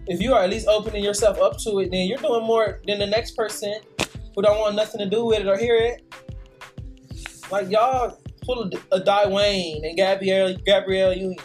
if 0.08 0.22
you 0.22 0.34
are 0.34 0.44
at 0.44 0.50
least 0.50 0.68
opening 0.68 1.04
yourself 1.04 1.40
up 1.40 1.58
to 1.60 1.80
it, 1.80 1.92
then 1.92 2.08
you're 2.08 2.18
doing 2.18 2.46
more 2.46 2.82
than 2.86 3.00
the 3.00 3.08
next 3.08 3.32
person 3.32 3.76
who 4.36 4.42
don't 4.42 4.60
want 4.60 4.76
nothing 4.76 5.00
to 5.00 5.10
do 5.10 5.26
with 5.26 5.40
it 5.40 5.48
or 5.48 5.58
hear 5.58 5.76
it. 5.76 6.04
Like 7.52 7.70
y'all 7.70 8.20
pull 8.42 8.70
a, 8.92 8.96
a 8.96 9.00
Di 9.00 9.28
Wayne 9.28 9.86
and 9.86 9.96
Gabrielle 9.96 10.56
Gabrielle 10.66 11.14
Union, 11.14 11.38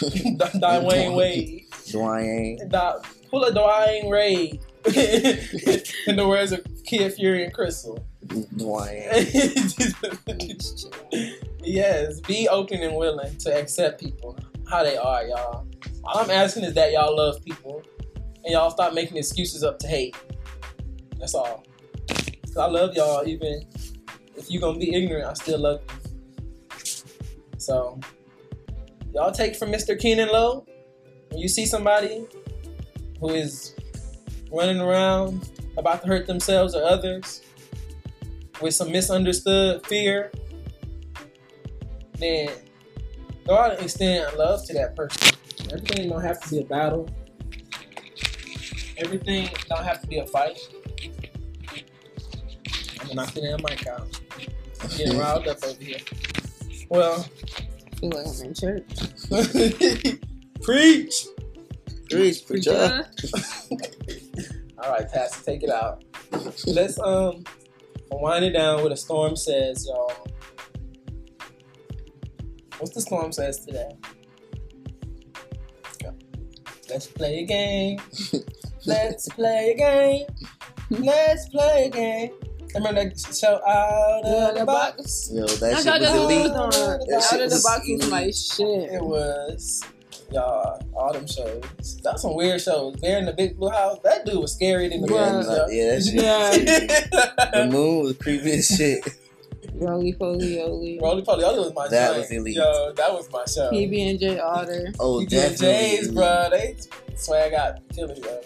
Di 0.60 0.78
Wayne 0.78 1.14
Wade, 1.14 1.62
Dwayne. 1.86 2.68
Di, 2.68 2.92
pull 3.30 3.44
a 3.44 3.52
Dwayne 3.52 4.10
Ray. 4.10 4.60
in 4.84 4.92
the 6.16 6.26
words 6.28 6.52
of 6.52 6.60
Kid 6.84 7.14
Fury 7.14 7.44
and 7.44 7.54
Crissle. 7.54 8.04
Dwayne. 8.26 9.10
yes, 11.62 12.20
be 12.20 12.48
open 12.48 12.82
and 12.82 12.96
willing 12.96 13.36
to 13.38 13.56
accept 13.58 14.00
people 14.00 14.36
how 14.68 14.82
they 14.82 14.96
are, 14.96 15.24
y'all. 15.24 15.66
All 16.04 16.18
I'm 16.18 16.30
asking 16.30 16.64
is 16.64 16.74
that 16.74 16.92
y'all 16.92 17.16
love 17.16 17.44
people 17.44 17.82
and 18.44 18.52
y'all 18.52 18.70
stop 18.70 18.92
making 18.94 19.16
excuses 19.16 19.62
up 19.62 19.78
to 19.80 19.88
hate. 19.88 20.16
That's 21.18 21.34
all. 21.34 21.64
'Cause 22.08 22.56
I 22.56 22.66
love 22.66 22.94
y'all, 22.94 23.26
even 23.26 23.66
if 24.36 24.50
you're 24.50 24.60
gonna 24.60 24.78
be 24.78 24.94
ignorant, 24.94 25.26
I 25.26 25.32
still 25.34 25.58
love 25.58 25.80
you. 25.88 26.78
So, 27.58 27.98
y'all 29.12 29.32
take 29.32 29.56
from 29.56 29.70
Mr. 29.72 29.98
Keanon 30.00 30.30
Lowe. 30.30 30.66
When 31.30 31.40
you 31.40 31.48
see 31.48 31.66
somebody 31.66 32.26
who 33.20 33.30
is 33.30 33.74
running 34.52 34.80
around 34.80 35.48
about 35.76 36.02
to 36.02 36.08
hurt 36.08 36.26
themselves 36.26 36.74
or 36.74 36.84
others 36.84 37.40
with 38.60 38.74
some 38.74 38.90
misunderstood 38.92 39.86
fear, 39.86 40.30
then 42.18 42.50
go 43.46 43.56
out 43.56 43.72
and 43.72 43.82
extend 43.82 44.36
love 44.36 44.64
to 44.66 44.72
that 44.74 44.96
person. 44.96 45.36
Everything 45.72 46.10
don't 46.10 46.22
have 46.22 46.40
to 46.42 46.50
be 46.50 46.60
a 46.60 46.64
battle. 46.64 47.08
Everything 48.96 49.48
don't 49.68 49.84
have 49.84 50.00
to 50.00 50.06
be 50.06 50.18
a 50.18 50.26
fight. 50.26 50.58
I'm 53.00 53.08
gonna 53.08 53.14
knock 53.14 53.34
the 53.34 53.40
damn 53.40 53.60
mic 53.62 53.86
out. 53.86 54.20
I'm 54.82 54.88
getting 54.90 55.18
riled 55.18 55.48
up 55.48 55.62
over 55.64 55.82
here. 55.82 55.98
Well, 56.88 57.26
I 57.90 57.96
feel 57.96 58.10
like 58.10 58.26
I'm 58.26 58.46
in 58.46 58.54
church. 58.54 58.88
preach. 60.62 61.26
Preach, 62.10 62.46
preacher. 62.46 62.72
All 64.78 64.90
right, 64.90 65.10
Pastor, 65.10 65.44
take 65.44 65.62
it 65.62 65.70
out. 65.70 66.04
Let's 66.66 66.98
um 67.00 67.44
wind 68.20 68.44
it 68.44 68.52
down 68.52 68.82
with 68.82 68.92
a 68.92 68.96
storm 68.96 69.36
says, 69.36 69.86
y'all. 69.86 70.12
What's 72.78 72.94
the 72.94 73.00
storm 73.00 73.32
says 73.32 73.64
today? 73.64 73.90
Let's 76.90 77.06
play 77.06 77.38
a 77.40 77.46
game. 77.46 77.98
Let's 78.86 79.28
play 79.30 79.72
a 79.72 79.76
game. 79.76 80.26
Let's 80.90 81.48
play 81.48 81.86
a 81.86 81.90
game. 81.90 82.30
Remember 82.74 83.04
that 83.04 83.18
show 83.34 83.60
out 83.66 84.24
of 84.24 84.58
the 84.58 84.66
box? 84.66 85.30
Yo, 85.32 85.44
I 85.44 85.46
that 85.46 85.82
shit 85.82 86.00
was 86.00 86.10
elite. 86.10 86.50
on 86.50 86.74
Out 86.74 87.40
of 87.40 87.50
the 87.50 87.60
box 87.62 87.88
was 87.88 88.10
my 88.10 88.30
shit. 88.30 88.92
It 88.92 89.02
was. 89.02 89.82
Y'all, 90.34 90.82
all 90.94 91.12
them 91.12 91.26
shows. 91.28 91.62
That's 92.02 92.22
some 92.22 92.34
weird 92.34 92.60
shows. 92.60 92.96
Bear 92.96 93.18
in 93.18 93.26
the 93.26 93.32
Big 93.32 93.56
Blue 93.56 93.70
House. 93.70 93.98
That 94.02 94.26
dude 94.26 94.40
was 94.40 94.52
scary 94.52 94.88
than 94.88 95.02
the 95.02 95.14
Yeah, 95.14 95.38
Big 95.38 95.46
like, 95.46 95.70
yeah, 95.70 95.94
that 95.94 96.02
shit. 96.02 97.10
Yeah. 97.12 97.50
The 97.64 97.70
moon 97.70 98.02
was 98.04 98.16
creepy 98.18 98.52
as 98.52 98.66
shit. 98.66 99.04
Rolie 99.76 100.12
Polie 100.16 100.60
Olie. 100.60 100.98
Rolie 101.00 101.24
Polie 101.24 101.44
Olie 101.44 101.58
was 101.58 101.72
my 101.74 101.86
That 101.88 102.08
joint. 102.08 102.18
was 102.20 102.30
elite. 102.32 102.56
Yo, 102.56 102.92
that 102.96 103.12
was 103.12 103.30
my 103.32 103.44
show. 103.44 103.70
PB 103.70 104.10
and 104.10 104.18
J 104.20 104.38
Otter. 104.40 104.92
Oh, 105.00 105.20
You 105.20 105.26
definitely. 105.26 105.66
get 105.66 106.00
J's, 106.00 106.10
bro. 106.12 106.48
They 106.50 106.76
swag 107.16 107.54
out 107.54 107.78
killing 107.94 108.22
yo. 108.22 108.40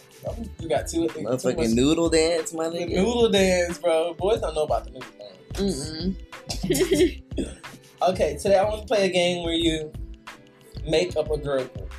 You 0.60 0.68
got 0.68 0.88
two. 0.88 1.08
too 1.08 1.22
much- 1.22 1.40
Motherfucking 1.42 1.74
noodle 1.74 2.08
dance, 2.10 2.52
my 2.52 2.68
the 2.68 2.78
nigga. 2.78 2.96
noodle 2.96 3.28
dance, 3.30 3.78
bro. 3.78 4.14
Boys 4.14 4.40
don't 4.40 4.54
know 4.54 4.64
about 4.64 4.84
the 4.84 4.90
noodle 4.90 5.08
dance. 5.18 6.14
Mm-mm. 6.64 7.22
Okay, 8.00 8.36
today 8.40 8.56
I 8.56 8.62
want 8.62 8.82
to 8.82 8.86
play 8.86 9.06
a 9.06 9.12
game 9.12 9.42
where 9.44 9.54
you 9.54 9.90
make 10.90 11.16
up 11.16 11.30
a 11.30 11.38
girl 11.38 11.64
group. 11.64 11.92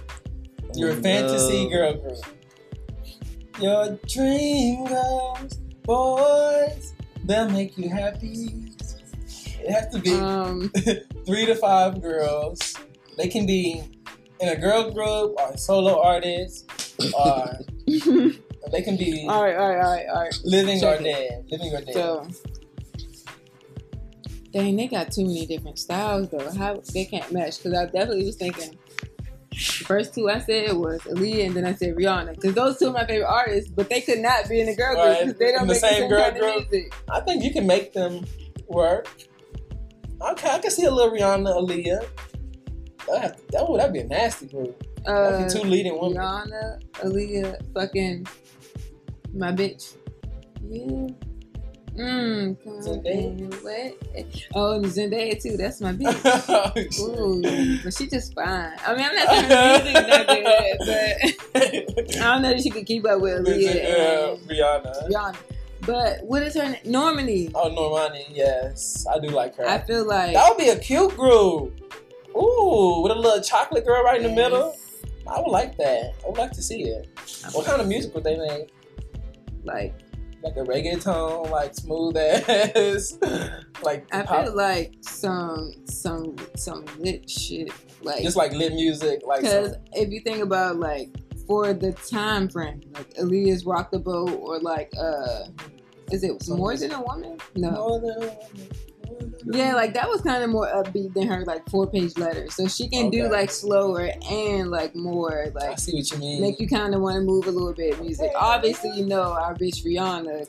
Your 0.75 0.91
Oh, 0.91 1.01
fantasy 1.01 1.69
girl 1.69 1.93
group. 1.93 2.17
Your 3.59 3.99
dream 4.07 4.85
girls, 4.85 5.55
boys, 5.83 6.93
they'll 7.25 7.49
make 7.49 7.77
you 7.77 7.89
happy. 7.89 8.71
It 9.61 9.69
has 9.71 9.91
to 9.93 9.99
be 9.99 10.13
um, 10.13 10.69
three 11.25 11.45
to 11.45 11.55
five 11.55 12.01
girls. 12.01 12.75
They 13.17 13.27
can 13.27 13.45
be 13.45 13.83
in 14.39 14.47
a 14.49 14.55
girl 14.55 14.91
group 14.91 15.35
or 15.37 15.57
solo 15.57 16.01
artists, 16.01 16.95
or 17.13 17.59
they 18.71 18.81
can 18.81 18.95
be 18.95 19.25
all 19.27 19.43
right, 19.43 19.57
all 19.57 19.69
right, 19.69 19.83
all 19.83 19.91
right, 19.91 20.05
all 20.07 20.21
right. 20.23 20.39
living 20.45 20.79
Check 20.79 21.01
or 21.01 21.03
it. 21.03 21.03
dead. 21.03 21.45
Living 21.51 21.73
or 21.75 21.81
dead. 21.81 21.93
So, 21.93 22.27
dang, 24.51 24.75
they 24.75 24.87
got 24.87 25.11
too 25.11 25.23
many 25.25 25.45
different 25.45 25.79
styles 25.79 26.29
though. 26.29 26.51
How 26.51 26.81
they 26.93 27.05
can't 27.05 27.31
match? 27.31 27.57
Because 27.57 27.77
I 27.77 27.85
definitely 27.85 28.25
was 28.25 28.35
thinking. 28.35 28.77
The 29.51 29.85
first 29.85 30.13
two 30.13 30.29
I 30.29 30.39
said 30.39 30.73
was 30.77 31.01
Aaliyah 31.01 31.47
and 31.47 31.55
then 31.55 31.65
I 31.65 31.73
said 31.73 31.95
Rihanna 31.95 32.35
because 32.35 32.53
those 32.53 32.77
two 32.77 32.87
are 32.89 32.93
my 32.93 33.05
favorite 33.05 33.27
artists, 33.27 33.69
but 33.69 33.89
they 33.89 33.99
could 34.01 34.19
not 34.19 34.47
be 34.47 34.61
in 34.61 34.69
a 34.69 34.75
girl 34.75 34.93
group 34.93 35.05
Right, 35.05 35.25
because 35.25 35.39
they 35.39 35.51
don't 35.51 35.67
the 35.67 35.73
make 35.73 35.81
same 35.81 35.89
the 35.91 35.99
same 36.01 36.09
girl 36.09 36.21
kind 36.21 36.39
group. 36.39 36.55
of 36.65 36.71
music. 36.71 36.93
I 37.11 37.19
think 37.21 37.43
you 37.43 37.51
can 37.51 37.65
make 37.67 37.91
them 37.93 38.25
work. 38.67 39.07
Okay, 40.21 40.49
I 40.49 40.59
can 40.59 40.71
see 40.71 40.85
a 40.85 40.91
little 40.91 41.11
Rihanna, 41.11 41.47
Aaliyah. 41.61 42.05
That 43.07 43.39
that 43.51 43.67
would 43.67 43.79
that'd 43.81 43.91
be 43.93 43.99
a 43.99 44.05
nasty 44.07 44.47
group. 44.47 44.81
Uh, 45.05 45.49
two 45.49 45.61
leading 45.61 45.99
women. 45.99 46.17
Rihanna, 46.17 46.81
Aaliyah, 46.93 47.73
fucking 47.73 48.27
my 49.33 49.51
bitch. 49.51 49.95
Yeah. 50.61 51.07
Mmm. 51.95 52.55
Zendaya? 52.83 53.63
What? 53.63 54.47
Oh, 54.55 54.73
and 54.75 54.85
Zendaya 54.85 55.41
too. 55.41 55.57
That's 55.57 55.81
my 55.81 55.91
bitch. 55.93 56.21
Oh, 56.99 57.35
Ooh, 57.37 57.79
but 57.83 57.93
she 57.93 58.07
just 58.07 58.33
fine. 58.33 58.71
I 58.85 58.95
mean, 58.95 59.05
I'm 59.05 59.15
not 59.15 59.27
saying 59.27 59.49
her 59.49 59.83
music's 59.83 60.07
not 60.07 60.27
good, 60.27 60.77
but 60.79 62.17
I 62.17 62.33
don't 62.33 62.41
know 62.41 62.49
that 62.49 62.61
she 62.61 62.69
could 62.69 62.85
keep 62.85 63.05
up 63.05 63.19
with 63.21 63.45
Aaliyah 63.45 63.75
uh, 63.75 64.37
Yeah, 64.47 64.55
Rihanna. 64.55 65.09
Rihanna. 65.09 65.35
But 65.85 66.23
what 66.23 66.43
is 66.43 66.55
her 66.55 66.63
name? 66.69 66.81
Normani. 66.85 67.51
Oh, 67.55 67.69
Normani, 67.69 68.25
yes, 68.29 69.05
I 69.11 69.17
do 69.19 69.27
like 69.29 69.55
her. 69.55 69.65
I 69.67 69.79
feel 69.79 70.05
like 70.05 70.33
that 70.33 70.49
would 70.49 70.57
be 70.57 70.69
a 70.69 70.77
cute 70.77 71.15
group. 71.15 71.79
Ooh, 72.35 73.01
with 73.01 73.11
a 73.11 73.15
little 73.15 73.41
chocolate 73.41 73.85
girl 73.85 74.03
right 74.03 74.21
in 74.21 74.23
the 74.29 74.35
middle. 74.35 74.75
I 75.27 75.39
would 75.39 75.51
like 75.51 75.77
that. 75.77 76.13
I 76.23 76.29
would 76.29 76.37
like 76.37 76.51
to 76.51 76.61
see 76.61 76.83
it. 76.83 77.07
What 77.53 77.65
kind 77.65 77.81
of 77.81 77.87
music 77.87 78.13
would 78.15 78.23
they 78.23 78.37
make? 78.37 78.69
like 79.65 79.93
Like 80.41 80.55
a 80.55 80.63
reggaeton, 80.63 81.49
like 81.49 81.75
smooth 81.75 82.15
ass, 82.15 83.17
like 83.83 84.05
I 84.13 84.23
pop, 84.23 84.45
feel 84.45 84.55
like 84.55 84.95
some 85.01 85.73
some 85.85 86.35
some 86.55 86.85
lit 86.97 87.29
shit. 87.29 87.71
Like 88.01 88.21
just 88.23 88.37
like 88.37 88.53
lit 88.53 88.73
music, 88.73 89.21
like 89.25 89.41
Because 89.41 89.75
if 89.93 90.09
you 90.09 90.21
think 90.21 90.41
about 90.41 90.77
like 90.77 91.09
for 91.45 91.73
the 91.73 91.91
time 91.91 92.47
frame, 92.47 92.81
like 92.93 93.09
Aaliyah's 93.15 93.65
Rock 93.65 93.91
the 93.91 93.99
Boat 93.99 94.31
or 94.41 94.59
like 94.59 94.91
uh 94.97 95.47
is 96.11 96.23
it 96.23 96.47
more 96.47 96.75
than 96.75 96.91
a 96.93 97.01
woman? 97.01 97.37
No. 97.55 97.71
More 97.71 97.99
than- 97.99 98.19
more 98.19 98.29
than- 98.29 98.69
Yeah, 99.45 99.73
like 99.73 99.93
that 99.93 100.07
was 100.09 100.21
kind 100.21 100.43
of 100.43 100.49
more 100.49 100.67
upbeat 100.67 101.13
than 101.13 101.27
her 101.27 101.43
like 101.45 101.67
four 101.69 101.89
page 101.89 102.17
letter. 102.17 102.47
So 102.49 102.67
she 102.67 102.89
can 102.89 103.09
do 103.09 103.29
like 103.29 103.51
slower 103.51 104.09
and 104.29 104.69
like 104.69 104.95
more 104.95 105.51
like 105.53 105.71
I 105.71 105.75
see 105.75 105.95
what 105.95 106.11
you 106.11 106.17
mean. 106.17 106.41
make 106.41 106.59
you 106.59 106.67
kind 106.67 106.93
of 106.93 107.01
want 107.01 107.15
to 107.15 107.21
move 107.21 107.47
a 107.47 107.51
little 107.51 107.73
bit 107.73 107.99
music. 108.01 108.31
Obviously, 108.35 108.91
you 108.91 109.05
know 109.05 109.33
our 109.33 109.55
bitch 109.55 109.85
Rihanna 109.85 110.47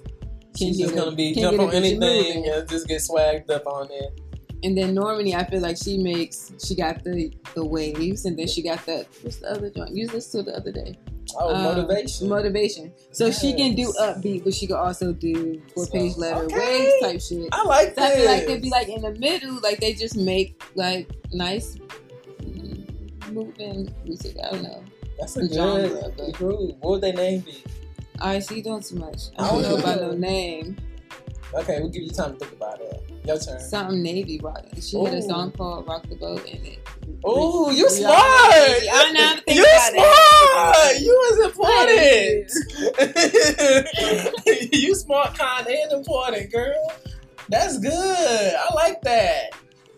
She's 0.57 0.79
just 0.79 0.95
gonna 0.95 1.15
be 1.15 1.33
can 1.33 1.43
jump 1.43 1.61
on 1.61 1.75
anything 1.75 2.47
and 2.47 2.69
just 2.69 2.89
get 2.89 3.01
swagged 3.01 3.51
up 3.51 3.67
on 3.67 3.89
it. 3.91 4.21
And 4.63 4.77
then 4.77 4.95
Normani, 4.95 5.35
I 5.35 5.45
feel 5.45 5.61
like 5.61 5.77
she 5.83 5.97
makes 5.97 6.53
she 6.63 6.75
got 6.75 7.03
the 7.05 7.33
the 7.55 7.65
waves, 7.65 8.25
and 8.25 8.39
then 8.39 8.47
she 8.47 8.63
got 8.63 8.85
the 8.85 9.07
what's 9.23 9.37
the 9.37 9.51
other 9.51 9.71
joint? 9.71 9.95
Use 9.95 10.11
this 10.11 10.31
to 10.33 10.43
the 10.43 10.57
other 10.57 10.73
day. 10.73 10.99
Oh, 11.39 11.55
Um, 11.55 11.63
motivation. 11.63 12.29
Motivation. 12.29 12.93
So 13.13 13.31
she 13.31 13.53
can 13.55 13.75
do 13.75 13.93
upbeat, 14.01 14.45
but 14.45 14.55
she 14.55 14.67
can 14.67 14.77
also 14.77 15.13
do 15.13 15.61
four 15.75 15.87
page 15.87 16.17
letter 16.17 16.45
okay. 16.45 16.57
waves 16.59 16.95
type 17.03 17.21
shit. 17.21 17.49
I 17.53 17.65
like 17.65 17.95
So 17.95 18.03
I 18.03 18.11
feel 18.17 18.25
like 18.27 18.47
they'd 18.47 18.63
be 18.63 18.71
like 18.71 18.89
in 18.89 19.03
the 19.03 19.13
middle, 19.13 19.59
like 19.63 19.81
they 19.81 19.93
just 19.95 20.17
make 20.17 20.61
like 20.75 21.09
nice 21.33 21.77
moving 23.31 23.95
music. 24.05 24.37
I 24.45 24.51
don't 24.51 24.63
know. 24.63 24.83
That's 25.19 25.37
a 25.37 25.41
The 25.41 25.47
good 25.49 25.55
genre, 25.55 25.89
group. 25.89 25.91
What 25.91 26.03
would 26.03 26.21
they 26.23 26.33
Genre, 26.33 26.73
but- 26.73 26.81
What 26.81 26.91
would 26.91 27.01
their 27.01 27.13
name 27.13 27.41
be? 27.41 27.65
I 28.21 28.39
see 28.39 28.57
you 28.57 28.63
doing 28.63 28.83
too 28.83 28.97
much. 28.97 29.23
I 29.39 29.49
don't 29.49 29.63
know 29.63 29.77
about 29.77 30.01
no 30.01 30.13
name. 30.13 30.77
Okay, 31.55 31.81
we'll 31.81 31.89
give 31.91 32.03
you 32.03 32.11
time 32.11 32.33
to 32.35 32.39
think 32.39 32.53
about 32.53 32.81
it. 32.81 33.10
Your 33.31 33.39
turn. 33.39 33.61
Something 33.61 34.03
Navy 34.03 34.41
rock. 34.43 34.65
She 34.81 34.99
had 34.99 35.15
a 35.15 35.23
song 35.23 35.53
called 35.53 35.87
"Rock 35.87 36.03
the 36.09 36.17
Boat" 36.17 36.45
in 36.47 36.65
it. 36.67 36.81
Oh, 37.23 37.71
you 37.71 37.87
Rihanna, 37.87 37.91
smart. 37.91 38.51
Navy. 38.51 38.89
I 38.91 39.13
know 39.13 39.23
how 39.25 39.35
to 39.37 39.43
think 39.43 39.57
you 39.57 39.63
about 39.63 39.93
smart. 39.93 40.77
it. 40.91 41.03
You 41.03 41.15
was 41.31 41.39
important. 44.49 44.73
you 44.73 44.95
smart, 44.97 45.39
kind, 45.39 45.65
and 45.69 45.93
important, 45.93 46.51
girl. 46.51 46.93
That's 47.49 47.79
good. 47.79 48.55
I 48.57 48.75
like 48.75 49.01
that. 49.03 49.51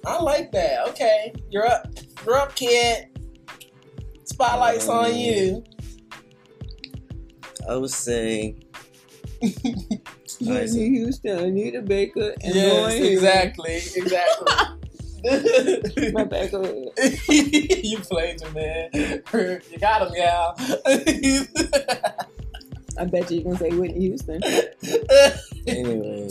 I 0.05 0.21
like 0.21 0.53
that. 0.53 0.89
Okay, 0.89 1.33
you're 1.49 1.67
up. 1.67 1.87
You're 2.27 2.37
up, 2.37 2.55
kid. 2.55 3.09
Spotlight's 4.25 4.89
on 4.89 5.17
you. 5.17 5.65
Um, 7.67 7.71
I 7.71 7.77
would 7.77 7.91
say. 7.91 8.57
Whitney 10.47 10.89
Houston, 10.91 11.39
Anita 11.39 11.83
Baker, 11.83 12.35
and 12.43 12.55
yes, 12.55 12.73
Lauryn 12.75 12.99
Hill. 12.99 13.13
exactly, 13.13 13.75
exactly. 13.97 14.53
My 16.13 16.25
back 16.25 16.53
of 16.53 16.65
it. 16.65 17.85
you 17.85 17.99
played 18.01 18.41
your 18.41 18.51
man. 18.51 18.91
You 19.71 19.79
got 19.79 20.03
him, 20.09 20.15
y'all. 20.17 20.55
I 22.99 23.05
bet 23.07 23.31
you 23.31 23.37
you're 23.39 23.45
gonna 23.45 23.57
say 23.59 23.71
Whitney 23.71 24.01
Houston. 24.01 24.43
Anyway, 25.67 26.29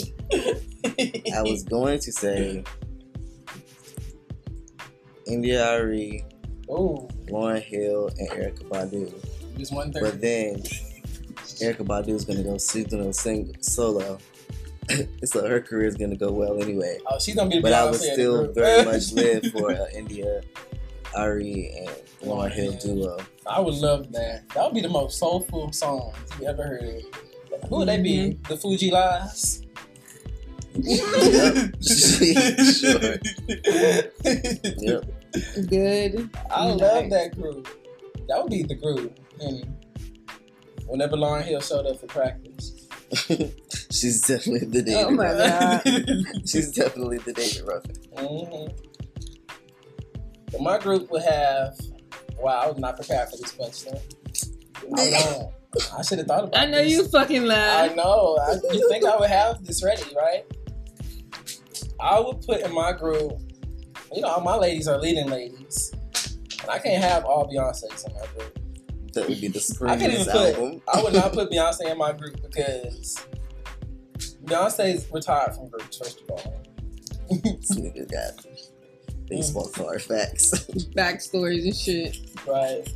I 1.33 1.41
was 1.41 1.63
going 1.63 1.99
to 1.99 2.11
say 2.11 2.63
India 5.25 5.65
Arie, 5.71 6.23
Oh, 6.69 7.07
Lauryn 7.27 7.61
Hill, 7.61 8.09
and 8.17 8.29
Erykah 8.29 8.63
Badu. 8.69 9.57
just 9.57 9.73
one 9.73 9.91
thing. 9.91 10.03
But 10.03 10.21
then 10.21 10.61
Erykah 11.61 11.85
Badu 11.85 12.09
is 12.09 12.25
gonna 12.25 12.43
go 12.43 12.57
solo 12.57 13.11
sing 13.11 13.55
solo, 13.61 14.17
so 15.23 15.47
her 15.47 15.59
career 15.61 15.87
is 15.87 15.95
gonna 15.95 16.15
go 16.15 16.31
well 16.31 16.61
anyway. 16.61 16.97
Oh, 17.07 17.19
she's 17.19 17.35
gonna 17.35 17.49
be 17.49 17.59
But 17.61 17.73
I 17.73 17.81
Beyonce 17.87 17.91
would 17.91 17.99
still 18.01 18.37
group. 18.45 18.55
very 18.55 18.85
much 18.91 19.11
live 19.13 19.45
for 19.51 19.71
uh, 19.71 19.85
India 19.93 20.41
Arie 21.15 21.71
and 21.77 21.89
Lauryn 22.29 22.51
Hill 22.51 22.73
duo. 22.73 23.17
I 23.47 23.59
would 23.59 23.75
love 23.75 24.11
that. 24.13 24.47
That 24.49 24.63
would 24.65 24.73
be 24.73 24.81
the 24.81 24.89
most 24.89 25.17
soulful 25.19 25.71
song 25.71 26.13
you 26.39 26.47
ever 26.47 26.63
heard. 26.63 27.03
Who 27.69 27.77
would 27.77 27.87
they 27.89 28.01
be? 28.01 28.17
Mm-hmm. 28.17 28.43
The 28.53 28.57
Fu-Gee-Las? 28.57 29.61
Yep. 30.73 31.75
sure. 32.63 33.17
Yep. 34.81 35.05
Good. 35.69 36.29
I 36.49 36.65
love 36.65 36.79
Nice. 37.05 37.11
that 37.11 37.35
group. 37.35 37.67
That 38.27 38.41
would 38.43 38.51
be 38.51 38.63
the 38.63 38.75
group. 38.75 39.17
And 39.39 39.65
whenever 40.91 41.15
Lauryn 41.15 41.43
Hill 41.43 41.61
showed 41.61 41.85
up 41.87 41.99
for 41.99 42.07
practice. 42.07 42.87
She's 43.91 44.21
definitely 44.27 44.67
the 44.67 44.81
David. 44.83 45.05
Oh 45.05 45.11
my 45.11 45.31
Ruffin. 45.33 46.05
god. 46.05 46.25
She's 46.49 46.71
definitely 46.71 47.17
the 47.19 47.33
David 47.33 47.63
Ruffin. 47.67 47.95
hmm 48.17 48.67
But 50.51 50.61
my 50.61 50.77
group 50.77 51.09
would 51.11 51.23
have. 51.23 51.77
Wow, 52.39 52.61
I 52.63 52.67
was 52.69 52.77
not 52.77 52.95
prepared 52.97 53.29
for 53.29 53.37
this 53.37 53.51
question. 53.51 53.95
I 54.97 55.09
know. 55.11 55.53
I 55.97 56.01
should 56.01 56.17
have 56.17 56.27
thought 56.27 56.43
about 56.45 56.59
I 56.61 56.65
know 56.65 56.83
this. 56.83 56.91
you 56.91 57.07
fucking 57.07 57.45
laugh. 57.45 57.91
I 57.91 57.93
know. 57.95 58.37
I, 58.41 58.53
you 58.73 58.89
think 58.89 59.05
I 59.05 59.15
would 59.17 59.29
have 59.29 59.63
this 59.65 59.83
ready, 59.83 60.03
right? 60.15 60.43
I 61.99 62.19
would 62.19 62.41
put 62.41 62.61
in 62.61 62.73
my 62.73 62.91
group, 62.93 63.33
you 64.13 64.21
know, 64.21 64.27
all 64.29 64.41
my 64.41 64.55
ladies 64.55 64.87
are 64.87 64.97
leading 64.99 65.27
ladies. 65.29 65.93
And 66.61 66.69
I 66.69 66.79
can't 66.79 67.01
have 67.03 67.23
all 67.25 67.47
Beyonce's 67.47 68.03
in 68.05 68.13
my 68.13 68.25
group. 68.35 68.57
That 69.13 69.27
would 69.27 69.41
be 69.41 69.47
the 69.49 69.77
I 69.87 69.97
can't 69.97 70.13
even 70.13 70.25
screamiest 70.25 70.31
put, 70.31 70.55
album. 70.55 70.81
I 70.93 71.03
would 71.03 71.13
not 71.13 71.33
put 71.33 71.51
Beyonce 71.51 71.91
in 71.91 71.97
my 71.97 72.13
group 72.13 72.41
because 72.41 73.25
Beyonce's 74.45 75.07
retired 75.11 75.53
from 75.55 75.67
groups, 75.69 75.97
first 75.97 76.21
of 76.21 76.29
all. 76.29 76.61
This 77.29 77.71
nigga 77.75 78.11
got 78.11 78.45
baseball 79.27 79.67
mm. 79.67 79.73
card 79.73 80.01
facts. 80.01 80.51
Backstories 80.95 81.63
and 81.63 81.75
shit. 81.75 82.17
Right. 82.47 82.87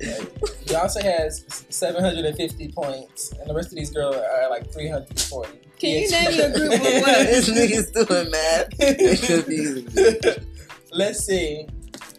Like, 0.00 0.34
Beyonce 0.66 1.02
has 1.02 1.64
750 1.68 2.72
points, 2.72 3.32
and 3.32 3.48
the 3.48 3.54
rest 3.54 3.68
of 3.68 3.76
these 3.76 3.90
girls 3.90 4.16
are 4.16 4.50
like 4.50 4.72
340. 4.72 5.58
Can 5.78 5.90
you 5.90 6.10
name 6.10 6.38
your 6.38 6.50
group 6.50 6.70
with 6.70 6.80
what? 7.02 7.26
this 7.26 7.50
nigga's 7.50 7.90
doing 7.90 8.30
math. 8.30 8.68
It 8.78 9.20
could 9.22 9.46
be. 9.46 10.46
Let's 10.92 11.24
see. 11.24 11.66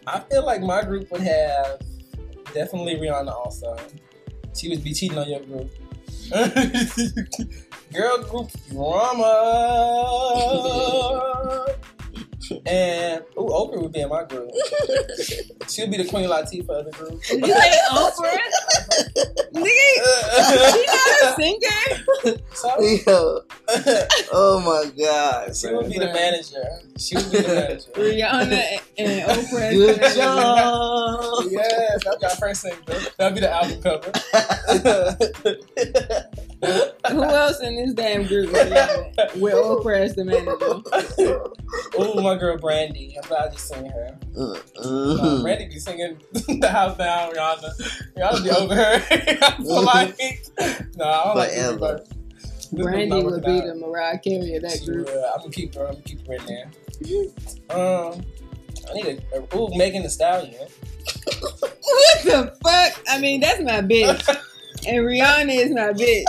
I 0.06 0.20
feel 0.20 0.44
like 0.44 0.60
my 0.60 0.82
group 0.82 1.10
would 1.10 1.22
have 1.22 1.80
definitely 2.54 2.94
Rihanna 2.96 3.32
also. 3.32 3.76
She 4.54 4.70
would 4.70 4.82
be 4.82 4.94
cheating 4.94 5.18
on 5.18 5.28
your 5.28 5.40
group. 5.40 5.70
Girl 7.92 8.22
group 8.22 8.50
drama. 8.70 9.26
And 12.66 13.22
ooh, 13.38 13.48
Oprah 13.48 13.80
would 13.82 13.92
be 13.92 14.00
in 14.00 14.08
my 14.08 14.24
group. 14.24 14.50
She'll 15.68 15.90
be 15.90 15.96
the 15.98 16.06
Queen 16.08 16.28
Latifah 16.28 16.68
of 16.68 16.84
the 16.86 16.90
group. 16.92 17.20
You 17.30 17.46
say 17.46 17.78
Oprah? 17.90 18.38
Nigga, 19.54 20.72
she 20.72 20.86
not 20.86 21.22
a 21.22 21.34
singer? 21.36 22.44
so, 22.52 22.80
Yo, 22.80 23.40
oh 24.32 24.60
my 24.60 24.90
god. 25.02 25.56
she 25.56 25.72
would 25.72 25.90
be 25.90 25.98
the 25.98 26.06
manager. 26.12 26.64
She 26.98 27.16
would 27.16 27.30
be 27.30 27.40
the 27.40 27.48
manager. 27.48 27.90
Rihanna 27.92 28.80
and 28.98 29.30
Oprah. 29.30 29.70
Good 29.72 30.14
job. 30.16 31.44
Yes, 31.50 32.04
that'd 32.04 32.20
be 32.20 32.26
our 32.26 32.30
first 32.36 32.62
single. 32.62 33.00
That'd 33.16 33.34
be 33.34 33.40
the 33.40 33.50
album 33.50 33.82
cover. 33.82 34.12
Who 37.10 37.22
else 37.22 37.60
in 37.60 37.76
this 37.76 37.92
damn 37.94 38.26
group 38.26 38.52
with 38.52 38.70
Rihanna? 38.72 39.40
With 39.40 39.54
Oprah 39.54 40.00
as 40.00 40.14
the 40.14 40.24
manager? 40.24 40.82
oh, 41.96 42.20
my 42.22 42.33
girl 42.38 42.56
Brandy. 42.58 43.16
I'm 43.22 43.28
glad 43.28 43.52
you 43.52 43.58
sing 43.58 43.86
her. 43.86 44.18
Uh, 44.36 44.54
Uh, 44.78 45.14
uh, 45.14 45.42
Brandy 45.42 45.66
be 45.66 45.78
singing 45.78 46.18
the 46.32 46.68
house 46.70 46.96
down, 46.98 47.32
Rihanna. 47.34 47.70
Rihanna 48.16 48.44
be 48.44 48.50
over 48.50 48.74
her. 48.74 48.94
I 49.42 49.56
feel 49.56 49.82
like, 49.82 50.18
no, 50.96 51.04
I 51.04 51.24
don't 51.24 51.36
like 51.36 51.50
this 51.50 51.56
Forever. 51.58 51.74
reverse. 51.74 52.08
This 52.72 52.82
Brandy 52.82 53.06
not 53.06 53.24
would 53.24 53.44
be 53.44 53.50
out. 53.58 53.64
the 53.66 53.74
Mariah 53.76 54.18
Carey 54.18 54.54
of 54.56 54.62
that 54.62 54.82
group. 54.84 55.08
Yeah, 55.08 55.30
I'm 55.34 55.40
gonna 55.40 55.50
keep 55.52 55.74
her. 55.74 55.86
I'm 55.86 55.92
gonna 55.94 56.02
keep 56.04 56.26
her 56.26 56.34
in 56.34 56.46
there. 56.46 56.70
Um, 57.70 58.22
I 58.90 58.92
need 58.94 59.22
a, 59.32 59.38
a 59.38 59.56
ooh, 59.56 59.68
Megan 59.76 60.02
Thee 60.02 60.08
Stallion. 60.08 60.66
What 61.40 62.22
the 62.24 62.56
fuck? 62.62 63.02
I 63.08 63.18
mean, 63.20 63.40
that's 63.40 63.60
my 63.60 63.80
bitch. 63.80 64.36
And 64.86 64.98
Rihanna 64.98 65.54
is 65.54 65.70
my 65.70 65.92
bitch. 65.92 66.24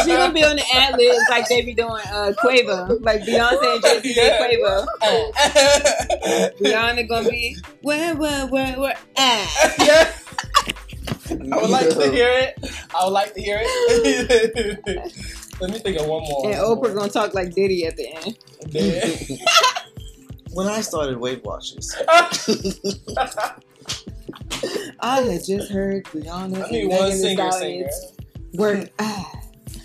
She 0.04 0.10
gonna 0.12 0.32
be 0.32 0.42
on 0.44 0.56
the 0.56 0.64
ad 0.74 0.96
libs 0.96 1.18
like 1.28 1.46
they 1.48 1.62
be 1.62 1.74
doing 1.74 2.02
uh, 2.12 2.32
Quavo. 2.42 2.98
Like 3.02 3.22
Beyonce 3.22 3.74
and 3.74 3.82
Jay 3.82 4.00
Z 4.00 4.14
Yeah. 4.16 4.48
did 4.48 4.60
Quavo. 4.60 4.86
yeah. 5.02 6.48
Rihanna 6.60 7.08
gonna 7.08 7.28
be 7.28 7.56
where, 7.82 8.14
where, 8.16 8.46
where, 8.46 8.80
where, 8.80 8.94
ah. 9.18 10.14
I 11.28 11.56
would 11.60 11.70
like 11.70 11.88
to 11.90 12.10
hear 12.10 12.28
it. 12.30 12.58
I 12.94 13.04
would 13.04 13.12
like 13.12 13.34
to 13.34 13.40
hear 13.40 13.58
it. 13.62 15.12
Let 15.60 15.70
me 15.70 15.78
think 15.78 15.98
of 16.00 16.06
one 16.06 16.22
more. 16.22 16.46
And 16.46 16.54
Oprah 16.56 16.94
gonna 16.94 17.10
talk 17.10 17.34
like 17.34 17.54
Diddy 17.54 17.86
at 17.86 17.96
the 17.96 18.08
end. 18.08 18.38
Then- 18.70 19.38
when 20.52 20.66
I 20.66 20.80
started 20.80 21.16
Weight 21.18 21.44
Watchers, 21.44 21.94
I 25.02 25.20
had 25.22 25.44
just 25.44 25.70
heard 25.70 26.04
Rihanna 26.06 26.64
I 26.66 26.70
need 26.70 26.82
and 26.82 26.90
one 26.90 27.08
Megan 27.08 27.10
Thee 27.10 27.16
singer, 27.16 27.52
singer. 27.52 27.90
Stallion's 27.90 28.12
work. 28.54 28.88
Ah. 28.98 29.32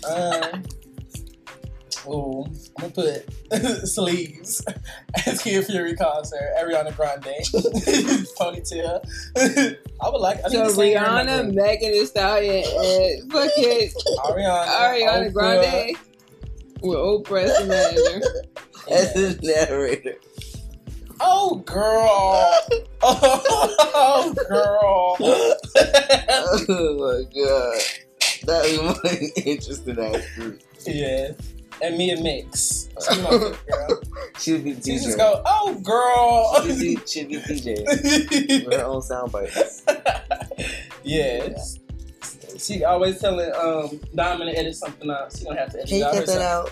Um, 0.08 0.62
ooh, 2.08 2.44
I'm 2.78 2.90
gonna 2.92 2.92
put 2.92 3.86
sleeves 3.88 4.64
as 5.26 5.42
Kid 5.42 5.64
Fury 5.66 5.94
calls 5.96 6.32
her, 6.32 6.54
Ariana 6.60 6.94
Grande, 6.94 7.24
ponytail. 8.38 9.00
I 10.00 10.08
would 10.08 10.20
like. 10.20 10.44
I 10.44 10.48
So 10.48 10.62
need 10.62 10.68
to 10.68 10.70
sing 10.74 10.96
her 10.96 11.04
Rihanna. 11.04 11.54
Megan 11.54 11.92
Thee 11.92 12.06
Stallion, 12.06 12.64
and 12.64 13.32
fucking 13.32 13.90
Ariana, 14.18 14.66
Ariana 14.66 15.30
Oprah, 15.30 15.32
Grande 15.32 15.96
with 16.82 16.98
Oprah 16.98 17.44
as 17.44 17.58
the 17.58 17.66
manager. 17.66 18.26
as 18.90 19.06
yeah. 19.06 19.12
the 19.14 19.66
narrator. 19.70 20.14
Oh 21.20 21.56
girl! 21.66 22.52
Oh 23.02 24.34
girl! 24.48 25.16
Oh 26.68 26.96
my 26.98 27.22
god. 27.34 27.80
That 28.44 28.62
was 28.64 28.78
one 29.02 29.30
interesting 29.44 29.98
ass 29.98 30.24
group. 30.34 30.60
yeah, 30.86 31.32
and 31.82 31.96
me 31.96 32.14
Mia 32.14 32.22
Mix. 32.22 32.88
My. 33.10 33.54
She 34.38 34.52
would 34.52 34.64
be 34.64 34.74
She 34.74 34.96
just 34.98 35.08
DJ. 35.08 35.16
go, 35.18 35.42
oh 35.46 35.74
girl. 35.82 36.62
She'd 36.66 36.78
be, 36.78 36.98
she'd 37.06 37.28
be 37.28 37.36
DJ 37.36 38.64
with 38.66 38.74
her 38.74 38.84
own 38.84 39.00
sound 39.02 39.32
bites. 39.32 39.82
yes. 41.02 41.78
She 42.58 42.84
always 42.84 43.18
telling 43.20 43.50
um 43.54 44.00
Diamond 44.14 44.50
to 44.50 44.58
edit 44.58 44.76
something 44.76 45.10
out. 45.10 45.32
She 45.36 45.44
gonna 45.44 45.58
have 45.60 45.72
to 45.72 45.78
edit 45.78 45.88
Can 45.88 45.98
you 45.98 46.04
out 46.04 46.14
cut 46.14 46.26
that 46.26 46.42
out? 46.42 46.70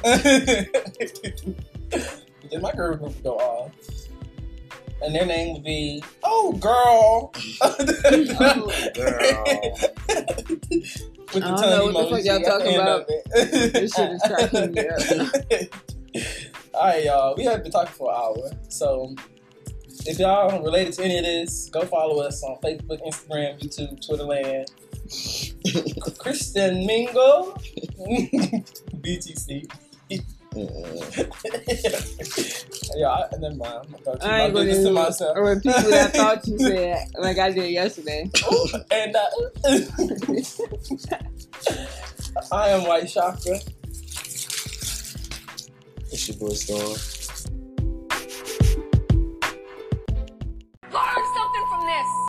Then 2.51 2.61
my 2.62 2.72
girl 2.72 2.97
would 2.99 3.22
go 3.22 3.36
off. 3.38 3.72
And 5.03 5.14
their 5.14 5.26
name 5.26 5.55
would 5.55 5.64
be 5.64 6.03
Oh 6.22 6.53
Girl. 6.53 7.32
Oh, 11.34 11.34
With 11.34 11.42
I 11.42 11.49
don't 11.49 11.61
know 11.61 11.86
what 11.86 12.11
the 12.11 12.16
fuck 12.16 12.24
y'all 12.24 12.40
talking 12.40 12.74
at 12.74 12.74
the 12.74 12.74
end 12.74 12.82
about. 12.82 13.07
This 13.72 13.92
shit 13.92 14.11
is 14.11 14.22
cracking 14.22 14.72
me 14.72 14.88
up. 14.88 15.01
All 16.74 16.84
right, 16.84 17.05
y'all. 17.05 17.34
We 17.36 17.45
have 17.45 17.62
been 17.62 17.72
talking 17.72 17.92
for 17.92 18.11
an 18.11 18.16
hour, 18.16 18.51
so 18.68 19.14
if 20.07 20.18
y'all 20.18 20.62
related 20.62 20.92
to 20.95 21.05
any 21.05 21.18
of 21.18 21.24
this, 21.24 21.68
go 21.70 21.84
follow 21.86 22.22
us 22.22 22.42
on 22.45 22.57
Facebook, 22.61 23.01
Instagram, 23.07 23.61
YouTube, 23.61 24.07
Twitter 24.07 24.24
land. 24.24 24.70
Kristen 26.18 26.86
Mingle, 26.86 27.57
BTC. 29.01 29.68
yeah, 30.55 30.68
and 33.32 33.42
then 33.42 33.59
my. 33.59 33.66
I, 33.66 33.82
thought 34.05 34.22
you 34.22 34.28
I 34.28 34.40
ain't 34.42 34.55
gonna 34.55 34.72
do 34.72 34.84
to 34.84 34.90
myself. 34.92 35.36
repeat 35.36 35.66
what 35.66 35.92
I 35.94 36.07
thought 36.09 36.46
you 36.46 36.59
said, 36.61 37.09
oh 37.16 37.22
like 37.22 37.38
I 37.38 37.50
did 37.50 37.70
yesterday. 37.72 38.30
and 38.92 39.16
uh, 39.16 39.26
I 42.52 42.68
am 42.68 42.84
White 42.86 43.09
Chakra. 43.09 43.59
It's 46.12 46.28
your 46.28 46.36
boy 46.36 46.50
Storm. 46.55 46.96
Learn 50.92 51.24
something 51.34 51.66
from 51.68 51.86
this. 51.86 52.07